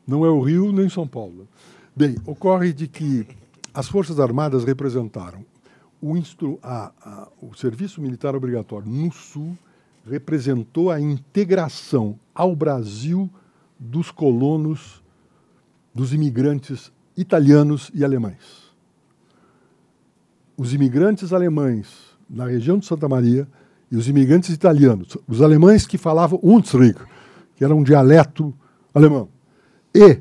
[0.06, 1.48] Não é o Rio nem São Paulo.
[1.96, 3.26] Bem, ocorre de que
[3.74, 5.46] as Forças Armadas representaram
[6.02, 9.58] o, instru, a, a, o serviço militar obrigatório no Sul
[10.06, 13.30] representou a integração ao Brasil
[13.80, 15.02] dos colonos,
[15.94, 18.65] dos imigrantes italianos e alemães
[20.58, 23.48] os imigrantes alemães na região de Santa Maria
[23.92, 26.98] e os imigrantes italianos, os alemães que falavam Unsrig,
[27.56, 28.54] que era um dialeto
[28.94, 29.30] alemão,
[29.94, 30.20] e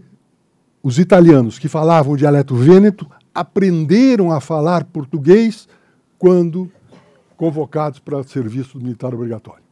[0.83, 5.67] os italianos que falavam o dialeto vêneto aprenderam a falar português
[6.19, 6.71] quando
[7.37, 9.65] convocados para serviço militar obrigatório.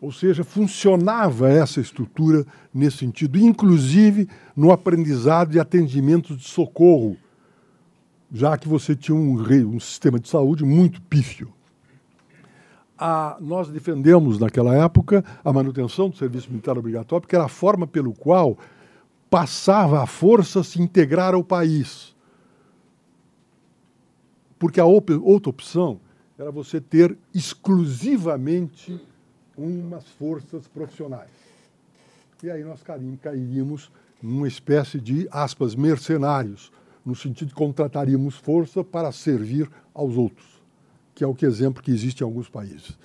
[0.00, 7.16] Ou seja, funcionava essa estrutura nesse sentido, inclusive no aprendizado e atendimento de socorro
[8.34, 11.54] já que você tinha um, um sistema de saúde muito pífio.
[12.98, 17.86] A, nós defendemos, naquela época, a manutenção do serviço militar obrigatório, porque era a forma
[17.86, 18.58] pelo qual
[19.30, 22.12] passava a força se integrar ao país.
[24.58, 26.00] Porque a op outra opção
[26.36, 29.00] era você ter exclusivamente
[29.56, 31.30] umas forças profissionais.
[32.42, 32.82] E aí nós
[33.22, 36.72] cairíamos numa espécie de, aspas, mercenários,
[37.04, 40.46] no sentido de contrataríamos força para servir aos outros,
[41.14, 42.98] que é o que exemplo que existe em alguns países.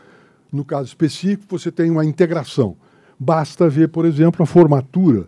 [0.52, 2.76] No caso específico, você tem uma integração.
[3.20, 5.28] Basta ver, por exemplo, a formatura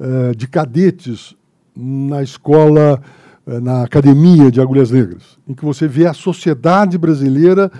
[0.00, 1.34] eh, de cadetes
[1.74, 3.00] na escola,
[3.46, 7.70] eh, na Academia de Agulhas Negras, em que você vê a sociedade brasileira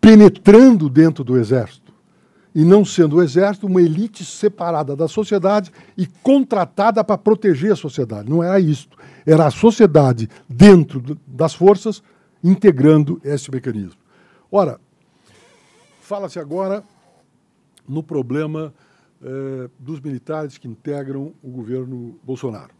[0.00, 1.81] penetrando dentro do Exército.
[2.54, 7.76] E não sendo o exército uma elite separada da sociedade e contratada para proteger a
[7.76, 8.28] sociedade.
[8.28, 8.96] Não era isto.
[9.26, 12.02] Era a sociedade dentro das forças
[12.42, 14.00] integrando esse mecanismo.
[14.50, 14.80] Ora,
[16.02, 16.84] fala-se agora
[17.88, 18.74] no problema
[19.22, 22.72] eh, dos militares que integram o governo Bolsonaro.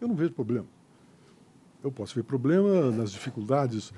[0.00, 0.66] Eu não vejo problema.
[1.82, 3.92] Eu posso ver problema nas dificuldades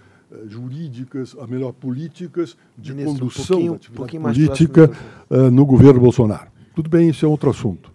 [0.48, 4.90] jurídicas, a melhor políticas de Ministro, condução um da atividade um política
[5.30, 6.50] uh, no governo Bolsonaro.
[6.74, 7.92] Tudo bem, isso é outro assunto.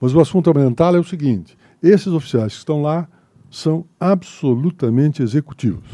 [0.00, 3.08] Mas o assunto fundamental é o seguinte: esses oficiais que estão lá
[3.50, 5.90] são absolutamente executivos.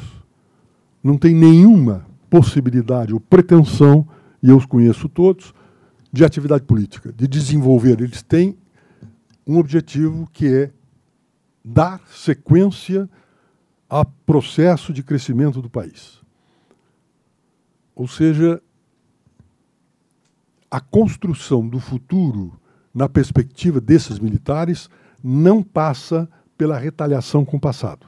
[1.02, 4.06] Não tem nenhuma possibilidade ou pretensão,
[4.42, 5.54] e eu os conheço todos,
[6.12, 8.00] de atividade política, de desenvolver.
[8.00, 8.56] Eles têm
[9.46, 10.70] um objetivo que é
[11.64, 13.08] dar sequência
[13.88, 16.20] a processo de crescimento do país.
[17.94, 18.60] Ou seja,
[20.70, 22.52] a construção do futuro
[22.92, 24.90] na perspectiva desses militares
[25.22, 26.28] não passa
[26.58, 28.06] pela retaliação com o passado.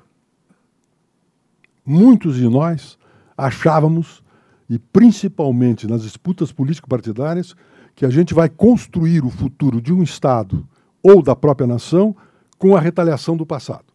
[1.84, 2.98] Muitos de nós
[3.36, 4.22] achávamos,
[4.68, 7.54] e principalmente nas disputas político-partidárias,
[7.94, 10.66] que a gente vai construir o futuro de um Estado
[11.02, 12.14] ou da própria nação
[12.58, 13.87] com a retaliação do passado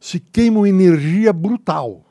[0.00, 2.02] se queimam energia brutal,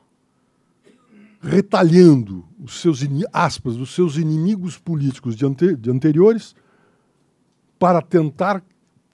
[1.42, 3.00] retalhando os seus,
[3.32, 6.54] aspas, os seus inimigos políticos de, de anteriores
[7.78, 8.62] para tentar,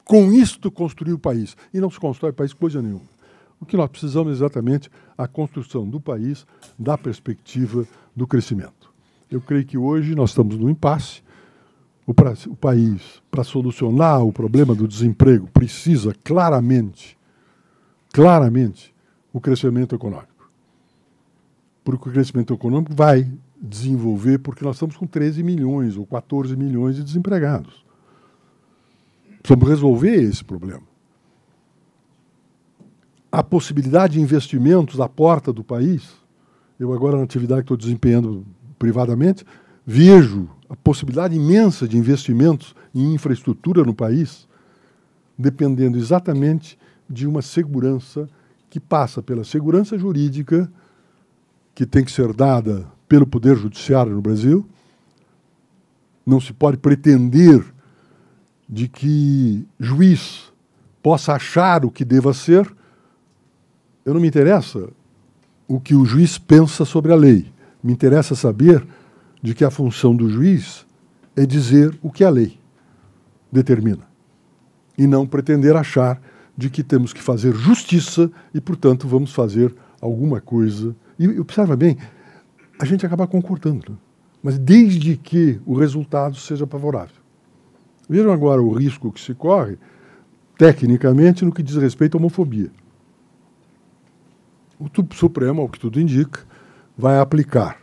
[0.05, 1.57] com isto, construir o país.
[1.73, 3.17] E não se constrói país coisa nenhuma.
[3.59, 6.47] O que nós precisamos é exatamente a construção do país
[6.79, 8.93] da perspectiva do crescimento.
[9.31, 11.25] Eu creio que hoje nós estamos no impasse.
[12.07, 17.16] O, pra, o país, para solucionar o problema do desemprego, precisa claramente
[18.17, 18.95] claramente
[19.31, 20.51] o crescimento econômico.
[21.85, 26.97] Porque o crescimento econômico vai desenvolver, porque nós estamos com 13 milhões ou 14 milhões
[26.97, 27.85] de desempregados.
[29.43, 30.81] Precisamos resolver esse problema.
[33.31, 36.15] A possibilidade de investimentos à porta do país,
[36.81, 38.47] eu agora na atividade que estou desempenhando
[38.79, 39.45] privadamente,
[39.85, 44.49] vejo a possibilidade imensa de investimentos em infraestrutura no país,
[45.37, 46.79] dependendo exatamente
[47.09, 48.29] de uma segurança
[48.69, 50.71] que passa pela segurança jurídica,
[51.75, 54.67] que tem que ser dada pelo Poder Judiciário no Brasil.
[56.25, 57.65] Não se pode pretender
[58.69, 60.53] de que juiz
[61.03, 62.67] possa achar o que deva ser.
[64.05, 64.89] Eu não me interessa
[65.69, 67.53] o que o juiz pensa sobre a lei.
[67.83, 68.87] Me interessa saber
[69.43, 70.85] de que a função do juiz
[71.37, 72.59] é dizer o que a lei
[73.53, 74.07] determina
[74.99, 76.21] e não pretender achar
[76.57, 80.97] de que temos que fazer justiça e, portanto, vamos fazer alguma coisa.
[81.19, 81.99] E observa bem,
[82.79, 83.99] a gente acaba concordando, né?
[84.43, 87.17] mas desde que o resultado seja favorável.
[88.09, 89.79] Vejam agora o risco que se corre,
[90.57, 92.71] tecnicamente, no que diz respeito à homofobia.
[94.79, 96.41] O Supremo, ao que tudo indica,
[96.97, 97.81] vai aplicar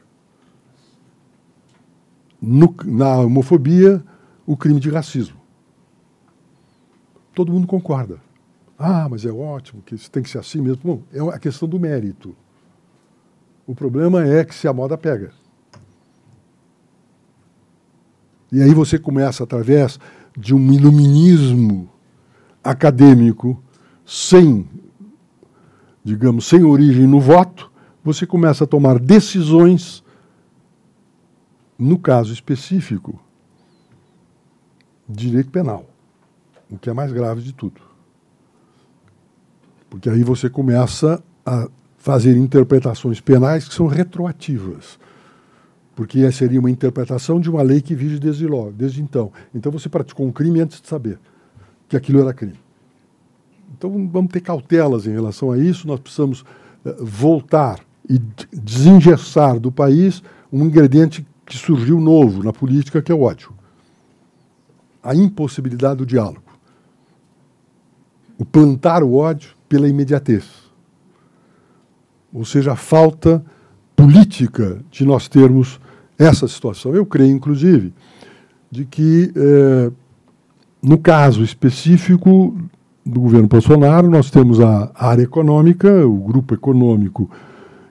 [2.42, 4.04] no, na homofobia
[4.46, 5.38] o crime de racismo.
[7.34, 8.20] Todo mundo concorda.
[8.78, 10.82] Ah, mas é ótimo, que isso tem que ser assim mesmo.
[10.84, 12.36] Bom, é a questão do mérito.
[13.66, 15.32] O problema é que se a moda pega.
[18.52, 20.00] E aí você começa, através
[20.38, 21.90] de um iluminismo
[22.64, 23.62] acadêmico,
[24.06, 24.68] sem,
[26.04, 27.72] digamos, sem origem no voto,
[28.04, 30.04] você começa a tomar decisões,
[31.80, 33.20] no caso específico,
[35.08, 35.86] direito penal,
[36.70, 37.93] o que é mais grave de tudo.
[39.94, 41.70] Porque aí você começa a
[42.00, 44.98] fazer interpretações penais que são retroativas.
[45.96, 49.32] Porque seria uma interpretação de uma lei que vige desde logo, desde então.
[49.54, 51.20] Então você praticou um crime antes de saber
[51.88, 52.60] que aquilo era crime.
[53.78, 56.44] Então vamos ter cautelas em relação a isso, nós precisamos
[56.84, 57.80] eh, voltar
[58.10, 58.18] e
[58.52, 63.54] desengessar do país um ingrediente que surgiu novo na política, que é o ódio.
[65.04, 66.42] A impossibilidade do diálogo.
[68.40, 70.46] O plantar o ódio pela imediatez.
[72.32, 73.44] Ou seja, a falta
[73.96, 75.80] política de nós termos
[76.16, 76.94] essa situação.
[76.94, 77.92] Eu creio, inclusive,
[78.70, 79.92] de que, eh,
[80.80, 82.56] no caso específico
[83.04, 87.32] do governo Bolsonaro, nós temos a área econômica, o grupo econômico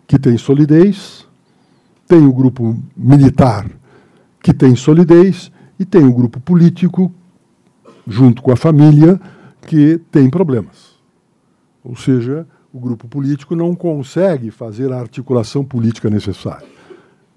[0.06, 1.26] que tem solidez,
[2.06, 3.68] tem o grupo militar
[4.40, 7.12] que tem solidez e tem o grupo político,
[8.06, 9.20] junto com a família,
[9.66, 10.91] que tem problemas.
[11.84, 16.66] Ou seja, o grupo político não consegue fazer a articulação política necessária.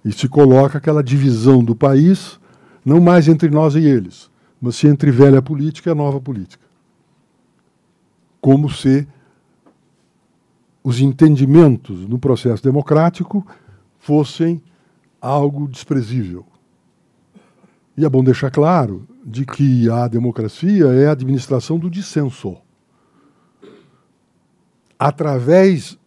[0.04, 2.40] E se coloca aquela divisão do país
[2.86, 4.30] Não mais entre nós e eles,
[4.62, 6.64] mas sim entre velha política e nova política.
[8.40, 9.08] Como se
[10.84, 13.44] os entendimentos no processo democrático
[13.98, 14.62] fossem
[15.20, 16.46] algo desprezível.
[17.98, 22.56] E é bom deixar claro de que a democracia é a administração do dissenso.
[24.98, 25.98] Através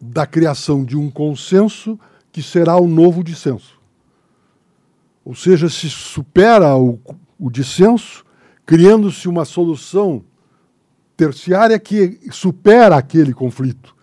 [0.00, 1.98] da criação de um consenso
[2.32, 3.80] que será o novo dissenso.
[5.24, 6.98] Ou seja, se supera o,
[7.38, 8.24] o dissenso,
[8.64, 10.24] criando-se uma solução
[11.16, 13.94] terciária que supera aquele conflito,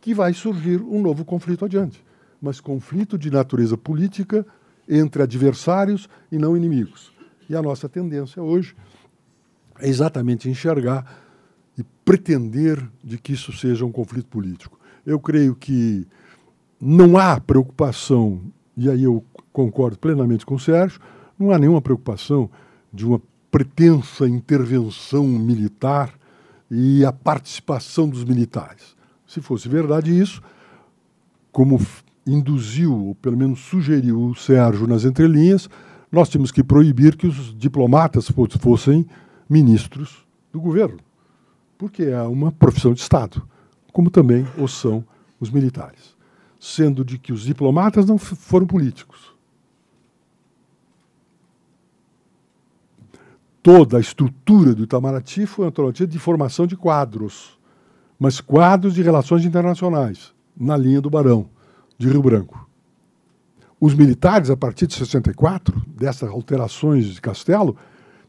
[0.00, 2.04] que vai surgir um novo conflito adiante.
[2.42, 4.44] Mas conflito de natureza política
[4.88, 7.12] entre adversários e não inimigos.
[7.48, 8.74] E a nossa tendência hoje
[9.78, 11.27] é exatamente enxergar
[11.78, 14.78] e pretender de que isso seja um conflito político.
[15.06, 16.06] Eu creio que
[16.80, 18.40] não há preocupação,
[18.76, 21.00] e aí eu concordo plenamente com o Sérgio,
[21.38, 22.50] não há nenhuma preocupação
[22.92, 23.20] de uma
[23.50, 26.12] pretensa intervenção militar
[26.70, 28.96] e a participação dos militares.
[29.26, 30.42] Se fosse verdade isso,
[31.50, 31.80] como
[32.26, 35.68] induziu, ou pelo menos sugeriu o Sérgio nas entrelinhas,
[36.10, 39.06] nós tínhamos que proibir que os diplomatas fossem
[39.48, 40.98] ministros do governo,
[41.78, 43.42] porque é uma profissão de Estado
[43.98, 45.04] como também o são
[45.40, 46.16] os militares,
[46.60, 49.34] sendo de que os diplomatas não foram políticos.
[53.60, 57.58] Toda a estrutura do Itamaraty foi uma de formação de quadros,
[58.20, 61.50] mas quadros de relações internacionais, na linha do Barão,
[61.98, 62.70] de Rio Branco.
[63.80, 67.76] Os militares, a partir de 64, dessas alterações de Castelo,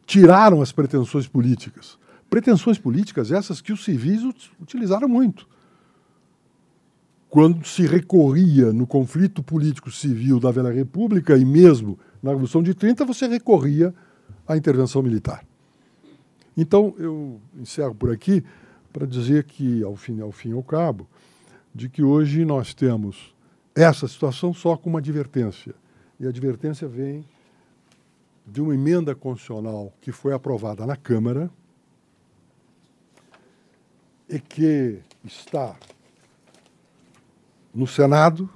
[0.04, 1.99] tiraram as pretensões políticas.
[2.30, 4.22] Pretensões políticas essas que os civis
[4.60, 5.48] utilizaram muito
[7.30, 12.74] quando se recorria no conflito político civil da Velha República e mesmo na Revolução de
[12.74, 13.94] 30, você recorria
[14.48, 15.46] à intervenção militar.
[16.58, 18.44] Então, eu encerro por aqui
[18.92, 21.08] para dizer que, ao fim, ao fim e ao cabo,
[21.74, 23.34] de que hoje nós temos
[23.76, 25.76] essa situação só com uma advertência.
[26.20, 27.24] E a advertência vem
[28.46, 31.50] de uma emenda constitucional que foi aprovada na Câmara
[34.30, 35.76] e que está
[37.74, 38.50] no Senado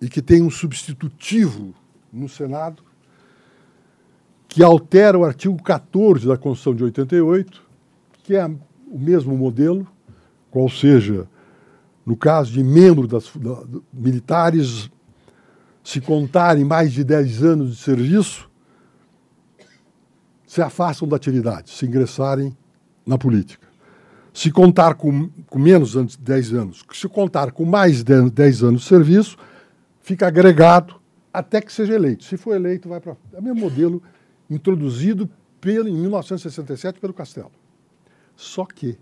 [0.00, 1.74] e que tem um substitutivo
[2.12, 2.82] no Senado
[4.54, 7.60] que altera o artigo 14 da Constituição de 88,
[8.22, 9.84] que é o mesmo modelo,
[10.48, 11.26] qual seja,
[12.06, 14.88] no caso de membros das, da, militares,
[15.82, 18.48] se contarem mais de 10 anos de serviço,
[20.46, 22.56] se afastam da atividade, se ingressarem
[23.04, 23.63] na política.
[24.34, 28.82] Se contar com, com menos de 10 anos, se contar com mais de 10 anos
[28.82, 29.38] de serviço,
[30.00, 30.96] fica agregado
[31.32, 32.24] até que seja eleito.
[32.24, 33.16] Se for eleito, vai para.
[33.32, 34.02] É o mesmo modelo
[34.50, 35.30] introduzido
[35.60, 37.52] pelo, em 1967 pelo Castelo.
[38.34, 38.98] Só que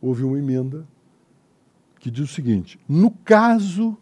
[0.00, 0.86] houve uma emenda
[1.98, 3.98] que diz o seguinte: no caso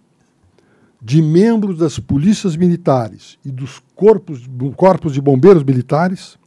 [1.01, 4.47] de membros das polícias militares e dos corpos,
[4.77, 6.39] corpos de bombeiros militares,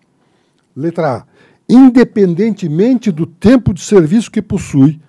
[0.75, 1.25] letra A,
[1.67, 4.99] independentemente do tempo de serviço que possui,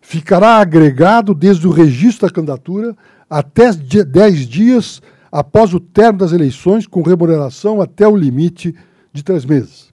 [0.00, 2.96] ficará agregado desde o registro da candidatura
[3.28, 8.74] até 10 dias após o término das eleições, com remuneração até o limite
[9.12, 9.92] de três meses.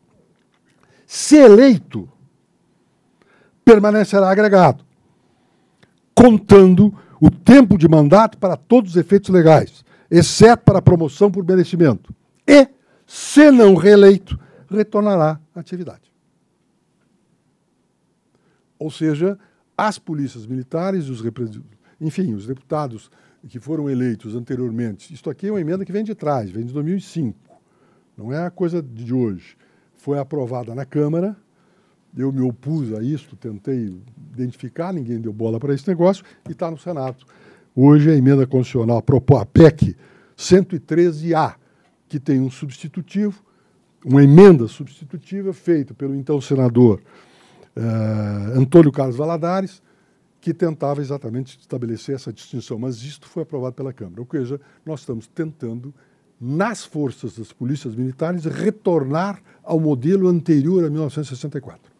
[1.05, 2.09] Se eleito,
[3.63, 4.83] permanecerá agregado,
[6.15, 11.45] contando o tempo de mandato para todos os efeitos legais, exceto para a promoção por
[11.45, 12.13] merecimento.
[12.47, 12.67] E,
[13.05, 16.14] se não reeleito, retornará à atividade.
[18.85, 19.35] Ou seja,
[19.75, 21.19] as polícias militares, os
[21.99, 23.09] enfim, os deputados
[23.47, 25.11] que foram eleitos anteriormente.
[25.11, 27.35] Isto aqui é uma emenda que vem de trás, vem de 2005.
[28.15, 29.57] Não é a coisa de hoje.
[29.95, 31.35] Foi aprovada na Câmara,
[32.15, 33.99] eu me opus a isso, tentei
[34.31, 37.25] identificar, ninguém deu bola para esse negócio, e está no Senado.
[37.75, 39.97] Hoje a emenda constitucional, a PEC
[40.37, 41.55] 113A,
[42.07, 43.43] que tem um substitutivo,
[44.05, 47.01] uma emenda substitutiva feita pelo então senador
[47.75, 49.81] uh, Antônio Carlos Valadares,
[50.39, 54.21] que tentava exatamente estabelecer essa distinção, mas isto foi aprovado pela Câmara.
[54.21, 55.93] Ou seja, nós estamos tentando,
[56.39, 61.91] nas forças das polícias militares, retornar ao modelo anterior a 1964,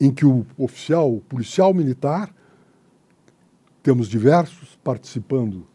[0.00, 2.32] em que o oficial, o policial militar,
[3.82, 5.66] temos diversos participando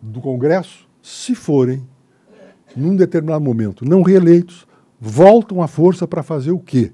[0.00, 1.86] do Congresso, se forem,
[2.74, 4.66] num determinado momento, não reeleitos,
[5.00, 6.92] voltam à força para fazer o quê?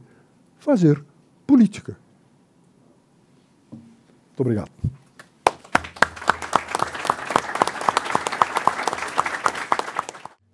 [0.60, 1.02] Fazer
[1.46, 1.96] política.
[3.72, 4.70] Muito obrigado.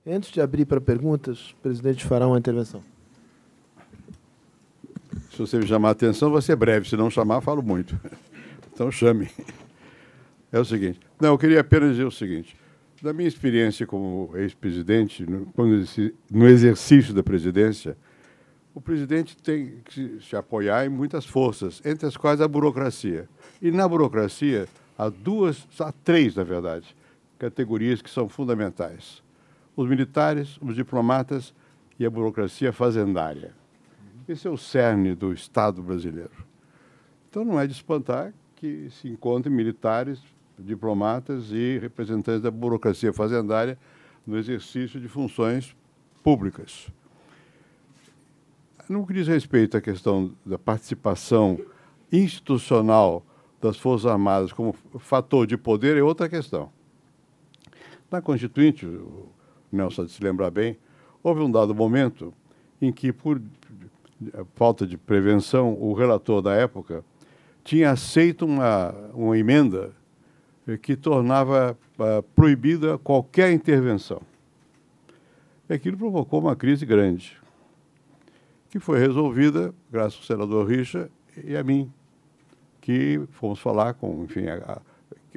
[0.06, 2.82] Antes de abrir para perguntas, o presidente fará uma intervenção.
[5.32, 6.88] Se você me chamar a atenção, vai ser breve.
[6.88, 7.98] Se não chamar, falo muito.
[8.72, 9.30] Então chame.
[10.52, 11.00] É o seguinte.
[11.18, 12.54] Não, eu queria apenas dizer o seguinte.
[13.00, 15.24] Da minha experiência como ex-presidente,
[16.30, 17.96] no exercício da presidência,
[18.76, 23.26] o presidente tem que se apoiar em muitas forças, entre as quais a burocracia.
[23.62, 24.68] E na burocracia
[24.98, 26.94] há duas, há três, na verdade,
[27.38, 29.22] categorias que são fundamentais:
[29.74, 31.54] os militares, os diplomatas
[31.98, 33.54] e a burocracia fazendária.
[34.28, 36.44] Esse é o cerne do Estado brasileiro.
[37.30, 40.20] Então não é de espantar que se encontrem militares,
[40.58, 43.78] diplomatas e representantes da burocracia fazendária
[44.26, 45.74] no exercício de funções
[46.22, 46.92] públicas.
[48.88, 51.58] No que diz respeito à questão da participação
[52.12, 53.26] institucional
[53.60, 56.70] das Forças Armadas como fator de poder, é outra questão.
[58.08, 59.28] Na Constituinte, o
[59.72, 60.78] Nelson se lembrar bem,
[61.20, 62.32] houve um dado momento
[62.80, 63.42] em que, por
[64.54, 67.04] falta de prevenção, o relator da época
[67.64, 69.90] tinha aceito uma, uma emenda
[70.80, 74.22] que tornava uh, proibida qualquer intervenção.
[75.68, 77.36] E aquilo provocou uma crise grande,
[78.78, 81.10] que foi resolvida graças ao senador Richa
[81.44, 81.92] e a mim,
[82.80, 84.80] que fomos falar com, enfim, a,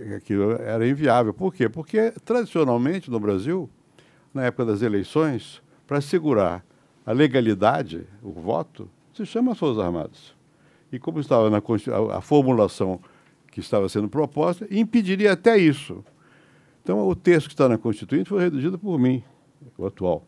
[0.02, 1.34] a, aquilo era inviável.
[1.34, 1.68] Por quê?
[1.68, 3.70] Porque, tradicionalmente, no Brasil,
[4.34, 6.64] na época das eleições, para segurar
[7.06, 10.40] a legalidade, o voto, se chama as Forças Armadas
[10.92, 13.00] e como estava na a, a formulação
[13.52, 16.04] que estava sendo proposta, impediria até isso.
[16.84, 19.24] Então, o texto que está na Constituinte foi redigido por mim,
[19.78, 20.26] o atual.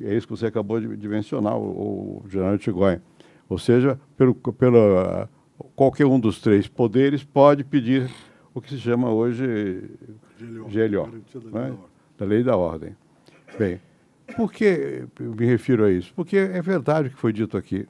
[0.00, 3.00] É isso que você acabou de, de mencionar, o, o general Tigoin.
[3.48, 5.28] Ou seja, pelo, pelo,
[5.74, 8.10] qualquer um dos três poderes pode pedir
[8.52, 9.90] o que se chama hoje
[10.38, 11.76] GLO, GLO da, né?
[12.18, 12.96] da lei da ordem.
[13.58, 13.80] Bem,
[14.34, 16.12] por que eu me refiro a isso?
[16.14, 17.86] Porque é verdade o que foi dito aqui.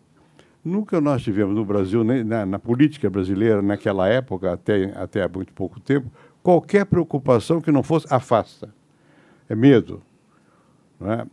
[0.64, 5.52] Nunca nós tivemos no Brasil, na, na, política brasileira, naquela época, até, até há muito
[5.52, 6.10] pouco tempo,
[6.42, 8.74] qualquer preocupação que não fosse afasta.
[9.48, 10.02] É medo.
[10.98, 11.26] Não é?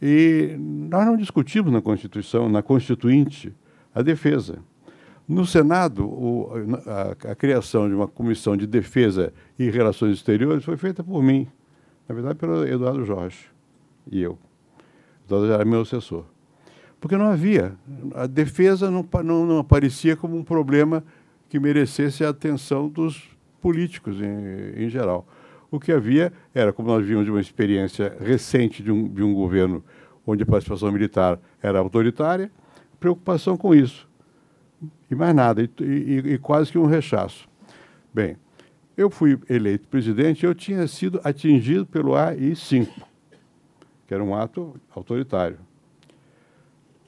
[0.00, 3.52] E nós não discutimos na Constituição, na Constituinte,
[3.94, 4.58] a defesa.
[5.28, 6.50] No Senado, o,
[6.86, 11.48] a, a, criação de uma comissão de defesa e relações exteriores foi feita por mim,
[12.08, 13.46] na verdade, pelo Eduardo Jorge
[14.10, 14.38] e eu.
[15.24, 16.24] Eduardo era meu assessor
[17.00, 17.74] porque não havia.
[18.14, 21.04] A defesa não, não, não aparecia como um problema
[21.48, 23.30] que merecesse a atenção dos
[23.60, 25.26] políticos em, em, geral.
[25.76, 29.34] O que havia era, como nós vimos de uma experiência recente de um, de um
[29.34, 29.84] governo
[30.26, 32.50] onde a participação militar era autoritária,
[32.98, 34.08] preocupação com isso.
[35.10, 37.48] E mais nada, e, e, e quase que um rechaço.
[38.12, 38.36] Bem,
[38.96, 42.88] eu fui eleito presidente eu tinha sido atingido pelo AI-5,
[44.06, 45.58] que era um ato autoritário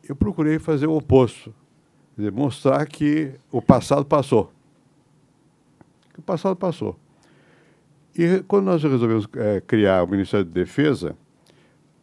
[0.08, 1.54] eu procurei fazer o oposto,
[2.16, 4.50] dizer, mostrar que o passado passou.
[6.14, 6.98] Que o passado passou.
[8.18, 11.16] E quando nós resolvemos é, criar o Ministério da Defesa,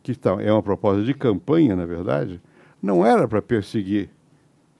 [0.02, 2.42] que tá, é uma proposta de campanha, na verdade,
[2.82, 4.10] não era para perseguir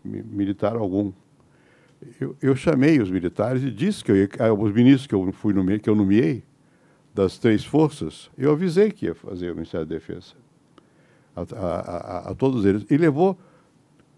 [0.02, 1.12] militar algum.
[2.22, 5.54] Eu, eu, chamei os militares e disse que eu ah, os ministros que eu fui
[5.54, 6.42] nomeei, que eu nomeei
[7.14, 10.36] das três forças, eu avisei que ia fazer o Ministério da Defesa
[11.36, 12.86] a, a, a, todos eles.
[12.90, 13.38] E levou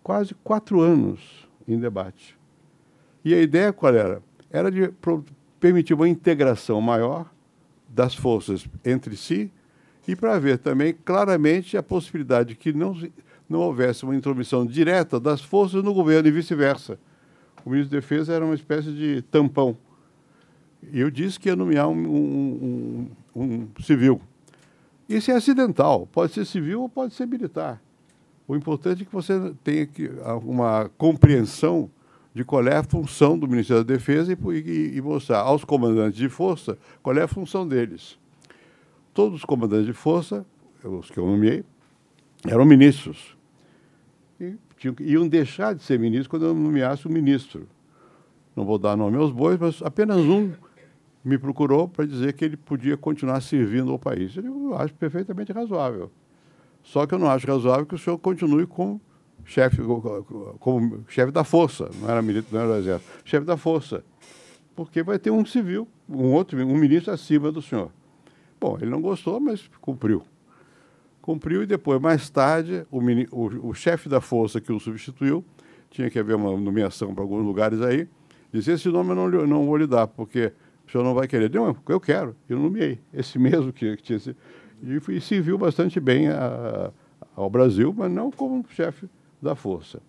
[0.03, 2.37] quase quatro anos em debate.
[3.25, 4.21] E a ideia qual era?
[4.51, 4.89] Era de
[5.59, 7.29] permitir uma integração maior
[7.88, 9.51] das forças entre si
[10.07, 12.95] e para ver também claramente a possibilidade de que não,
[13.49, 16.97] não houvesse uma intromissão direta das forças no governo e vice-versa.
[17.65, 19.77] O ministro da Defesa era uma espécie de tampão.
[20.91, 24.21] E eu disse que ia nomear um, um, um, civil.
[25.09, 27.81] Isso é acidental, pode ser civil ou pode ser militar.
[28.47, 29.88] O importante é que você tenha
[30.43, 31.89] uma compreensão
[32.38, 36.19] de qual é a função do Ministério da Defesa e, e, e, mostrar aos comandantes
[36.19, 38.15] de força qual é a função deles.
[39.11, 40.45] Todos os comandantes de força,
[40.84, 41.65] os que eu nomeei,
[42.45, 43.35] eram ministros.
[44.39, 47.68] E tinham, iam deixar de ser ministros quando eu nomeasse o ministro.
[48.55, 50.51] Não vou dar nome aos bois, mas apenas um
[51.26, 54.38] me procurou para dizer que ele podia continuar servindo ao país.
[54.38, 56.11] Eu acho perfeitamente razoável.
[56.84, 59.01] Só que eu não acho razoável que o senhor continue como
[59.47, 59.81] chefe,
[60.59, 64.03] como chefe da força, não era militar, não era do exército, chefe da força,
[64.75, 67.89] porque vai ter um civil, um outro, um ministro acima do senhor.
[68.59, 70.21] Bom, ele não gostou, mas cumpriu.
[71.21, 72.99] Cumpriu e depois, mais tarde, o,
[73.31, 75.43] o, o chefe da força que o substituiu,
[75.89, 78.07] tinha que haver uma nomeação para alguns lugares aí,
[78.51, 80.51] disse, esse nome eu não, não vou lhe dar, porque
[80.85, 81.49] o senhor não vai querer.
[81.53, 82.99] Não, eu quero, eu nomeei.
[83.13, 84.35] Esse mesmo que, que tinha.
[84.83, 86.91] E, e serviu bastante bem a,
[87.35, 89.07] ao Brasil, mas não como chefe
[89.41, 90.01] da força.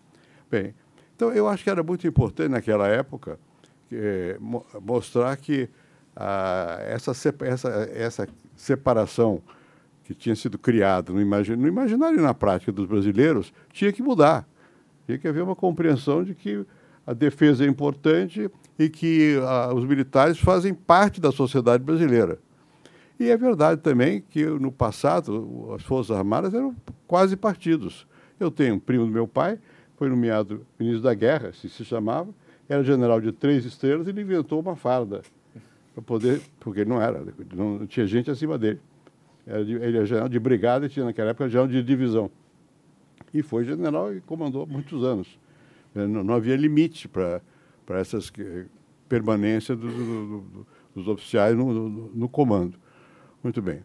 [0.51, 0.75] Bem,
[1.15, 3.39] então eu acho que era muito importante naquela época
[3.93, 4.39] eh,
[4.81, 5.69] mostrar que
[6.17, 9.41] ah, essa, essa, essa separação
[10.03, 14.03] que tinha sido criada no, imagin, no imaginário e na prática dos brasileiros tinha que
[14.03, 14.49] mudar.
[15.07, 16.67] Tinha que haver uma compreensão de que
[17.07, 22.39] a defesa é importante e que ah, os militares fazem parte da sociedade brasileira.
[23.21, 26.75] E é verdade também que no passado as Forças Armadas eram
[27.07, 28.08] quase partidos.
[28.39, 29.59] Eu tenho um primo do meu pai,
[29.97, 32.29] foi nomeado ministro da Guerra, se se chamava,
[32.69, 35.23] era general de três estrelas e ele inventou uma farda
[35.95, 38.81] para poder, porque ele não era, não tinha gente acima dele.
[39.47, 42.31] Era de, ele era general de brigada e tinha naquela época general de divisão.
[43.33, 45.39] E foi general e comandou muitos anos.
[45.95, 47.41] Não, não havia limite para
[47.89, 48.31] essas
[49.09, 52.79] permanência do, do, do, dos oficiais no, no, no comando.
[53.43, 53.81] Muito bem.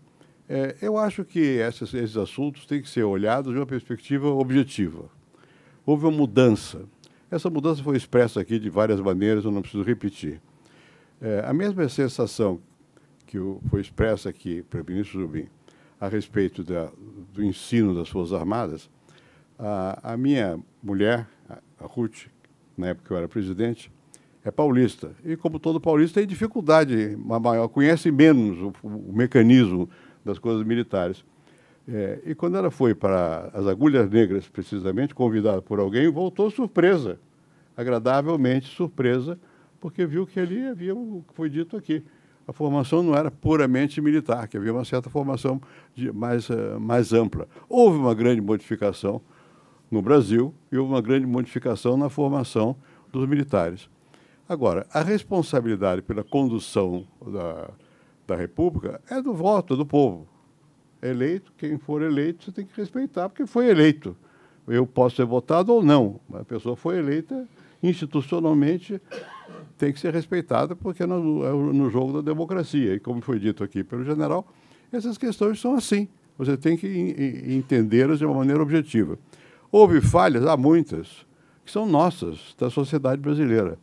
[0.55, 5.09] É, eu acho que esses, esses assuntos têm que ser olhados de uma perspectiva objetiva.
[5.83, 6.83] Houve uma mudança.
[7.31, 10.39] Essa mudança foi expressa aqui de várias maneiras, eu não preciso repetir.
[11.19, 12.61] É, a mesma sensação
[13.25, 15.47] que foi expressa aqui pelo ministro Jubim
[15.99, 16.91] a respeito da,
[17.33, 18.91] do ensino das Forças Armadas,
[19.57, 22.27] a, a minha mulher, a Ruth,
[22.77, 23.91] na época eu era presidente,
[24.45, 25.15] é paulista.
[25.25, 29.89] E, como todo paulista, tem dificuldade maior, conhece menos o, o mecanismo
[30.23, 31.23] das coisas militares.
[31.87, 37.19] É, e quando ela foi para as Agulhas Negras, precisamente, convidada por alguém, voltou surpresa,
[37.75, 39.37] agradavelmente surpresa,
[39.79, 42.03] porque viu que ali havia o que foi dito aqui.
[42.47, 45.61] A formação não era puramente militar, que havia uma certa formação
[45.93, 47.47] de, mais, uh, mais ampla.
[47.69, 49.21] Houve uma grande modificação
[49.89, 52.75] no Brasil e houve uma grande modificação na formação
[53.11, 53.89] dos militares.
[54.47, 57.69] Agora, a responsabilidade pela condução da,
[58.27, 60.27] da República é do voto, do povo.
[61.01, 64.15] Eleito, quem for eleito, você tem que respeitar, porque foi eleito.
[64.67, 67.47] Eu posso ser votado ou não, mas a pessoa foi eleita
[67.81, 69.01] institucionalmente,
[69.77, 72.93] tem que ser respeitada, porque é no, no jogo da democracia.
[72.93, 74.47] E como foi dito aqui pelo general,
[74.91, 76.07] essas questões são assim.
[76.37, 76.87] Você tem que
[77.49, 79.19] entendê-las de uma maneira objetiva.
[79.69, 81.25] Houve falhas, há muitas,
[81.65, 83.77] que são nossas, da sociedade brasileira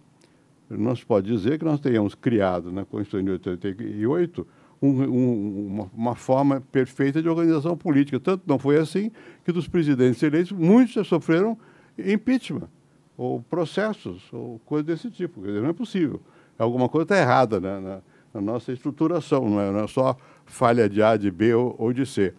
[0.70, 4.47] não se pode dizer que nós tenhamos criado na Constituição de 88
[4.80, 8.18] um, um, uma, uma, forma perfeita de organização política.
[8.18, 9.10] Tanto não foi assim
[9.44, 11.59] que dos presidentes eleitos, muitos já sofreram
[11.98, 12.68] impeachment,
[13.16, 15.42] ou processos, ou coisa desse tipo.
[15.42, 16.20] Quer dizer, não é possível.
[16.59, 18.01] Alguma coisa está errada na, na,
[18.32, 20.16] na, nossa estruturação, não é, não é, só
[20.47, 22.32] falha de A, de B ou, ou de C.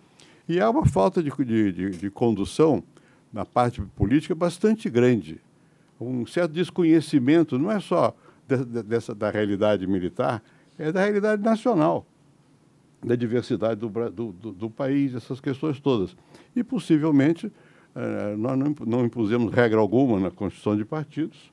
[0.47, 2.83] E há uma falta de, de, de, de condução
[3.31, 5.39] na parte política bastante grande
[6.01, 8.15] um certo desconhecimento, não é só
[8.47, 10.43] de, de, dessa, da realidade militar,
[10.77, 12.05] é da realidade nacional,
[13.03, 16.15] da diversidade do, do, do, do país, essas questões todas.
[16.55, 17.51] E, possivelmente,
[17.95, 21.51] eh, nós não, não impusemos regra alguma na constituição de partidos,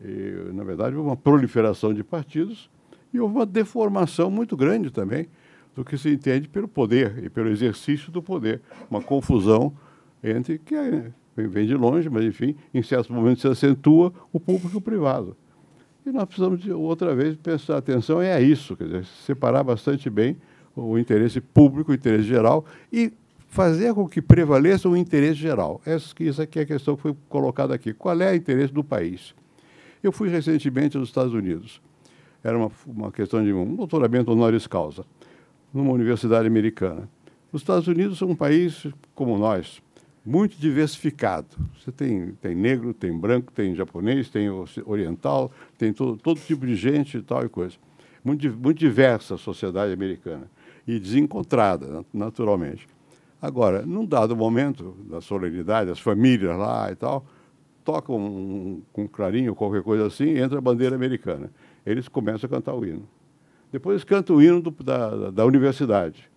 [0.00, 2.70] e, na verdade, houve uma proliferação de partidos
[3.12, 5.28] e houve uma deformação muito grande também
[5.74, 8.60] do que se entende pelo poder e pelo exercício do poder,
[8.90, 9.72] uma confusão
[10.22, 14.74] entre que é vem de longe, mas enfim, em certos momentos se acentua o público
[14.74, 15.36] e o privado.
[16.04, 20.10] E nós precisamos, de, outra vez, prestar atenção é a isso, quer dizer, separar bastante
[20.10, 20.36] bem
[20.74, 23.12] o interesse público, o interesse geral e
[23.46, 25.80] fazer com que prevaleça o interesse geral.
[25.84, 27.92] Essa, essa aqui é a questão que foi colocada aqui.
[27.92, 29.34] Qual é o interesse do país?
[30.02, 31.80] Eu fui recentemente aos Estados Unidos.
[32.42, 35.04] Era uma, uma questão de um doutoramento honoris causa,
[35.72, 37.08] numa universidade americana.
[37.52, 39.80] Os Estados Unidos são um país como nós,
[40.24, 41.48] muito diversificado.
[41.78, 44.48] Você tem, tem negro, tem branco, tem japonês, tem
[44.84, 47.76] oriental, tem todo, todo tipo de gente e tal e coisa.
[48.24, 50.48] Muito, muito diversa a sociedade americana
[50.86, 52.86] e desencontrada, naturalmente.
[53.40, 57.26] Agora, num dado momento da solenidade, as famílias lá e tal,
[57.84, 61.50] tocam um, um clarinho, qualquer coisa assim, entra a bandeira americana.
[61.84, 63.08] Eles começam a cantar o hino.
[63.72, 66.30] Depois eles cantam o hino do, da, da universidade.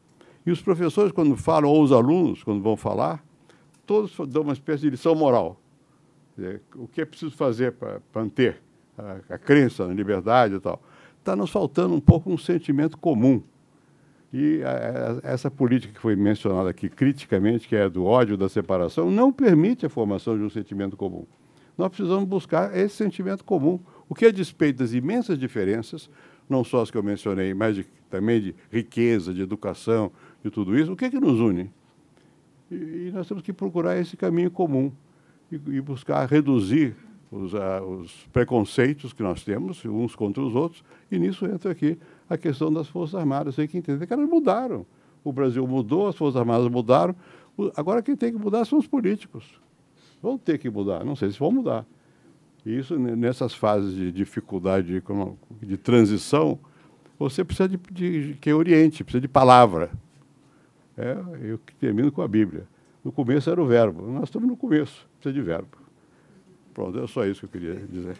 [0.45, 3.23] E os professores, quando falam, ou os alunos, quando vão falar,
[3.85, 5.59] todos dão uma espécie de lição moral.
[6.37, 8.61] Dizer, o que é preciso fazer para manter
[8.97, 10.81] a, a, crença na liberdade e tal.
[11.19, 13.41] Está nos faltando um pouco um sentimento comum.
[14.33, 18.49] E a, a, essa política que foi mencionada aqui criticamente, que é do ódio, da
[18.49, 21.25] separação, não permite a formação de um sentimento comum.
[21.77, 26.09] Nós precisamos buscar esse sentimento comum, o que, a despeito das imensas diferenças,
[26.49, 30.11] não só as que eu mencionei, mas de, também de riqueza, de educação,
[30.43, 31.71] de tudo isso, o que, é que nos une?
[32.69, 34.91] E, e nós temos que procurar esse caminho comum
[35.51, 36.95] e, e buscar reduzir
[37.31, 40.83] os, uh, os, preconceitos que nós temos uns contra os outros.
[41.11, 41.97] E nisso entra aqui
[42.29, 43.55] a questão das Forças Armadas.
[43.55, 44.85] Tem que entender que elas mudaram.
[45.23, 47.15] o Brasil mudou, as Forças Armadas mudaram.
[47.75, 49.45] Agora quem tem que mudar são os políticos.
[50.21, 51.85] Vão ter que mudar, não sei se vão mudar.
[52.65, 55.03] E isso, nessas fases de dificuldade, de,
[55.67, 56.57] de transição,
[57.17, 59.91] você precisa de, de, que oriente, precisa de palavra.
[60.97, 62.65] É, eu termino com a Bíblia.
[63.03, 64.01] No começo era o verbo.
[64.07, 65.77] Nós estamos no começo, precisa de verbo.
[66.73, 68.17] Pronto, é só isso que eu queria dizer.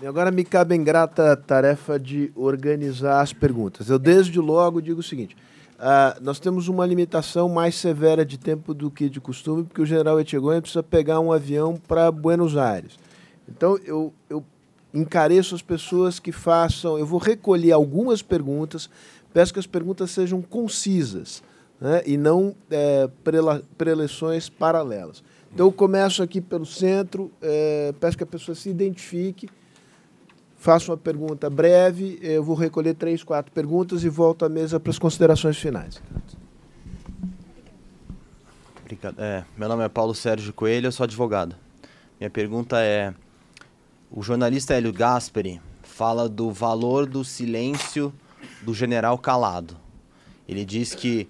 [0.00, 3.90] E agora me cabe a tarefa de organizar as perguntas.
[3.90, 5.36] Eu desde logo digo o seguinte:
[5.78, 9.86] uh, nós temos uma limitação mais severa de tempo do que de costume, porque o
[9.86, 12.98] general Etchegoyen precisa pegar um avião para Buenos Aires.
[13.48, 14.44] Então eu, eu
[14.98, 16.98] encareço as pessoas que façam.
[16.98, 18.90] Eu vou recolher algumas perguntas,
[19.32, 21.42] peço que as perguntas sejam concisas
[21.80, 23.08] né, e não é,
[23.76, 25.22] preleções paralelas.
[25.52, 29.48] Então eu começo aqui pelo centro, é, peço que a pessoa se identifique
[30.58, 34.90] faço uma pergunta breve, eu vou recolher três, quatro perguntas e volto à mesa para
[34.90, 36.02] as considerações finais.
[39.16, 41.54] É, meu nome é Paulo Sérgio Coelho, eu sou advogado.
[42.18, 43.14] Minha pergunta é:
[44.10, 48.12] o jornalista Hélio Gasperi fala do valor do silêncio
[48.62, 49.76] do general calado.
[50.48, 51.26] Ele diz que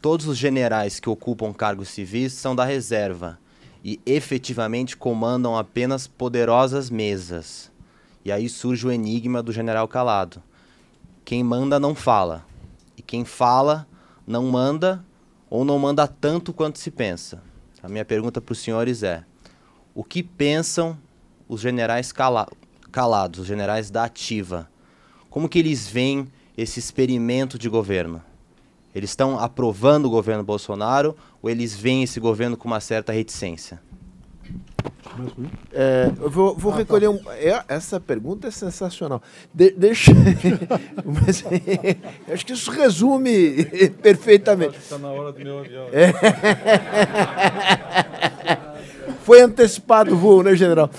[0.00, 3.38] todos os generais que ocupam cargos civis são da reserva
[3.84, 7.70] e efetivamente comandam apenas poderosas mesas.
[8.24, 10.42] E aí surge o enigma do general calado.
[11.24, 12.46] Quem manda não fala.
[12.96, 13.86] E quem fala
[14.26, 15.04] não manda
[15.50, 17.42] ou não manda tanto quanto se pensa.
[17.82, 19.24] A minha pergunta para os senhores é:
[19.94, 20.98] o que pensam
[21.48, 22.48] os generais cala
[22.90, 24.68] calados, os generais da ativa?
[25.28, 28.22] Como que eles veem esse experimento de governo?
[28.94, 33.80] Eles estão aprovando o governo Bolsonaro ou eles veem esse governo com uma certa reticência?
[35.72, 36.80] É, eu vou, vou ah, tá.
[36.80, 37.12] recolher tá.
[37.12, 37.20] um.
[37.32, 39.22] É, essa pergunta é sensacional.
[39.52, 40.12] De, deixa.
[41.04, 41.44] Mas,
[42.32, 43.64] acho que isso resume
[44.02, 44.78] perfeitamente.
[44.78, 45.86] Está na hora do meu avião.
[45.92, 46.12] É.
[49.24, 50.90] Foi antecipado o voo, né, general?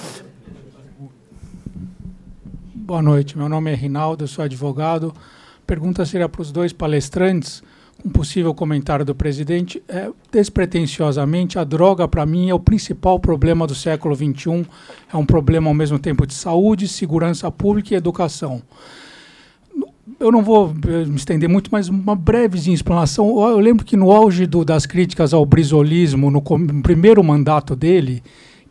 [2.86, 3.36] Boa noite.
[3.36, 5.12] Meu nome é Rinaldo, sou advogado.
[5.66, 7.64] Pergunta seria para os dois palestrantes
[8.06, 13.66] um possível comentário do presidente é despretensiosamente a droga para mim é o principal problema
[13.66, 14.68] do século XXI
[15.12, 18.62] é um problema ao mesmo tempo de saúde segurança pública e educação
[20.20, 24.12] eu não vou eh, me estender muito mas uma brevezinha explanação eu lembro que no
[24.12, 28.22] auge do, das críticas ao brisolismo no, no primeiro mandato dele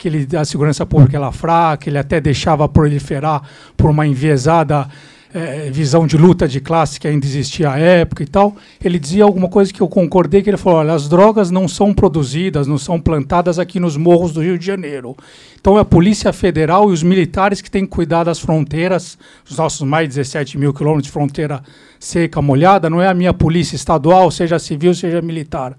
[0.05, 3.43] que ele a segurança pública era fraca ele até deixava proliferar
[3.75, 4.87] por uma enviesada
[5.33, 9.25] é, visão de luta de classe que ainda existia à época e tal, ele dizia
[9.25, 12.79] alguma coisa que eu concordei, que ele falou, olha, as drogas não são produzidas, não
[12.79, 15.17] são plantadas aqui nos morros do Rio de Janeiro.
[15.61, 19.19] Então é a Polícia Federal e os militares que têm que cuidar das fronteiras,
[19.49, 21.65] os nossos mais de 17 mil quilômetros de fronteira
[21.99, 25.77] seca, molhada, não é a minha polícia estadual, seja civil, seja militar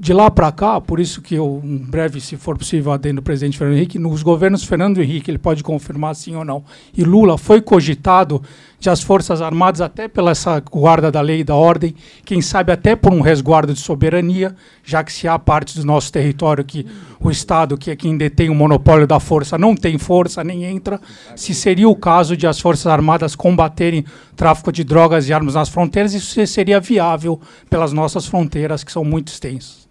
[0.00, 3.22] de lá para cá, por isso que eu, em breve, se for possível, adendo do
[3.24, 6.62] presidente Fernando Henrique, nos governos Fernando Henrique, ele pode confirmar sim ou não,
[6.96, 8.40] e Lula foi cogitado
[8.78, 12.70] de as Forças Armadas, até pela essa guarda da lei e da ordem, quem sabe
[12.70, 14.54] até por um resguardo de soberania,
[14.84, 16.86] já que se há parte do nosso território que
[17.18, 21.00] o Estado, que é quem detém o monopólio da força, não tem força, nem entra,
[21.34, 24.04] se seria o caso de as Forças Armadas combaterem
[24.36, 29.04] tráfico de drogas e armas nas fronteiras, isso seria viável pelas nossas fronteiras, que são
[29.04, 29.87] muito extensas.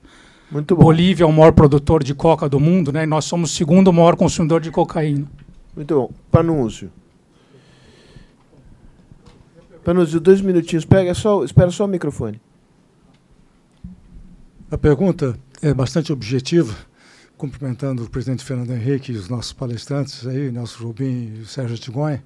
[0.49, 0.84] Muito bom.
[0.84, 3.03] Bolívia é o maior produtor de coca do mundo, né?
[3.03, 5.28] E nós somos o segundo maior consumidor de cocaína.
[5.76, 6.11] Muito bom.
[6.32, 6.90] Panúncio.
[9.84, 10.86] Panúncio, dois minutinhos.
[10.86, 12.41] Pega só, espera só o microfone.
[14.69, 16.76] A pergunta é bastante objetiva,
[17.38, 22.24] cumprimentando o presidente Fernando Henrique e os nossos palestrantes aí, Nelson Rubim e Sérgio Tigonha.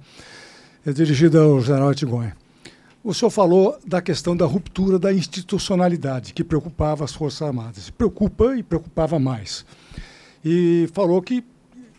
[0.86, 2.36] É dirigida ao general Tigonha.
[3.04, 7.90] O senhor falou da questão da ruptura da institucionalidade, que preocupava as Forças Armadas.
[7.90, 9.66] Preocupa e preocupava mais.
[10.46, 11.44] E falou que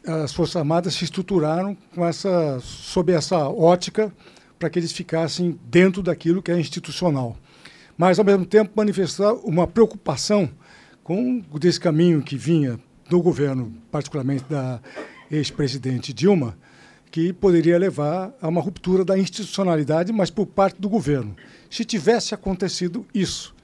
[0.07, 4.13] as Forças Armadas se estruturaram com essa, sob essa ótica
[4.61, 7.37] para que eles ficassem dentro daquilo que é institucional.
[7.99, 10.49] Mas, ao mesmo tempo, manifestar uma preocupação
[11.03, 14.81] com desse caminho que vinha do governo, particularmente da
[15.29, 16.57] ex-presidente Dilma,
[17.13, 21.37] que poderia levar a uma ruptura da institucionalidade, mas por parte do governo.
[21.71, 23.55] Se tivesse acontecido isso,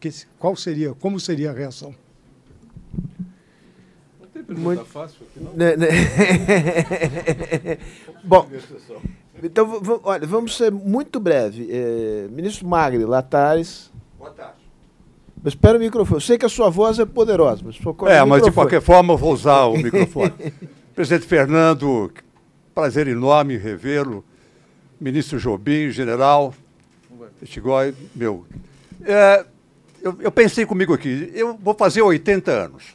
[0.00, 1.94] que, qual seria, como seria a reação?
[4.20, 4.84] Não tem pergunta Muito...
[4.84, 5.52] fácil aqui, não?
[5.52, 5.88] Né, né?
[8.24, 8.48] Bom,
[9.44, 11.68] então, olha, vamos ser muito breve.
[11.70, 13.92] É, ministro Magri, Latares.
[14.18, 14.58] Boa tarde.
[15.40, 16.16] Mas espera o microfone.
[16.16, 19.18] Eu sei que a sua voz é poderosa, mas É, mas de qualquer forma eu
[19.18, 20.32] vou usar o microfone.
[20.96, 22.10] Presidente Fernando,
[22.78, 24.24] prazer enorme revê-lo.
[25.00, 26.54] ministro Jobim, general,
[27.42, 28.46] Estigói, meu.
[29.04, 29.44] É,
[30.00, 32.94] eu, eu, pensei comigo aqui, eu vou fazer 80 anos.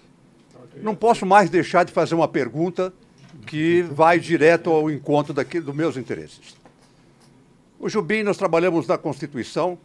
[0.77, 2.93] Não posso mais deixar de fazer uma pergunta
[3.45, 6.55] que vai direto ao encontro daqui, dos meus interesses.
[7.77, 9.77] O Jubim, nós trabalhamos na Constituição.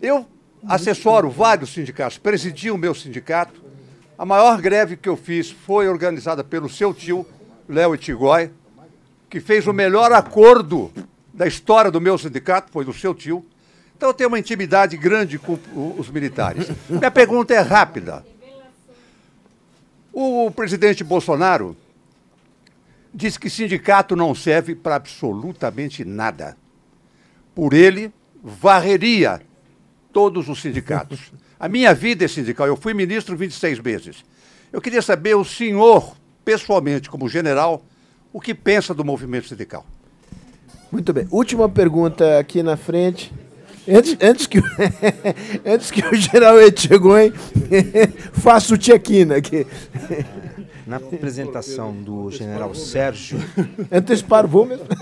[0.00, 0.28] Eu
[0.68, 3.60] assessoro vários sindicatos, presidi o meu sindicato.
[4.16, 7.26] A maior greve que eu fiz foi organizada pelo seu tio,
[7.72, 8.50] Léo Itigói,
[9.28, 10.92] que fez o melhor acordo
[11.32, 13.44] da história do meu sindicato, foi do seu tio.
[13.96, 15.58] Então eu tenho uma intimidade grande com
[15.98, 16.68] os militares.
[16.88, 18.24] Minha pergunta é rápida.
[20.12, 21.74] O presidente Bolsonaro
[23.14, 26.56] disse que sindicato não serve para absolutamente nada.
[27.54, 28.12] Por ele,
[28.42, 29.40] varreria
[30.12, 31.32] todos os sindicatos.
[31.58, 32.66] A minha vida é sindical.
[32.66, 34.24] Eu fui ministro 26 meses.
[34.72, 37.84] Eu queria saber, o senhor, pessoalmente, como general,
[38.32, 39.84] o que pensa do movimento sindical?
[40.90, 41.26] Muito bem.
[41.30, 43.32] Última pergunta aqui na frente.
[43.88, 44.58] Antes, antes, que,
[45.66, 47.32] antes que o general Etchegoin
[48.32, 49.66] faça o check-in aqui.
[50.86, 53.38] Na apresentação do general Sérgio.
[53.90, 54.84] Antecipar, vou mesmo.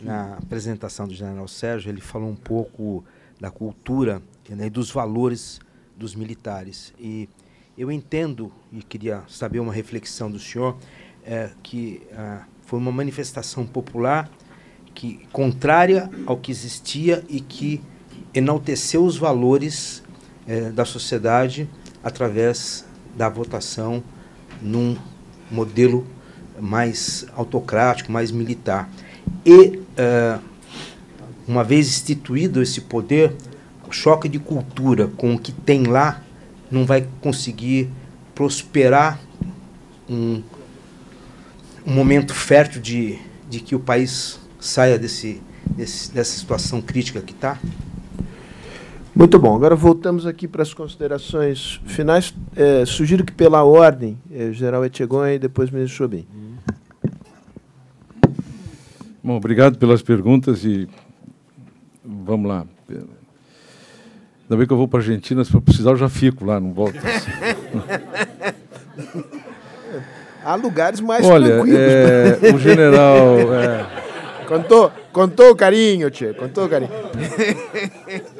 [0.00, 3.04] Na apresentação do general Sérgio, ele falou um pouco
[3.40, 5.60] da cultura né, e dos valores
[5.96, 6.92] dos militares.
[7.00, 7.28] E
[7.78, 10.76] eu entendo, e queria saber uma reflexão do senhor,
[11.24, 14.28] é, que ah, foi uma manifestação popular
[14.92, 17.80] que contrária ao que existia e que
[18.34, 20.02] enalteceu os valores
[20.46, 21.68] é, da sociedade
[22.02, 22.84] através
[23.16, 24.02] da votação
[24.60, 24.96] num
[25.48, 26.04] modelo
[26.60, 28.90] mais autocrático, mais militar.
[29.46, 30.42] E, uh,
[31.46, 33.34] uma vez instituído esse poder,
[33.88, 36.22] o choque de cultura com o que tem lá
[36.70, 37.88] não vai conseguir
[38.34, 39.20] prosperar
[40.08, 40.42] um,
[41.86, 43.18] um momento fértil de,
[43.48, 47.58] de que o país saia desse, desse, dessa situação crítica que está?
[49.14, 49.56] Muito bom.
[49.56, 52.32] Agora voltamos aqui para as considerações finais.
[52.54, 56.24] É, sugiro que pela ordem, é, General Etchegon e depois Ministro Chobin.
[59.22, 60.88] Bom, obrigado pelas perguntas e
[62.04, 62.64] vamos lá.
[64.48, 66.58] Ainda bem que eu vou para a Argentina, se for precisar eu já fico lá,
[66.58, 66.98] não volto.
[70.42, 71.78] Há lugares mais Olha, tranquilos.
[71.78, 73.54] É, o general...
[73.54, 74.08] É,
[74.48, 76.90] Contou, contou o carinho, tia, contou o carinho.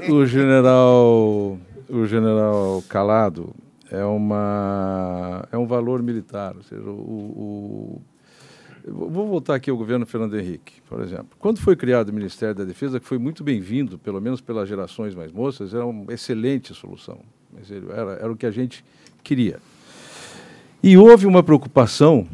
[0.09, 3.55] o general, o general Calado
[3.91, 8.03] é uma é um valor militar, ou seja, o, o
[8.91, 11.31] vou voltar aqui ao governo Fernando Henrique, por exemplo.
[11.39, 15.15] Quando foi criado o Ministério da Defesa, que foi muito bem-vindo, pelo menos pelas gerações
[15.15, 17.21] mais moças, era uma excelente solução.
[17.91, 18.85] Era, era o que a gente
[19.23, 19.59] queria.
[20.83, 22.27] E houve uma preocupação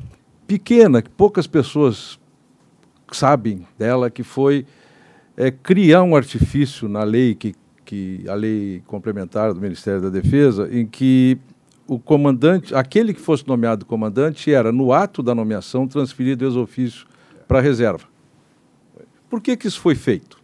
[0.47, 2.19] pequena, que poucas pessoas
[3.11, 4.67] sabem dela, que foi
[5.37, 7.55] é, criar um artifício na lei, que,
[7.85, 11.39] que a lei complementar do Ministério da Defesa, em que
[11.87, 17.07] o comandante, aquele que fosse nomeado comandante, era, no ato da nomeação, transferido ex-ofício
[17.47, 18.05] para a reserva.
[19.29, 20.39] Por que, que isso foi feito?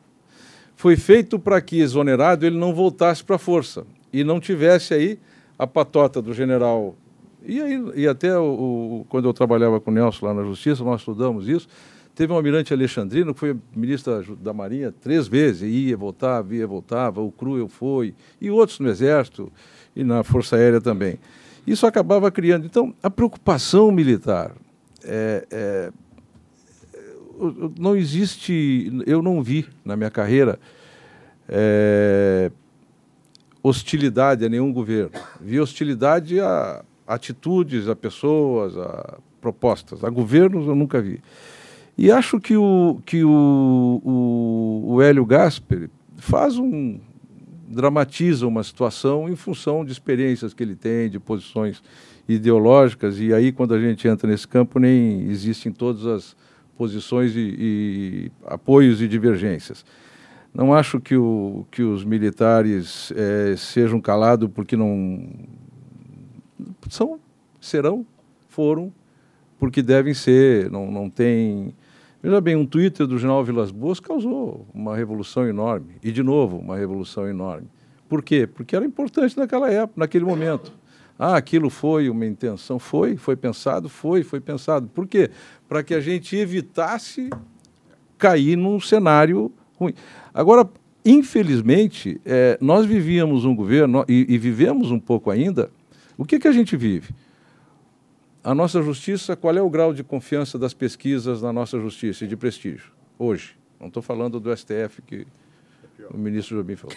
[0.77, 5.19] Foi feito para que, exonerado, ele não voltasse para a força e não tivesse aí
[5.59, 6.97] a patota do general.
[7.47, 10.85] E, aí, e até o, o, quando eu trabalhava com o Nelson lá na Justiça,
[10.85, 11.69] nós estudamos isso,
[12.21, 17.21] Teve um almirante Alexandrino, que foi ministro da Marinha três vezes, ia, voltava, ia, voltava,
[17.23, 19.51] o Cruel foi, e outros no Exército
[19.95, 21.19] e na Força Aérea também.
[21.67, 22.67] Isso acabava criando.
[22.67, 24.53] Então, a preocupação militar
[25.05, 25.93] é, é,
[27.79, 30.59] não existe, eu não vi na minha carreira
[31.49, 32.51] é,
[33.63, 35.13] hostilidade a nenhum governo.
[35.41, 40.05] Vi hostilidade a atitudes, a pessoas, a propostas.
[40.05, 41.21] A governos eu nunca vi.
[41.97, 47.01] E acho que o, que o, o, o Hélio Gasper faz um.
[47.71, 51.81] Dramatiza uma situação em função de experiências que ele tem, de posições
[52.29, 56.37] ideológicas, e aí, quando a gente entra nesse campo, nem existem todas as
[56.77, 59.85] posições e, e apoios e divergências.
[60.53, 65.29] Não acho que, o, que os militares é, sejam calados porque não.
[66.89, 67.21] São,
[67.61, 68.05] serão,
[68.49, 68.93] foram,
[69.59, 71.73] porque devem ser, não, não tem
[72.23, 75.95] Veja bem, um Twitter do General Vilas Boas causou uma revolução enorme.
[76.03, 77.67] E, de novo, uma revolução enorme.
[78.09, 78.47] Por quê?
[78.47, 80.73] Porque era importante naquela época, naquele momento.
[81.19, 82.79] Ah, aquilo foi uma intenção.
[82.79, 84.89] Foi, foi pensado, foi, foi pensado.
[84.89, 85.31] Por quê?
[85.69, 87.31] Para que a gente evitasse
[88.19, 89.95] cair num cenário ruim.
[90.35, 90.69] Agora,
[91.05, 95.71] infelizmente, é, nós vivíamos um governo, e, e, vivemos um pouco ainda,
[96.19, 97.15] o que, que a gente vive?
[98.43, 102.29] A nossa justiça, qual é o grau de confiança das pesquisas na nossa justiça e
[102.29, 103.57] de prestígio, hoje?
[103.79, 105.27] Não estou falando do STF, que
[106.11, 106.97] o ministro Jobim falou.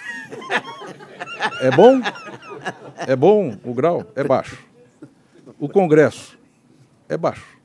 [1.60, 2.02] É bom?
[3.08, 4.10] É bom o grau?
[4.16, 4.58] É baixo.
[5.60, 6.38] O Congresso?
[7.08, 7.58] É baixo.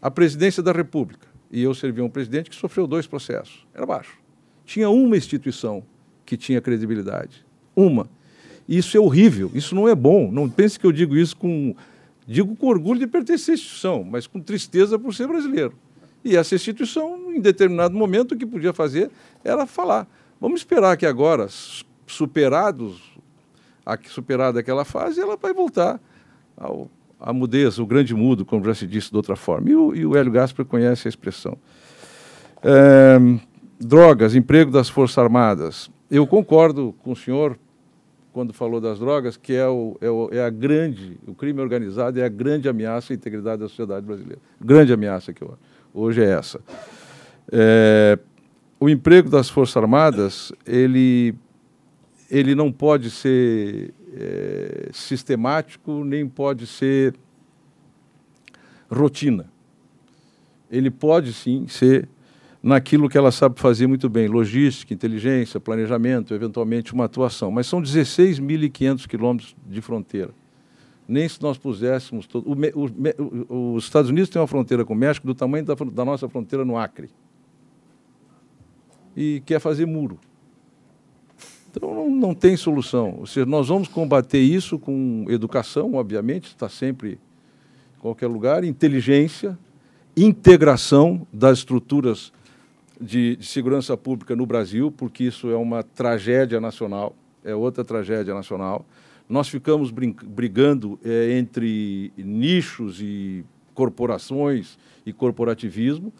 [0.00, 4.18] A presidência da República, e eu servi um presidente que sofreu dois processos, era baixo.
[4.64, 5.82] Tinha uma instituição
[6.24, 7.44] que tinha credibilidade.
[7.74, 8.08] Uma.
[8.68, 10.30] Isso é horrível, isso não é bom.
[10.30, 11.74] Não pense que eu digo isso com.
[12.26, 15.74] Digo com orgulho de pertencer à instituição, mas com tristeza por ser brasileiro.
[16.24, 19.10] E essa instituição, em determinado momento, o que podia fazer
[19.44, 20.08] era falar.
[20.40, 21.46] Vamos esperar que agora,
[22.06, 23.16] superados,
[24.08, 26.00] superada aquela fase, ela vai voltar
[26.56, 26.90] ao,
[27.20, 29.70] à mudez, o grande mudo, como já se disse de outra forma.
[29.70, 31.56] E o, e o Hélio Gaspar conhece a expressão.
[32.62, 33.18] É,
[33.78, 35.90] drogas, emprego das Forças Armadas.
[36.10, 37.56] Eu concordo com o senhor
[38.36, 42.20] quando falou das drogas, que é, o, é, o, é, a grande, o crime organizado
[42.20, 44.38] é a grande ameaça à integridade da sociedade brasileira.
[44.60, 45.42] Grande ameaça que
[45.94, 46.60] hoje é essa.
[47.50, 48.18] É,
[48.78, 51.34] o emprego das Forças Armadas, ele,
[52.30, 57.14] ele não pode ser é, sistemático, nem pode ser
[58.90, 59.50] rotina.
[60.70, 62.06] Ele pode sim ser
[62.66, 67.48] naquilo que ela sabe fazer muito bem, logística, inteligência, planejamento, eventualmente uma atuação.
[67.48, 70.34] Mas são 16.500 quilômetros de fronteira.
[71.06, 72.26] Nem se nós puséssemos...
[72.26, 72.50] Todo...
[72.50, 76.04] O, o, os Estados Unidos têm uma fronteira com o México do tamanho da, da
[76.04, 77.08] nossa fronteira no Acre.
[79.16, 80.18] E quer fazer muro.
[81.70, 83.14] Então não, não tem solução.
[83.20, 87.12] Ou seja, nós vamos combater isso com educação, obviamente, está sempre
[87.96, 89.56] em qualquer lugar, inteligência,
[90.16, 92.32] integração das estruturas
[93.00, 97.14] de, de, segurança pública no Brasil, porque isso é uma tragédia nacional,
[97.44, 98.84] é outra tragédia nacional.
[99.28, 103.44] Nós ficamos brigando é, entre nichos e
[103.74, 106.12] corporações e corporativismo.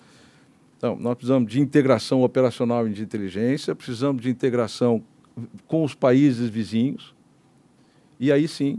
[0.76, 5.02] Então, nós precisamos de integração operacional e de inteligência, precisamos de integração
[5.66, 7.14] com os países vizinhos,
[8.18, 8.78] e aí sim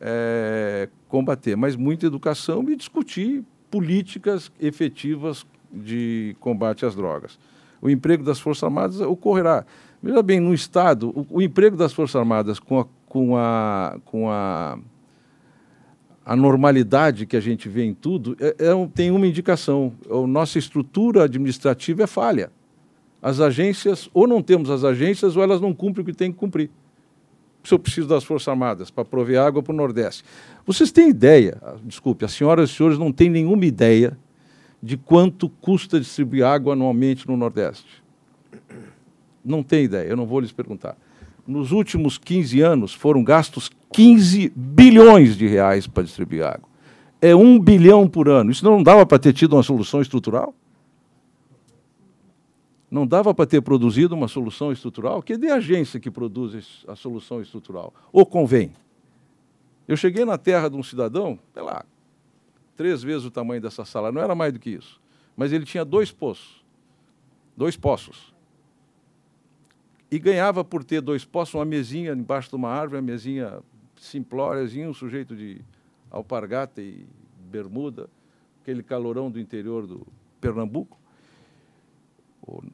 [0.00, 1.56] é, combater.
[1.56, 7.38] Mas muita educação e discutir políticas efetivas de combate às drogas.
[7.80, 9.64] O emprego das Forças Armadas ocorrerá.
[10.02, 14.30] Veja bem, no Estado, o, o emprego das Forças Armadas com a, com a, com
[14.30, 14.78] a,
[16.24, 19.92] a normalidade que a gente vê em tudo é, é, tem uma indicação.
[20.10, 22.50] A nossa estrutura administrativa é falha.
[23.22, 26.38] As agências, ou não temos as agências, ou elas não cumprem o que têm que
[26.38, 26.70] cumprir.
[27.62, 30.24] Se eu preciso das Forças Armadas para prover água para o Nordeste.
[30.64, 34.16] Vocês têm ideia, desculpe, as senhoras e senhores não têm nenhuma ideia
[34.82, 38.02] de quanto custa distribuir água anualmente no Nordeste?
[39.44, 40.96] Não tem ideia, eu não vou lhes perguntar.
[41.46, 46.68] Nos últimos 15 anos foram gastos 15 bilhões de reais para distribuir água.
[47.20, 48.50] É um bilhão por ano.
[48.50, 50.54] Isso não dava para ter tido uma solução estrutural?
[52.90, 55.22] Não dava para ter produzido uma solução estrutural?
[55.22, 57.94] Que de agência que produz a solução estrutural?
[58.12, 58.72] Ou convém?
[59.86, 61.84] Eu cheguei na terra de um cidadão, sei lá,
[62.80, 64.98] três vezes o tamanho dessa sala, não era mais do que isso.
[65.36, 66.64] Mas ele tinha dois poços.
[67.54, 68.34] Dois poços.
[70.10, 73.60] E ganhava por ter dois poços, uma mesinha embaixo de uma árvore, uma mesinha
[74.00, 75.60] simplóriazinha, um sujeito de
[76.10, 77.06] alpargata e
[77.50, 78.08] bermuda,
[78.62, 80.06] aquele calorão do interior do
[80.40, 80.98] Pernambuco,
[82.40, 82.64] ou,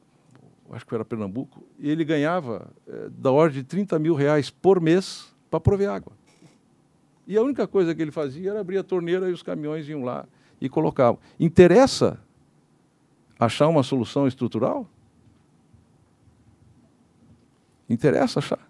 [0.71, 4.79] acho que era Pernambuco, e ele ganhava é, da ordem de 30 mil reais por
[4.79, 6.13] mês para prover água.
[7.27, 10.03] E a única coisa que ele fazia era abrir a torneira e os caminhões iam
[10.03, 10.25] lá
[10.61, 11.19] e colocavam.
[11.37, 12.19] Interessa
[13.37, 14.89] achar uma solução estrutural?
[17.89, 18.67] Interessa achar.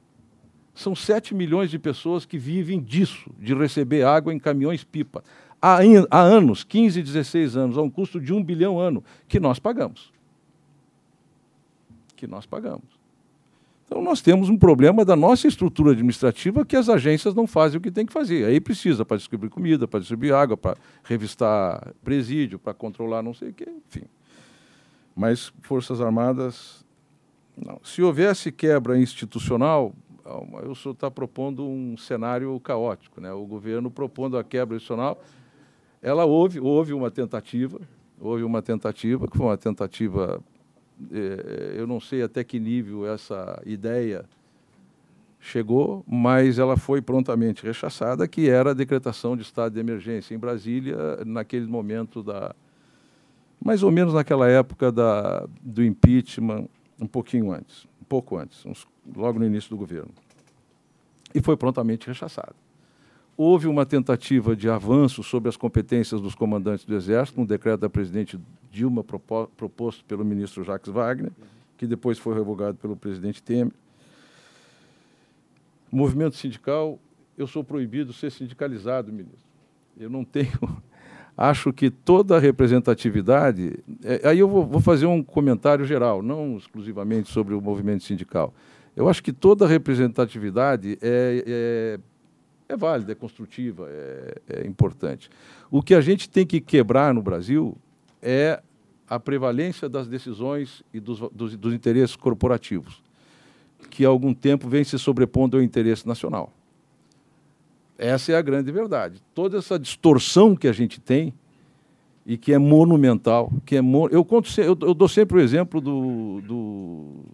[0.74, 5.24] São 7 milhões de pessoas que vivem disso, de receber água em caminhões-pipa.
[5.62, 5.80] Há,
[6.12, 10.12] há, anos, 15, 16 anos, a um custo de um bilhão ano, que nós pagamos.
[12.16, 12.97] Que nós pagamos.
[13.88, 17.82] Então, nós temos um problema da nossa estrutura administrativa que as agências não fazem o
[17.82, 18.46] que tem que fazer.
[18.46, 23.50] Aí precisa para distribuir comida, para distribuir água, para revistar presídio, para controlar não sei
[23.50, 24.06] o quê, enfim.
[25.16, 26.86] Mas Forças Armadas,
[27.56, 27.80] não.
[27.82, 29.94] Se houvesse quebra institucional,
[30.26, 33.22] o senhor está propondo um cenário caótico.
[33.22, 33.32] Né?
[33.32, 35.24] O governo propondo a quebra institucional,
[36.02, 37.80] ela houve, houve uma tentativa,
[38.20, 40.44] houve uma tentativa, que foi uma tentativa
[41.76, 44.26] eu não sei até que nível essa ideia
[45.40, 50.38] chegou, mas ela foi prontamente rechaçada, que era a decretação de estado de emergência em
[50.38, 52.56] Brasília, naquele momento da
[53.64, 56.68] mais ou menos naquela época da, do impeachment,
[57.00, 60.12] um pouquinho antes, um pouco antes, uns, logo no início do governo.
[61.34, 62.56] E foi prontamente rechaçada.
[63.38, 67.90] Houve uma tentativa de avanço sobre as competências dos comandantes do Exército, um decreto da
[67.90, 68.40] presidente
[68.72, 71.32] Dilma proposto pelo ministro Jacques Wagner,
[71.78, 73.72] que depois foi revogado pelo presidente Temer.
[75.92, 77.00] Movimento sindical,
[77.38, 79.48] eu sou proibido de ser sindicalizado, ministro.
[79.98, 80.60] Eu não tenho.
[81.38, 83.80] Acho que toda a representatividade.
[84.04, 88.52] É, aí eu vou, fazer um comentário geral, não exclusivamente sobre o movimento sindical.
[88.96, 92.00] Eu acho que toda representatividade é, é
[92.70, 95.30] é válida, é construtiva, é, é importante.
[95.72, 97.78] O que a gente tem que quebrar no Brasil
[98.22, 98.62] é
[99.10, 103.02] a prevalência das decisões e dos, dos, dos interesses corporativos,
[103.90, 106.52] que há algum tempo vem se sobrepondo ao interesse nacional.
[107.98, 109.22] Essa é a grande verdade.
[109.34, 111.34] Toda essa distorção que a gente tem
[112.26, 113.82] e que é monumental, que é
[114.12, 117.26] eu conto eu, eu dou sempre o exemplo do, do,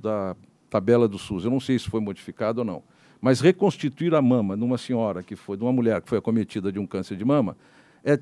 [0.00, 0.36] da
[0.68, 1.44] tabela do SUS.
[1.44, 2.82] Eu não sei se foi modificado ou não.
[3.22, 6.80] Mas reconstituir a mama numa senhora que foi, de uma mulher que foi acometida de
[6.80, 7.56] um câncer de mama,
[8.04, 8.18] é,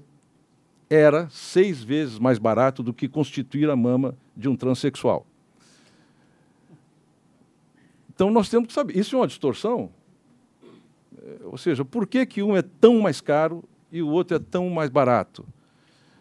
[0.91, 5.27] era seis vezes mais barato do que constituir a mama de um transexual.
[8.15, 9.91] Então nós temos que saber, isso é uma distorção.
[11.17, 14.39] É, ou seja, por que, que um é tão mais caro e o outro é
[14.39, 15.47] tão mais barato?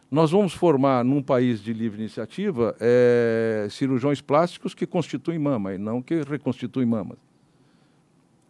[0.09, 5.77] Nós vamos formar, num país de livre iniciativa, é, cirurgiões plásticos que constituem mama e
[5.77, 7.28] não que reconstituem mamas.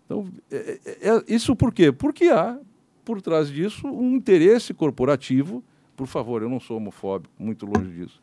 [0.10, 1.92] Então, é, é, é, isso por quê?
[1.92, 2.58] Porque há,
[3.06, 5.64] por trás disso, um interesse corporativo.
[5.96, 8.20] Por favor, eu não sou homofóbico, muito longe disso.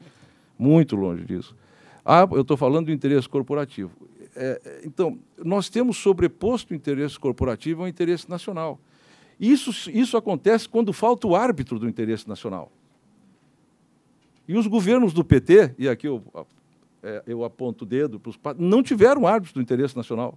[0.59, 1.55] Muito longe disso.
[2.05, 3.93] Ah, eu estou falando do interesse corporativo.
[4.35, 8.81] É, é, então, nós temos sobreposto o interesse corporativo ao interesse nacional.
[9.39, 12.73] Isso, isso acontece quando falta o árbitro do interesse nacional.
[14.49, 16.21] E os governos do PT, e aqui eu,
[17.01, 20.37] é, eu aponto o dedo para os não tiveram árbitro do interesse nacional.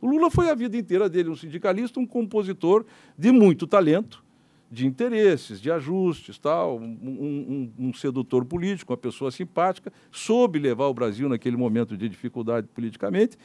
[0.00, 2.84] O Lula foi a vida inteira dele um sindicalista, um compositor
[3.16, 4.24] de muito talento,
[4.70, 10.86] de interesses, de ajustes, tal, um, um, um, sedutor político, uma pessoa simpática, soube levar
[10.86, 13.36] o Brasil naquele momento de dificuldade politicamente,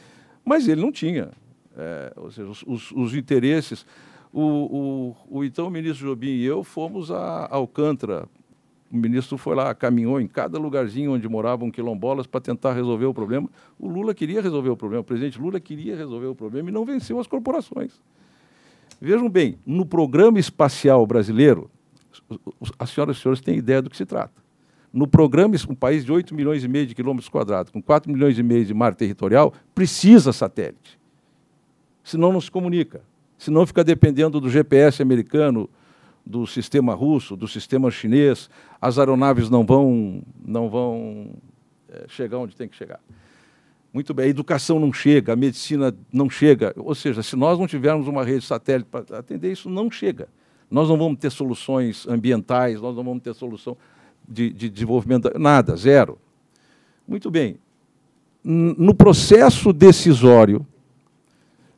[0.44, 1.32] mas ele não tinha.
[1.76, 3.86] É, ou seja, os, os, os interesses.
[4.32, 8.28] O, o, o, então ministro Jobim e eu fomos a Alcântara
[8.94, 13.14] o ministro foi lá, caminhou em cada lugarzinho onde moravam quilombolas para tentar resolver o
[13.14, 13.50] problema.
[13.80, 16.86] O Lula queria resolver o problema, o presidente Lula queria resolver o problema e não
[16.86, 18.00] venceu as corporações.
[19.02, 21.72] Vejam bem, no programa espacial brasileiro,
[22.78, 24.44] as senhoras e senhores têm ideia do que se trata.
[24.94, 28.38] No programa, um país de 8 milhões e meio de quilômetros quadrados, com 4 milhões
[28.38, 31.00] e meio de mar territorial, precisa satélite.
[32.04, 33.02] Senão não se comunica.
[33.40, 35.68] Senão fica dependendo do GPS americano,
[36.26, 38.50] do sistema russo, do sistema chinês,
[38.82, 41.34] as aeronaves não vão, não vão
[41.90, 43.00] é, chegar onde tem que chegar.
[43.94, 46.74] Muito bem, a educação não chega, a medicina não chega.
[46.78, 50.28] Ou seja, se nós não tivermos uma rede satélite para atender isso, não chega.
[50.72, 53.78] Nós não vamos ter soluções ambientais, nós não vamos ter solução
[54.28, 56.18] de, de desenvolvimento, nada, zero.
[57.08, 57.58] Muito bem.
[58.44, 60.66] No processo decisório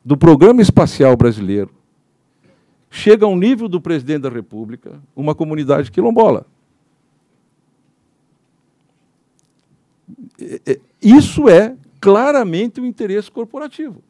[0.02, 1.75] do Programa Espacial Brasileiro,
[2.96, 6.46] chega ao nível do presidente da República uma comunidade quilombola.
[11.02, 14.02] Isso é claramente o interesse corporativo.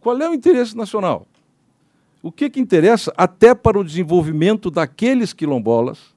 [0.00, 1.26] Qual é o interesse nacional?
[2.22, 6.14] O que, que interessa até para o desenvolvimento daqueles quilombolas?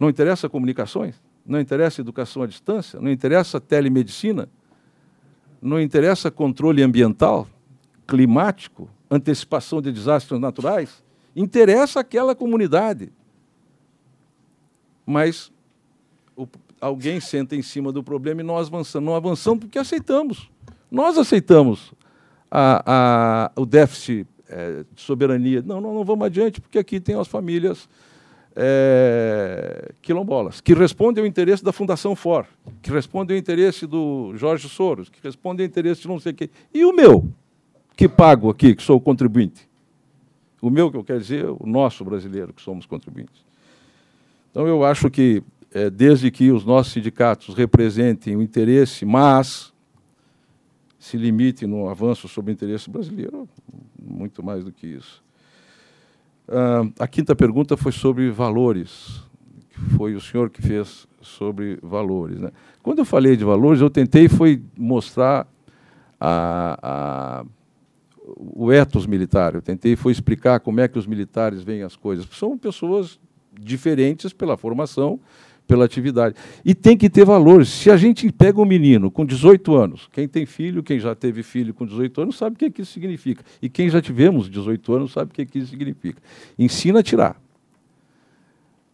[0.00, 1.20] Não interessa comunicações?
[1.44, 2.98] Não interessa educação à distância?
[2.98, 4.48] Não interessa telemedicina?
[5.60, 7.46] Não interessa controle ambiental,
[8.06, 8.88] climático?
[9.10, 11.02] Antecipação de desastres naturais,
[11.34, 13.10] interessa aquela comunidade.
[15.06, 15.50] Mas
[16.36, 16.46] o,
[16.80, 19.06] alguém senta em cima do problema e nós avançamos.
[19.06, 20.50] Não avançamos porque aceitamos.
[20.90, 21.92] Nós aceitamos
[22.50, 25.62] a, a, o déficit é, de soberania.
[25.64, 27.88] Não, não, não vamos adiante, porque aqui tem as famílias
[28.60, 32.44] é, quilombolas, que respondem ao interesse da Fundação FOR,
[32.82, 36.50] que respondem ao interesse do Jorge Soros, que respondem ao interesse de não sei quem.
[36.74, 37.28] E o meu?
[37.98, 39.68] Que pago aqui, que sou contribuinte.
[40.62, 43.44] O meu, que eu quero dizer, o nosso brasileiro, que somos contribuintes.
[44.52, 45.42] Então, eu acho que,
[45.74, 49.72] é, desde que os nossos sindicatos representem o interesse, mas
[50.96, 53.48] se limitem no avanço sobre o interesse brasileiro,
[54.00, 55.20] muito mais do que isso.
[56.46, 59.24] Uh, a quinta pergunta foi sobre valores.
[59.96, 62.38] Foi o senhor que fez sobre valores.
[62.38, 62.52] Né?
[62.80, 65.48] Quando eu falei de valores, eu tentei foi mostrar
[66.20, 67.57] a, a
[68.38, 69.54] o ethos militar.
[69.54, 72.26] Eu tentei foi explicar como é que os militares veem as coisas.
[72.32, 73.18] São pessoas
[73.60, 75.18] diferentes pela formação,
[75.66, 76.36] pela atividade.
[76.64, 77.68] E tem que ter valores.
[77.68, 81.42] Se a gente pega um menino com 18 anos, quem tem filho, quem já teve
[81.42, 83.44] filho com 18 anos, sabe o que, que isso significa.
[83.60, 86.22] E quem já tivemos 18 anos sabe o que, que isso significa.
[86.58, 87.40] Ensina a tirar.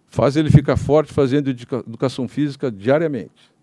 [0.07, 3.54] Faz ele ficar forte fazendo educação física diariamente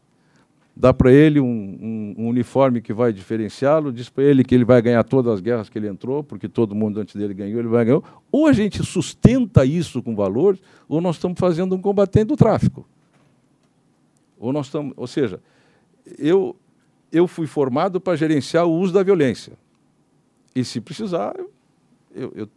[0.82, 4.66] dá para ele um, um, um, uniforme que vai diferenciá-lo, diz para ele que ele
[4.66, 7.68] vai ganhar todas as guerras que ele entrou, porque todo mundo antes dele ganhou, ele
[7.68, 8.02] vai ganhar.
[8.32, 10.60] Ou a gente sustenta isso com valores,
[10.90, 12.84] ou nós estamos fazendo um combatente do tráfico.
[14.40, 15.40] Ou nós estamos, ou seja,
[16.18, 16.56] eu
[17.12, 19.53] eu fui formado para gerenciar o uso da violência.
[20.56, 21.36] E se precisar,
[22.16, 22.49] eu, eu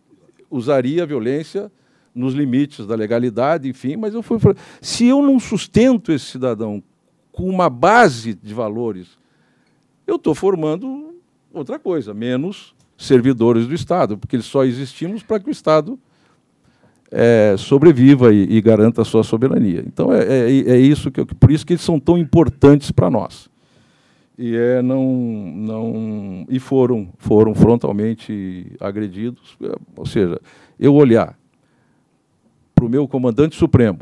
[0.50, 1.70] usaria a violência
[2.14, 4.38] nos limites da legalidade, enfim, mas eu fui
[4.80, 6.82] se eu não sustento esse cidadão
[7.34, 9.18] com uma base de valores,
[10.06, 11.14] eu estou formando
[11.52, 15.98] outra coisa, menos servidores do Estado, porque só existimos para que o Estado
[17.10, 19.82] é, sobreviva e, e, garanta a sua soberania.
[19.84, 23.10] Então é, é, é isso que eu, por isso que eles são tão importantes para
[23.10, 23.50] nós.
[24.38, 25.04] E é não
[25.54, 29.56] não e foram foram frontalmente agredidos,
[29.96, 30.40] ou seja,
[30.78, 31.38] eu olhar
[32.74, 34.00] para o meu comandante supremo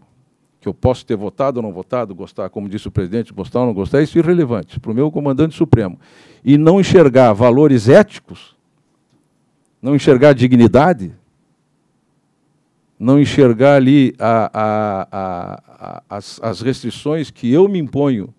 [0.63, 3.67] que eu posso ter votado ou não votado, gostar, como disse o presidente, gostar ou
[3.67, 5.99] não gostar, isso é irrelevante para o meu comandante supremo.
[6.45, 8.55] E não enxergar valores éticos,
[9.83, 11.13] não enxergar dignidade,
[12.97, 18.33] não enxergar ali a, a, a, as, as, restrições que eu me imponho,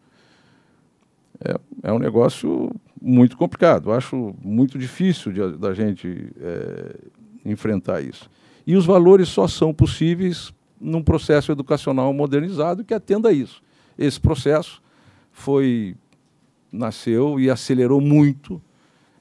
[1.43, 3.91] é, é, um negócio muito complicado.
[3.91, 6.95] Acho muito difícil de, da gente é,
[7.43, 8.29] enfrentar isso.
[8.65, 10.53] E os valores só são possíveis
[10.84, 13.61] num processo educacional modernizado que atenda a isso.
[13.97, 14.81] Esse processo
[15.31, 15.95] foi
[16.72, 18.61] nasceu e acelerou muito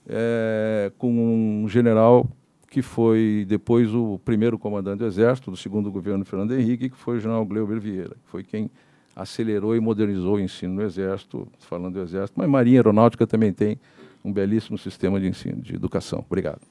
[0.09, 2.29] é, com um general
[2.69, 7.19] que foi depois o primeiro comandante do Exército do segundo governo Fernando Henrique, que foi
[7.19, 8.71] o general Gleuber Vieira, que foi quem
[9.15, 13.79] acelerou e modernizou o ensino no Exército, falando do Exército, mas Marinha Aeronáutica também tem
[14.25, 16.25] um belíssimo sistema de ensino, de educação.
[16.27, 16.63] Obrigado.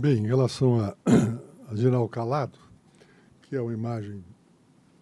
[0.00, 0.96] Bem, em relação a,
[1.70, 2.58] a General Calado,
[3.42, 4.24] que é uma imagem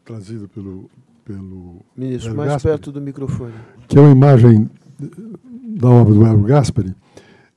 [0.05, 0.91] trazida pelo.
[1.25, 3.55] pelo Ministro, mais Gasperi, perto do microfone.
[3.87, 4.69] Que é uma imagem
[5.79, 6.97] da obra do Hélio Gasperi.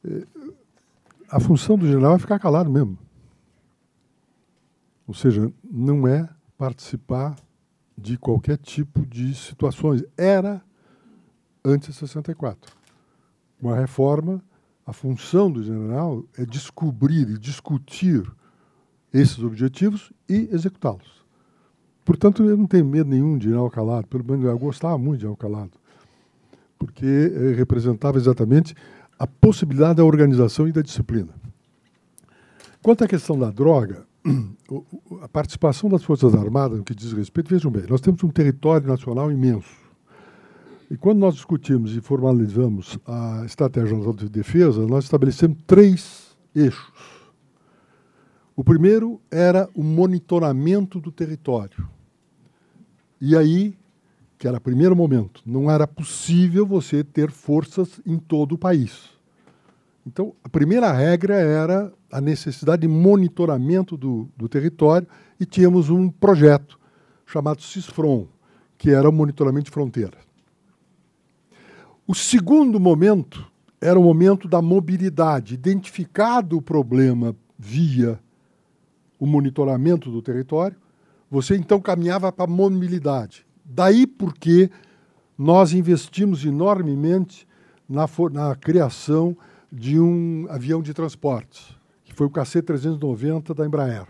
[0.05, 0.27] Eh,
[1.31, 2.95] a função do general é ficar calado mesmo.
[5.07, 7.37] Ou seja, não é participar
[7.97, 10.03] de qualquer tipo de situações.
[10.15, 10.61] Era
[11.65, 12.71] antes de 64.
[13.59, 14.43] Uma reforma
[14.85, 18.29] a função do general é descobrir e discutir
[19.13, 21.21] esses objetivos e executá-los.
[22.03, 25.19] Portanto, eu não tenho medo nenhum de ir ao calado, pelo menos eu gostava muito
[25.19, 25.71] de ir ao calado,
[26.79, 28.73] porque eh, representava exatamente
[29.19, 31.29] a possibilidade da organização e da disciplina.
[32.81, 34.07] Quanto à questão da droga,
[35.21, 38.87] a participação das Forças Armadas no que diz respeito, vejam bem, nós temos um território
[38.87, 39.69] nacional imenso.
[40.91, 47.31] E quando nós discutimos e formalizamos a Estratégia Nacional de Defesa, nós estabelecemos três eixos.
[48.53, 51.87] O primeiro era o monitoramento do território.
[53.21, 53.73] E aí,
[54.37, 59.11] que era o primeiro momento, não era possível você ter forças em todo o país.
[60.05, 65.07] Então, a primeira regra era a necessidade de monitoramento do, do território
[65.39, 66.77] e tínhamos um projeto
[67.25, 68.27] chamado CISFRON,
[68.77, 70.30] que era o monitoramento de fronteiras.
[72.11, 75.53] O segundo momento era o momento da mobilidade.
[75.53, 78.19] Identificado o problema via
[79.17, 80.75] o monitoramento do território,
[81.29, 83.45] você então caminhava para a mobilidade.
[83.63, 84.69] Daí porque
[85.37, 87.47] nós investimos enormemente
[87.87, 89.37] na, na criação
[89.71, 91.73] de um avião de transportes,
[92.03, 94.05] que foi o KC-390 da Embraer,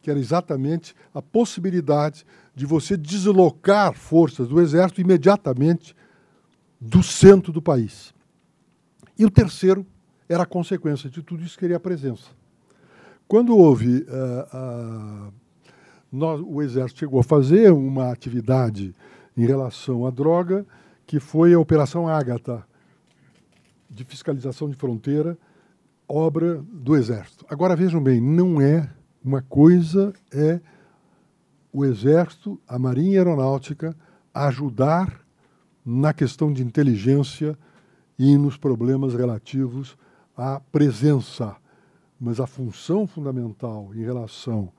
[0.00, 5.94] que era exatamente a possibilidade de você deslocar forças do Exército imediatamente
[6.84, 8.12] do centro do país.
[9.18, 9.86] E o terceiro
[10.28, 12.30] era a consequência de tudo isso, queria a presença.
[13.26, 14.04] Quando houve.
[14.08, 15.44] Uh, uh,
[16.14, 18.94] nós, o Exército chegou a fazer uma atividade
[19.36, 20.64] em relação à droga,
[21.04, 22.64] que foi a Operação Ágata,
[23.90, 25.36] de fiscalização de fronteira,
[26.08, 27.44] obra do Exército.
[27.48, 28.88] Agora vejam bem, não é
[29.24, 30.60] uma coisa, é
[31.72, 33.96] o Exército, a Marinha Aeronáutica
[34.32, 35.23] ajudar
[35.84, 37.58] na questão de inteligência
[38.18, 39.96] e nos problemas relativos
[40.36, 41.56] à presença.
[42.18, 44.72] Mas a função fundamental em relação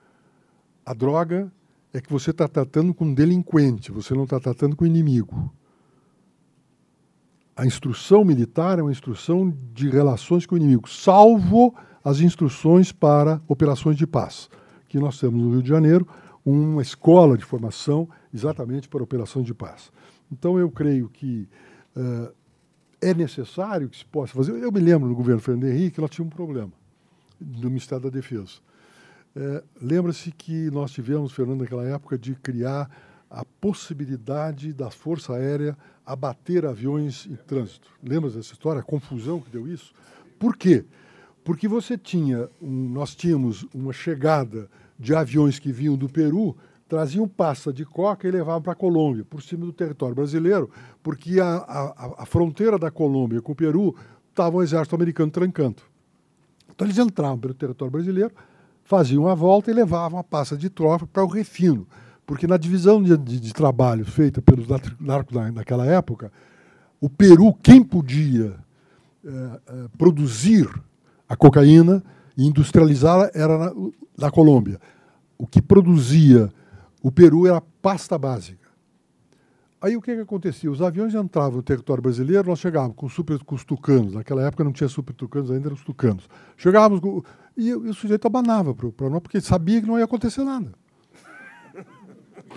[0.86, 1.52] à droga
[1.94, 5.52] é que você está tratando com um delinquente, você não está tratando com inimigo.
[7.56, 11.74] A instrução militar é uma instrução de relações com o inimigo, salvo
[12.04, 14.50] as instruções para operações de paz,
[14.90, 16.06] que nós temos no Rio de Janeiro,
[16.46, 19.90] uma escola de formação exatamente para operações de paz.
[20.32, 21.48] Então, eu creio que
[21.96, 22.34] uh,
[23.02, 24.52] é necessário que se possa fazer.
[24.52, 26.72] Eu me lembro no governo Fernando Henrique, nós tínhamos um problema
[27.40, 28.54] no Ministério da Defesa.
[29.36, 32.90] É, Lembra-se que nós tivemos, Fernando, naquela época, de criar
[33.30, 37.90] a possibilidade da Força Aérea abater aviões em trânsito.
[38.02, 38.80] Lembra dessa história?
[38.80, 39.94] A confusão que deu isso?
[40.40, 40.86] Por quê?
[41.44, 46.56] Porque você tinha, um, nós tínhamos uma chegada de aviões que vinham do Peru,
[46.88, 50.70] traziam pasta de coca e levavam para a Colômbia, por cima do território brasileiro,
[51.02, 53.96] porque a, a, a fronteira da Colômbia com o Peru
[54.30, 55.82] estava o exército americano trancando.
[56.74, 58.32] Então eles entravam pelo território brasileiro,
[58.84, 61.88] faziam a volta e levavam a pasta de tropa para o refino.
[62.26, 64.68] Porque na divisão de, de, de trabalho feita pelos
[65.00, 66.32] narcos naquela época,
[67.00, 68.56] o Peru, quem podia
[69.24, 70.68] é, é, produzir
[71.28, 72.04] a cocaína
[72.38, 73.74] e industrializá-la era na,
[74.18, 74.80] na Colômbia.
[75.38, 76.52] O que produzia
[77.06, 78.68] o Peru era pasta básica.
[79.80, 80.72] Aí o que, que acontecia?
[80.72, 84.16] Os aviões entravam no território brasileiro, nós chegávamos com, super, com os tucanos.
[84.16, 86.28] Naquela época não tinha super tucanos, ainda eram os tucanos.
[86.58, 87.22] Chegávamos com,
[87.56, 90.74] e, e, o sujeito abanava para nós, porque sabia que não ia acontecer nada.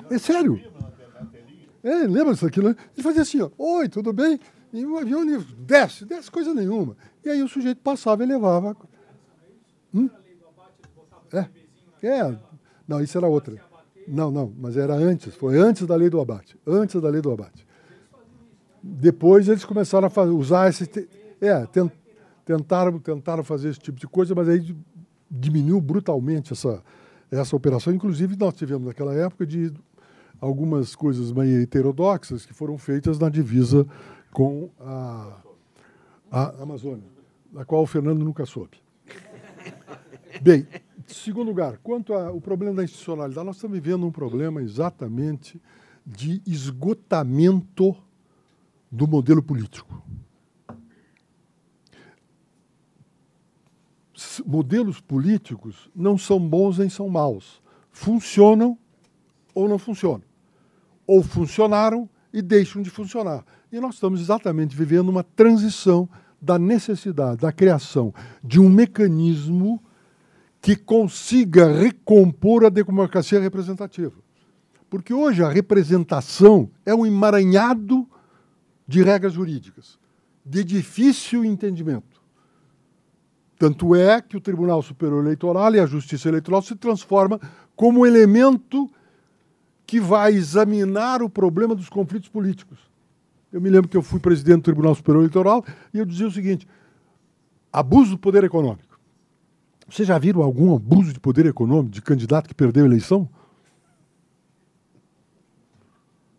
[0.09, 0.59] É sério.
[1.83, 2.63] É, lembra disso aqui?
[2.63, 2.75] Né?
[2.97, 4.41] Ele fazia assim, ó, oi, tudo bem?
[4.73, 5.27] E o avião
[5.59, 6.97] desce, desce coisa nenhuma.
[7.23, 8.75] E aí o sujeito passava e levava.
[9.95, 10.09] Hum?
[11.35, 11.47] É,
[12.03, 12.39] é,
[12.89, 13.68] não, isso era outra.
[14.09, 16.59] Não, não, mas era antes, foi antes da lei do abate.
[16.67, 17.67] Antes da lei do abate.
[18.83, 21.09] Depois eles começaram a fazer, usar esse.
[21.41, 21.67] É,
[22.45, 24.75] tentaram, tentaram fazer esse tipo de coisa, mas aí
[25.31, 26.83] diminuiu brutalmente essa,
[27.31, 27.93] essa operação.
[27.93, 29.73] Inclusive, nós tivemos naquela época de
[30.41, 33.87] algumas coisas meio heterodoxas que foram feitas na divisa
[34.33, 35.41] com a,
[36.31, 37.09] a Amazônia,
[37.53, 38.79] da qual o Fernando nunca soube.
[40.41, 40.67] Bem,
[41.15, 45.61] segundo lugar, quanto ao problema da institucionalidade, nós estamos vivendo um problema exatamente
[46.07, 47.97] de esgotamento
[48.91, 50.03] do modelo político.
[54.45, 57.63] Modelos políticos não são bons nem são maus.
[57.91, 58.79] Funcionam
[59.55, 60.23] ou não funcionam.
[61.07, 63.45] Ou funcionaram e deixam de funcionar.
[63.71, 66.09] E nós estamos exatamente vivendo uma transição
[66.41, 69.83] da necessidade da criação de um mecanismo
[70.61, 74.17] que consiga recompor a democracia representativa.
[74.91, 78.09] Porque hoje a representação é um emaranhado
[78.87, 79.99] de regras jurídicas,
[80.45, 82.19] de difícil entendimento.
[83.59, 87.41] Tanto é que o Tribunal Superior Eleitoral e a Justiça Eleitoral se transforma
[87.75, 88.91] como elemento
[89.87, 92.79] que vai examinar o problema dos conflitos políticos.
[93.53, 96.31] Eu me lembro que eu fui presidente do Tribunal Superior Eleitoral e eu dizia o
[96.31, 96.69] seguinte:
[97.73, 98.88] abuso do poder econômico.
[99.89, 103.29] Vocês já viram algum abuso de poder econômico de candidato que perdeu a eleição?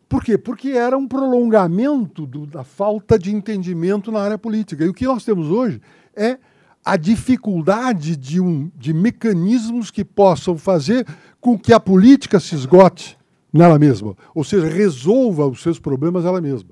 [0.07, 0.37] Por quê?
[0.37, 4.83] Porque era um prolongamento do, da falta de entendimento na área política.
[4.83, 5.81] E o que nós temos hoje
[6.15, 6.37] é
[6.85, 11.05] a dificuldade de, um, de mecanismos que possam fazer
[11.41, 13.17] com que a política se esgote
[13.51, 16.69] nela mesma, ou seja, resolva os seus problemas ela mesma.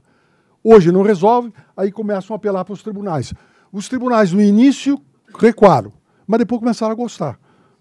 [0.63, 3.33] Hoje não resolve, aí começam a apelar para os tribunais.
[3.71, 4.99] Os tribunais, no início,
[5.39, 5.96] recuaram
[6.27, 7.39] mas depois começaram a gostar.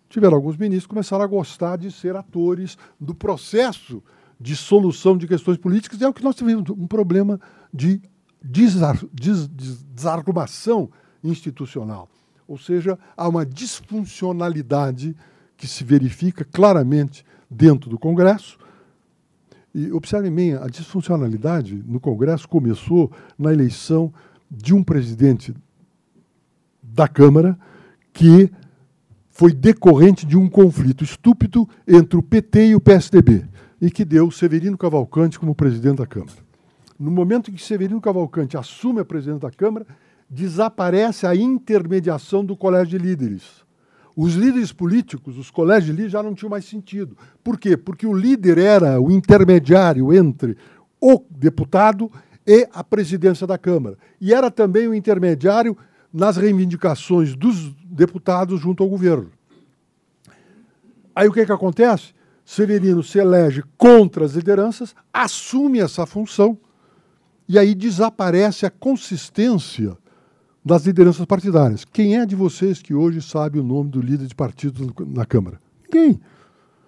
[0.09, 4.03] Tiveram alguns ministros que começaram a gostar de ser atores do processo
[4.39, 7.41] de solução de questões políticas, e é o que nós tivemos, um problema
[7.73, 8.01] de
[8.43, 10.91] desar, des, des, desarrumação
[11.25, 12.09] institucional.
[12.47, 15.17] Ou seja, há uma disfuncionalidade
[15.57, 18.59] que se verifica claramente dentro do Congresso.
[19.75, 24.13] E observem bem, a disfuncionalidade no Congresso começou na eleição
[24.51, 25.55] de um presidente
[26.83, 27.59] da Câmara
[28.17, 28.51] que
[29.29, 33.45] foi decorrente de um conflito estúpido entre o PT e o PSDB,
[33.79, 36.39] e que deu Severino Cavalcante como presidente da Câmara.
[36.99, 39.87] No momento em que Severino Cavalcante assume a presidência da Câmara,
[40.31, 43.43] desaparece a intermediação do colégio de líderes.
[44.17, 47.19] Os líderes políticos, os colégios de líderes, já não tinham mais sentido.
[47.45, 47.77] Por quê?
[47.77, 50.57] Porque o líder era o intermediário entre
[50.99, 52.11] o deputado
[52.47, 53.99] e a presidência da Câmara.
[54.19, 55.77] E era também o intermediário
[56.17, 59.31] nas reivindicações dos deputados junto ao governo.
[61.15, 62.15] Aí o que, que acontece?
[62.45, 66.59] Severino se elege contra as lideranças, assume essa função
[67.49, 69.97] e aí desaparece a consistência
[70.65, 71.85] das lideranças partidárias.
[71.85, 75.61] Quem é de vocês que hoje sabe o nome do líder de partido na Câmara?
[75.85, 76.21] Ninguém.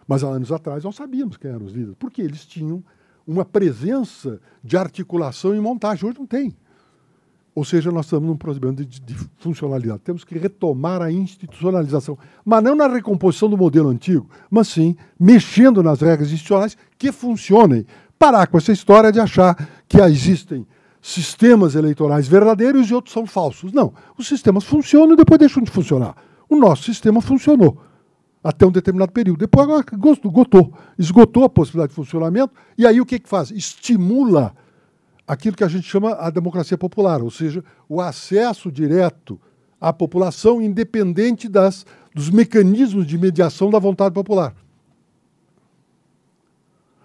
[0.06, 2.84] Mas há anos atrás nós sabíamos quem eram os líderes, porque eles tinham
[3.26, 6.08] uma presença de articulação e montagem.
[6.08, 6.54] Hoje não tem.
[7.58, 9.98] Ou seja, nós estamos num problema de, de, funcionalidade.
[10.04, 15.82] Temos que retomar a institucionalização, mas não na recomposição do modelo antigo, mas sim mexendo
[15.82, 17.84] nas regras institucionais que funcionem.
[18.16, 19.56] Parar com essa história de achar
[19.88, 20.64] que existem
[21.02, 23.72] sistemas eleitorais verdadeiros e outros são falsos.
[23.72, 26.14] Não, os sistemas funcionam e depois deixam de funcionar.
[26.48, 27.76] O nosso sistema funcionou
[28.42, 29.40] até um determinado período.
[29.40, 29.84] Depois agora
[30.24, 33.50] esgotou, esgotou a possibilidade de funcionamento, e aí o que, que faz?
[33.50, 34.54] Estimula
[35.28, 39.38] aquilo que a gente chama a democracia popular, ou seja, o acesso direto
[39.78, 41.84] à população, independente das,
[42.14, 44.54] dos mecanismos de mediação da vontade popular.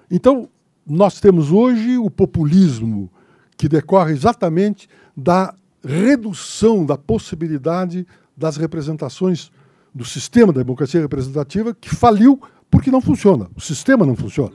[0.09, 0.47] Então,
[0.87, 3.11] nós temos hoje o populismo,
[3.57, 9.51] que decorre exatamente da redução da possibilidade das representações
[9.93, 12.41] do sistema da democracia representativa que faliu
[12.71, 13.49] porque não funciona.
[13.55, 14.53] O sistema não funciona.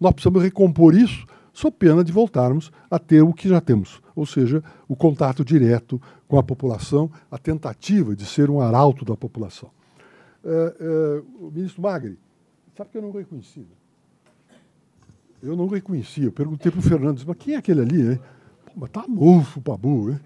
[0.00, 4.24] Nós precisamos recompor isso, sob pena de voltarmos a ter o que já temos, ou
[4.24, 9.70] seja, o contato direto com a população, a tentativa de ser um arauto da população.
[10.44, 12.18] É, é, o ministro Magri,
[12.76, 13.60] sabe que eu não reconheci?
[13.60, 13.66] Né?
[15.42, 16.24] Eu não reconhecia.
[16.24, 18.12] Eu perguntei para o Fernando, mas quem é aquele ali?
[18.12, 18.20] Hein?
[18.64, 20.20] Pô, mas tá mofo Pabu, hein?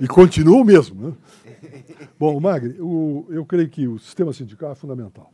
[0.00, 1.08] E continua o mesmo.
[1.08, 1.16] Né?
[2.18, 5.32] Bom, Magri, o, eu creio que o sistema sindical é fundamental.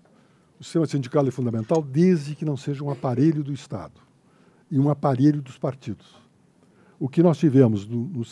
[0.59, 4.01] O sistema sindical é fundamental desde que não seja um aparelho do Estado
[4.70, 6.07] e um aparelho dos partidos.
[6.99, 8.24] O que nós tivemos, no, no,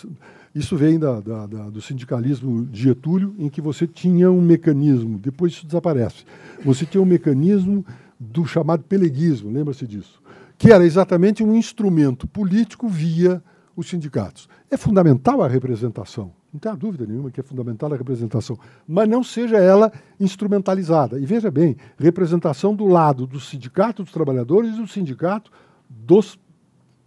[0.55, 5.19] isso vem da, da, da, do sindicalismo de Getúlio, em que você tinha um mecanismo,
[5.19, 6.25] depois isso desaparece,
[6.65, 7.85] você tinha um mecanismo
[8.19, 10.23] do chamado peleguismo, lembra-se disso,
[10.57, 13.43] que era exatamente um instrumento político via
[13.77, 14.49] os sindicatos.
[14.71, 18.57] É fundamental a representação, não tenha dúvida nenhuma que é fundamental a representação,
[18.87, 21.19] mas não seja ela instrumentalizada.
[21.19, 25.51] E veja bem, representação do lado do sindicato dos trabalhadores e do sindicato
[25.91, 26.39] dos,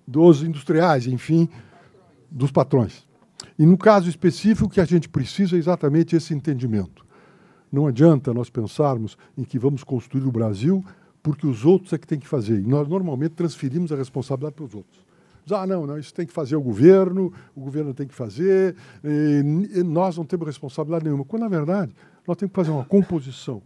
[0.05, 1.47] dos industriais, enfim,
[2.29, 3.07] dos patrões.
[3.57, 7.05] E no caso específico, o que a gente precisa é exatamente esse entendimento.
[7.71, 10.83] Não adianta nós pensarmos em que vamos construir o Brasil
[11.23, 12.59] porque os outros é que têm que fazer.
[12.59, 15.06] E nós normalmente transferimos a responsabilidade para os outros.
[15.51, 18.75] Ah, não, não, isso tem que fazer o governo, o governo tem que fazer,
[19.85, 21.23] nós não temos responsabilidade nenhuma.
[21.23, 21.95] Quando, na verdade,
[22.27, 23.61] nós temos que fazer uma composição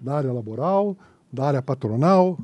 [0.00, 0.96] da área laboral,
[1.32, 2.38] da área patronal,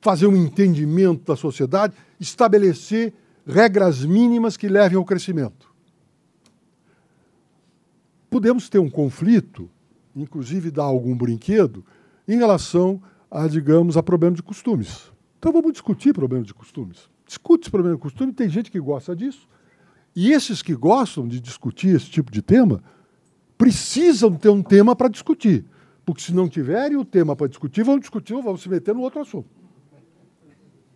[0.00, 3.12] fazer um entendimento da sociedade, estabelecer
[3.46, 5.70] regras mínimas que levem ao crescimento.
[8.28, 9.70] Podemos ter um conflito,
[10.16, 11.84] inclusive dar algum brinquedo,
[12.26, 13.00] em relação
[13.30, 15.12] a, digamos, a problemas de costumes.
[15.38, 19.14] Então vamos discutir problemas de costumes discute esse problema de costume, tem gente que gosta
[19.14, 19.48] disso.
[20.16, 22.82] E esses que gostam de discutir esse tipo de tema
[23.56, 25.64] precisam ter um tema para discutir.
[26.04, 29.02] Porque se não tiverem o tema para discutir, vão discutir ou vão se meter no
[29.02, 29.48] outro assunto.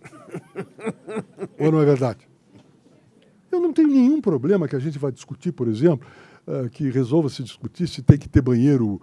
[1.57, 2.27] ou não é verdade?
[3.53, 6.09] Eu não tenho nenhum problema que a gente vai discutir, por exemplo,
[6.49, 9.01] uh, que resolva se discutir se tem que ter banheiro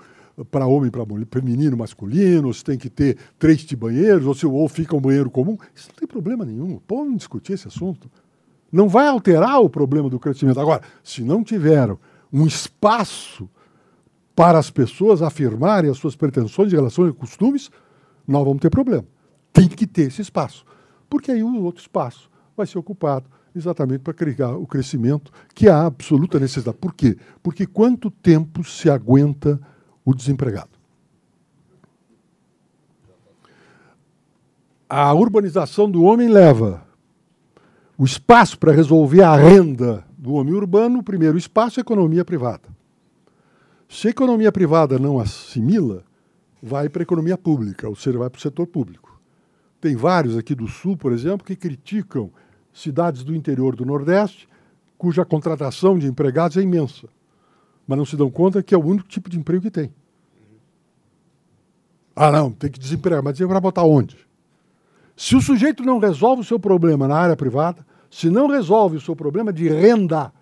[0.50, 4.68] para homem, para menino, masculino, se tem que ter três de banheiros, ou se ou
[4.68, 5.58] fica um banheiro comum.
[5.76, 6.80] Isso não tem problema nenhum.
[6.88, 8.10] Podem discutir esse assunto.
[8.72, 10.60] Não vai alterar o problema do crescimento.
[10.60, 11.96] Agora, se não tiver
[12.32, 13.50] um espaço
[14.36, 17.70] para as pessoas afirmarem as suas pretensões, relações e costumes,
[18.28, 19.06] nós vamos ter problema.
[19.52, 20.66] Tem que ter esse espaço.
[21.10, 25.86] Porque aí o outro espaço vai ser ocupado exatamente para criar o crescimento que há
[25.86, 26.78] absoluta necessidade.
[26.78, 27.18] Por quê?
[27.44, 29.60] Porque quanto tempo se aguenta
[30.12, 30.70] o desempregado.
[34.90, 36.86] A urbanização do homem leva
[37.98, 42.70] o espaço para resolver a renda do homem urbano, o primeiro espaço a economia privada.
[43.88, 46.04] Se a economia privada não assimila,
[46.62, 49.20] vai para a economia pública, ou seja, vai para o setor público.
[49.80, 52.30] Tem vários aqui do Sul, por exemplo, que criticam
[52.74, 54.48] cidades do interior do Nordeste,
[54.98, 57.08] cuja contratação de empregados é imensa
[57.92, 59.94] mas não se dão conta que é o único tipo de emprego que tem.
[62.16, 64.18] Ah, não, tem que desempregar, mas desempregar botar onde?
[65.16, 69.02] Se o sujeito não resolve o seu problema na área privada, se não resolve o
[69.02, 70.34] seu problema de renda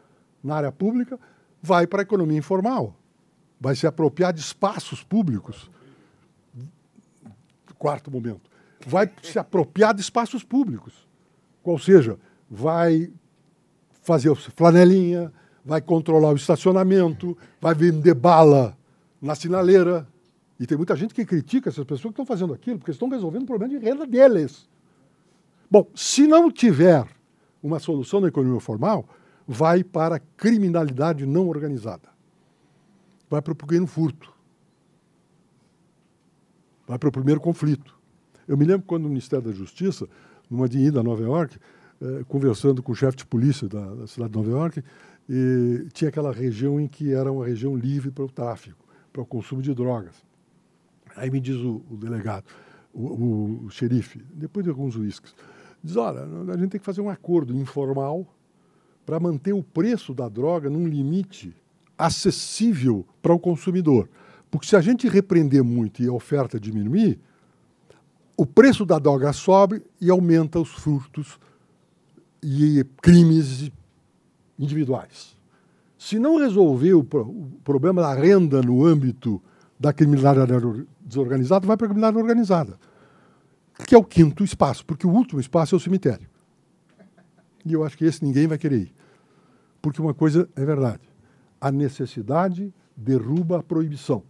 [0.43, 1.19] na área pública,
[1.61, 2.95] vai para a economia informal.
[3.59, 5.69] Vai se apropriar de espaços públicos.
[7.77, 8.49] Quarto momento.
[8.85, 11.07] Vai se apropriar de espaços públicos.
[11.63, 12.17] Ou seja,
[12.49, 13.11] vai
[14.01, 15.31] fazer flanelinha,
[15.63, 18.75] vai controlar o estacionamento, vai vender bala
[19.21, 20.07] na sinaleira.
[20.59, 23.43] E tem muita gente que critica essas pessoas que estão fazendo aquilo, porque estão resolvendo
[23.43, 24.67] o problema de renda deles.
[25.71, 27.05] Bom, se não tiver
[27.63, 29.07] uma solução na economia formal,
[29.47, 32.09] vai para a criminalidade não organizada.
[33.29, 34.33] Vai para o pequeno furto.
[36.87, 37.97] Vai para o primeiro conflito.
[38.47, 40.07] Eu me lembro quando o Ministério da Justiça
[40.49, 41.57] numa de ida a Nova York,
[42.01, 44.83] eh, conversando com o chefe de polícia da, da, cidade de Nova York,
[45.29, 48.83] e tinha aquela região em que era uma região livre para o tráfico,
[49.13, 50.15] para o consumo de drogas.
[51.15, 52.45] Aí me diz o, o delegado,
[52.93, 55.35] o, o, xerife, depois de alguns uísques,
[55.83, 58.25] diz, olha, a gente tem que fazer um acordo informal
[59.05, 61.55] para manter o preço da droga num limite
[61.97, 64.07] acessível para o consumidor.
[64.51, 67.19] Porque se a gente repreender muito e a oferta diminuir,
[68.37, 71.39] o preço da droga sobe e aumenta os furtos
[72.41, 73.69] e crimes
[74.57, 75.35] individuais.
[75.97, 79.41] Se não resolver o, problema da renda no âmbito
[79.77, 82.79] da criminalidade desorganizada, vai para a criminalidade organizada,
[83.85, 86.27] que é o quinto espaço, porque o último espaço é o cemitério.
[87.65, 88.93] E eu acho que esse ninguém vai querer ir.
[89.81, 91.01] Porque uma coisa é verdade:
[91.59, 94.23] a necessidade derruba a proibição.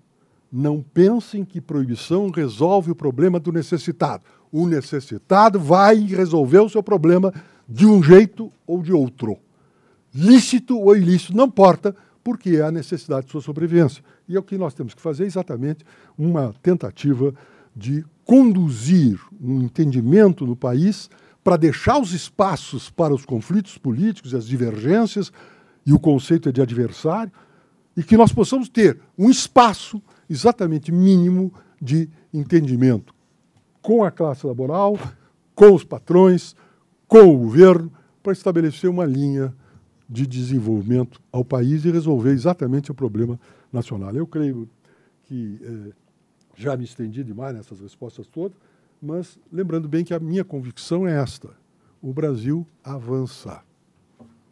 [0.51, 4.23] Não pensem que proibição resolve o problema do necessitado.
[4.51, 7.31] O necessitado vai resolver o seu problema
[7.67, 9.37] de um jeito ou de outro.
[10.13, 14.03] Lícito ou ilícito, não importa, porque é a necessidade de sua sobrevivência.
[14.29, 15.83] E é o que nós temos que fazer exatamente
[16.15, 17.33] uma tentativa
[17.75, 21.09] de conduzir um entendimento no país
[21.43, 25.31] para deixar os espaços para os conflitos políticos, as divergências
[25.83, 27.31] e o conceito é de adversário,
[27.97, 29.99] e que nós possamos ter um espaço
[30.29, 31.51] exatamente mínimo
[31.81, 33.15] de entendimento
[33.81, 34.99] com a classe laboral,
[35.55, 36.55] com os patrões,
[37.07, 37.91] com o governo,
[38.21, 39.51] para estabelecer uma linha
[40.07, 43.39] de desenvolvimento ao país e resolver exatamente o problema
[43.71, 44.15] nacional.
[44.15, 44.69] Eu creio
[45.23, 45.93] que eh,
[46.55, 48.57] já me estendi demais nessas respostas todas,
[49.01, 51.49] mas lembrando bem que a minha convicção é esta:
[52.01, 53.61] o Brasil avança.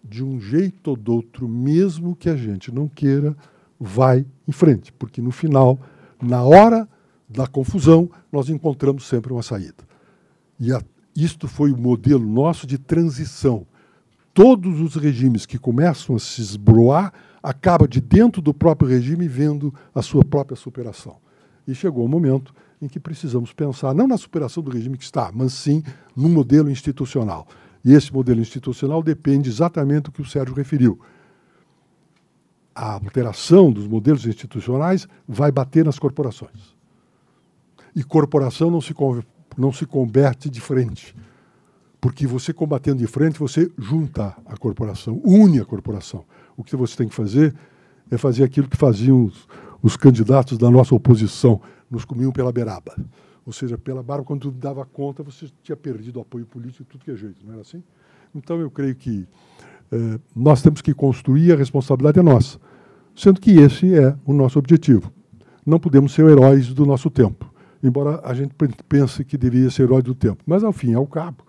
[0.04, 3.36] De um jeito ou do outro, mesmo que a gente não queira,
[3.78, 5.78] vai em frente, porque no final,
[6.22, 6.88] na hora
[7.28, 9.86] da confusão, nós encontramos sempre uma saída.
[10.58, 10.82] E a,
[11.14, 13.68] isto foi o modelo nosso de transição.
[14.34, 17.12] Todos os regimes que começam a se esbroar
[17.42, 21.18] acaba de dentro do próprio regime vendo a sua própria superação.
[21.68, 25.32] E chegou o momento em que precisamos pensar não na superação do regime que está,
[25.34, 25.84] mas sim
[26.16, 27.48] no modelo institucional.
[27.84, 31.00] E esse modelo institucional depende exatamente do que o Sérgio referiu
[32.78, 36.76] a alteração dos modelos institucionais vai bater nas corporações.
[37.96, 38.94] E corporação não se,
[39.58, 41.16] não se converte de frente.
[42.00, 46.24] Porque você combatendo de frente, você junta a corporação, une a corporação.
[46.58, 47.56] O que você tem que fazer
[48.12, 49.48] é fazer aquilo que faziam os,
[49.82, 52.96] os candidatos da nossa oposição, nos comiam pela beiraba.
[53.46, 57.06] Ou seja, pela barba, quando dava conta, você tinha perdido o apoio político de tudo
[57.06, 57.82] que é jeito, não era assim?
[58.36, 59.26] Então, eu creio que
[59.92, 62.60] eh, nós temos que construir, a responsabilidade é nossa,
[63.16, 65.14] sendo que esse é o nosso objetivo.
[65.66, 67.50] Não podemos ser heróis do nosso tempo,
[67.82, 68.54] embora a gente
[68.90, 70.44] pense que deveria ser herói do tempo.
[70.46, 71.46] Mas, ao fim ao cabo,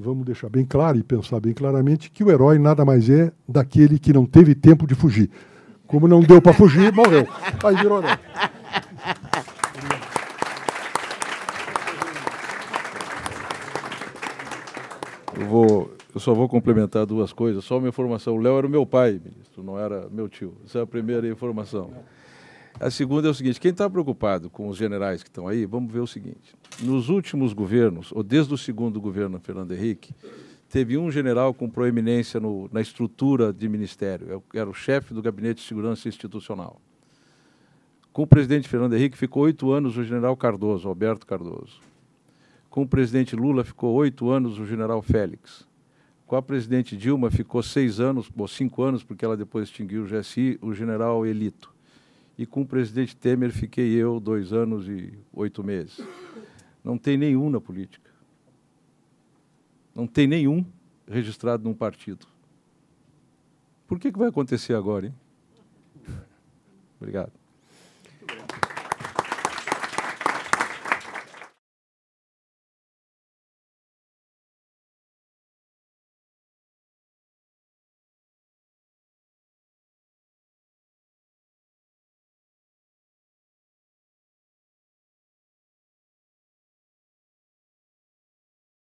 [0.00, 3.98] vamos deixar bem claro e pensar bem claramente que o herói nada mais é daquele
[3.98, 5.30] que não teve tempo de fugir.
[5.86, 7.26] Como não deu para fugir, morreu.
[7.64, 8.18] Aí virou herói.
[15.40, 17.64] Eu vou eu só vou complementar duas coisas.
[17.64, 18.34] Só uma informação.
[18.34, 20.54] O Léo era o meu pai, ministro, não era meu tio.
[20.64, 21.90] Essa é a primeira informação.
[22.80, 25.92] A segunda é o seguinte: quem está preocupado com os generais que estão aí, vamos
[25.92, 26.54] ver o seguinte.
[26.80, 30.14] Nos últimos governos, ou desde o segundo governo Fernando Henrique,
[30.68, 34.42] teve um general com proeminência no, na estrutura de ministério.
[34.54, 36.80] Era o chefe do Gabinete de Segurança Institucional.
[38.12, 41.80] Com o presidente Fernando Henrique ficou oito anos o general Cardoso, Alberto Cardoso.
[42.70, 45.66] Com o presidente Lula ficou oito anos o general Félix.
[46.26, 50.06] Com a presidente Dilma ficou seis anos, ou cinco anos, porque ela depois extinguiu o
[50.06, 51.77] GSI, o general Elito.
[52.38, 56.00] E com o presidente Temer fiquei eu dois anos e oito meses.
[56.84, 58.10] Não tem nenhum na política.
[59.92, 60.64] Não tem nenhum
[61.08, 62.26] registrado num partido.
[63.88, 65.14] Por que, que vai acontecer agora, hein?
[67.00, 67.37] Obrigado.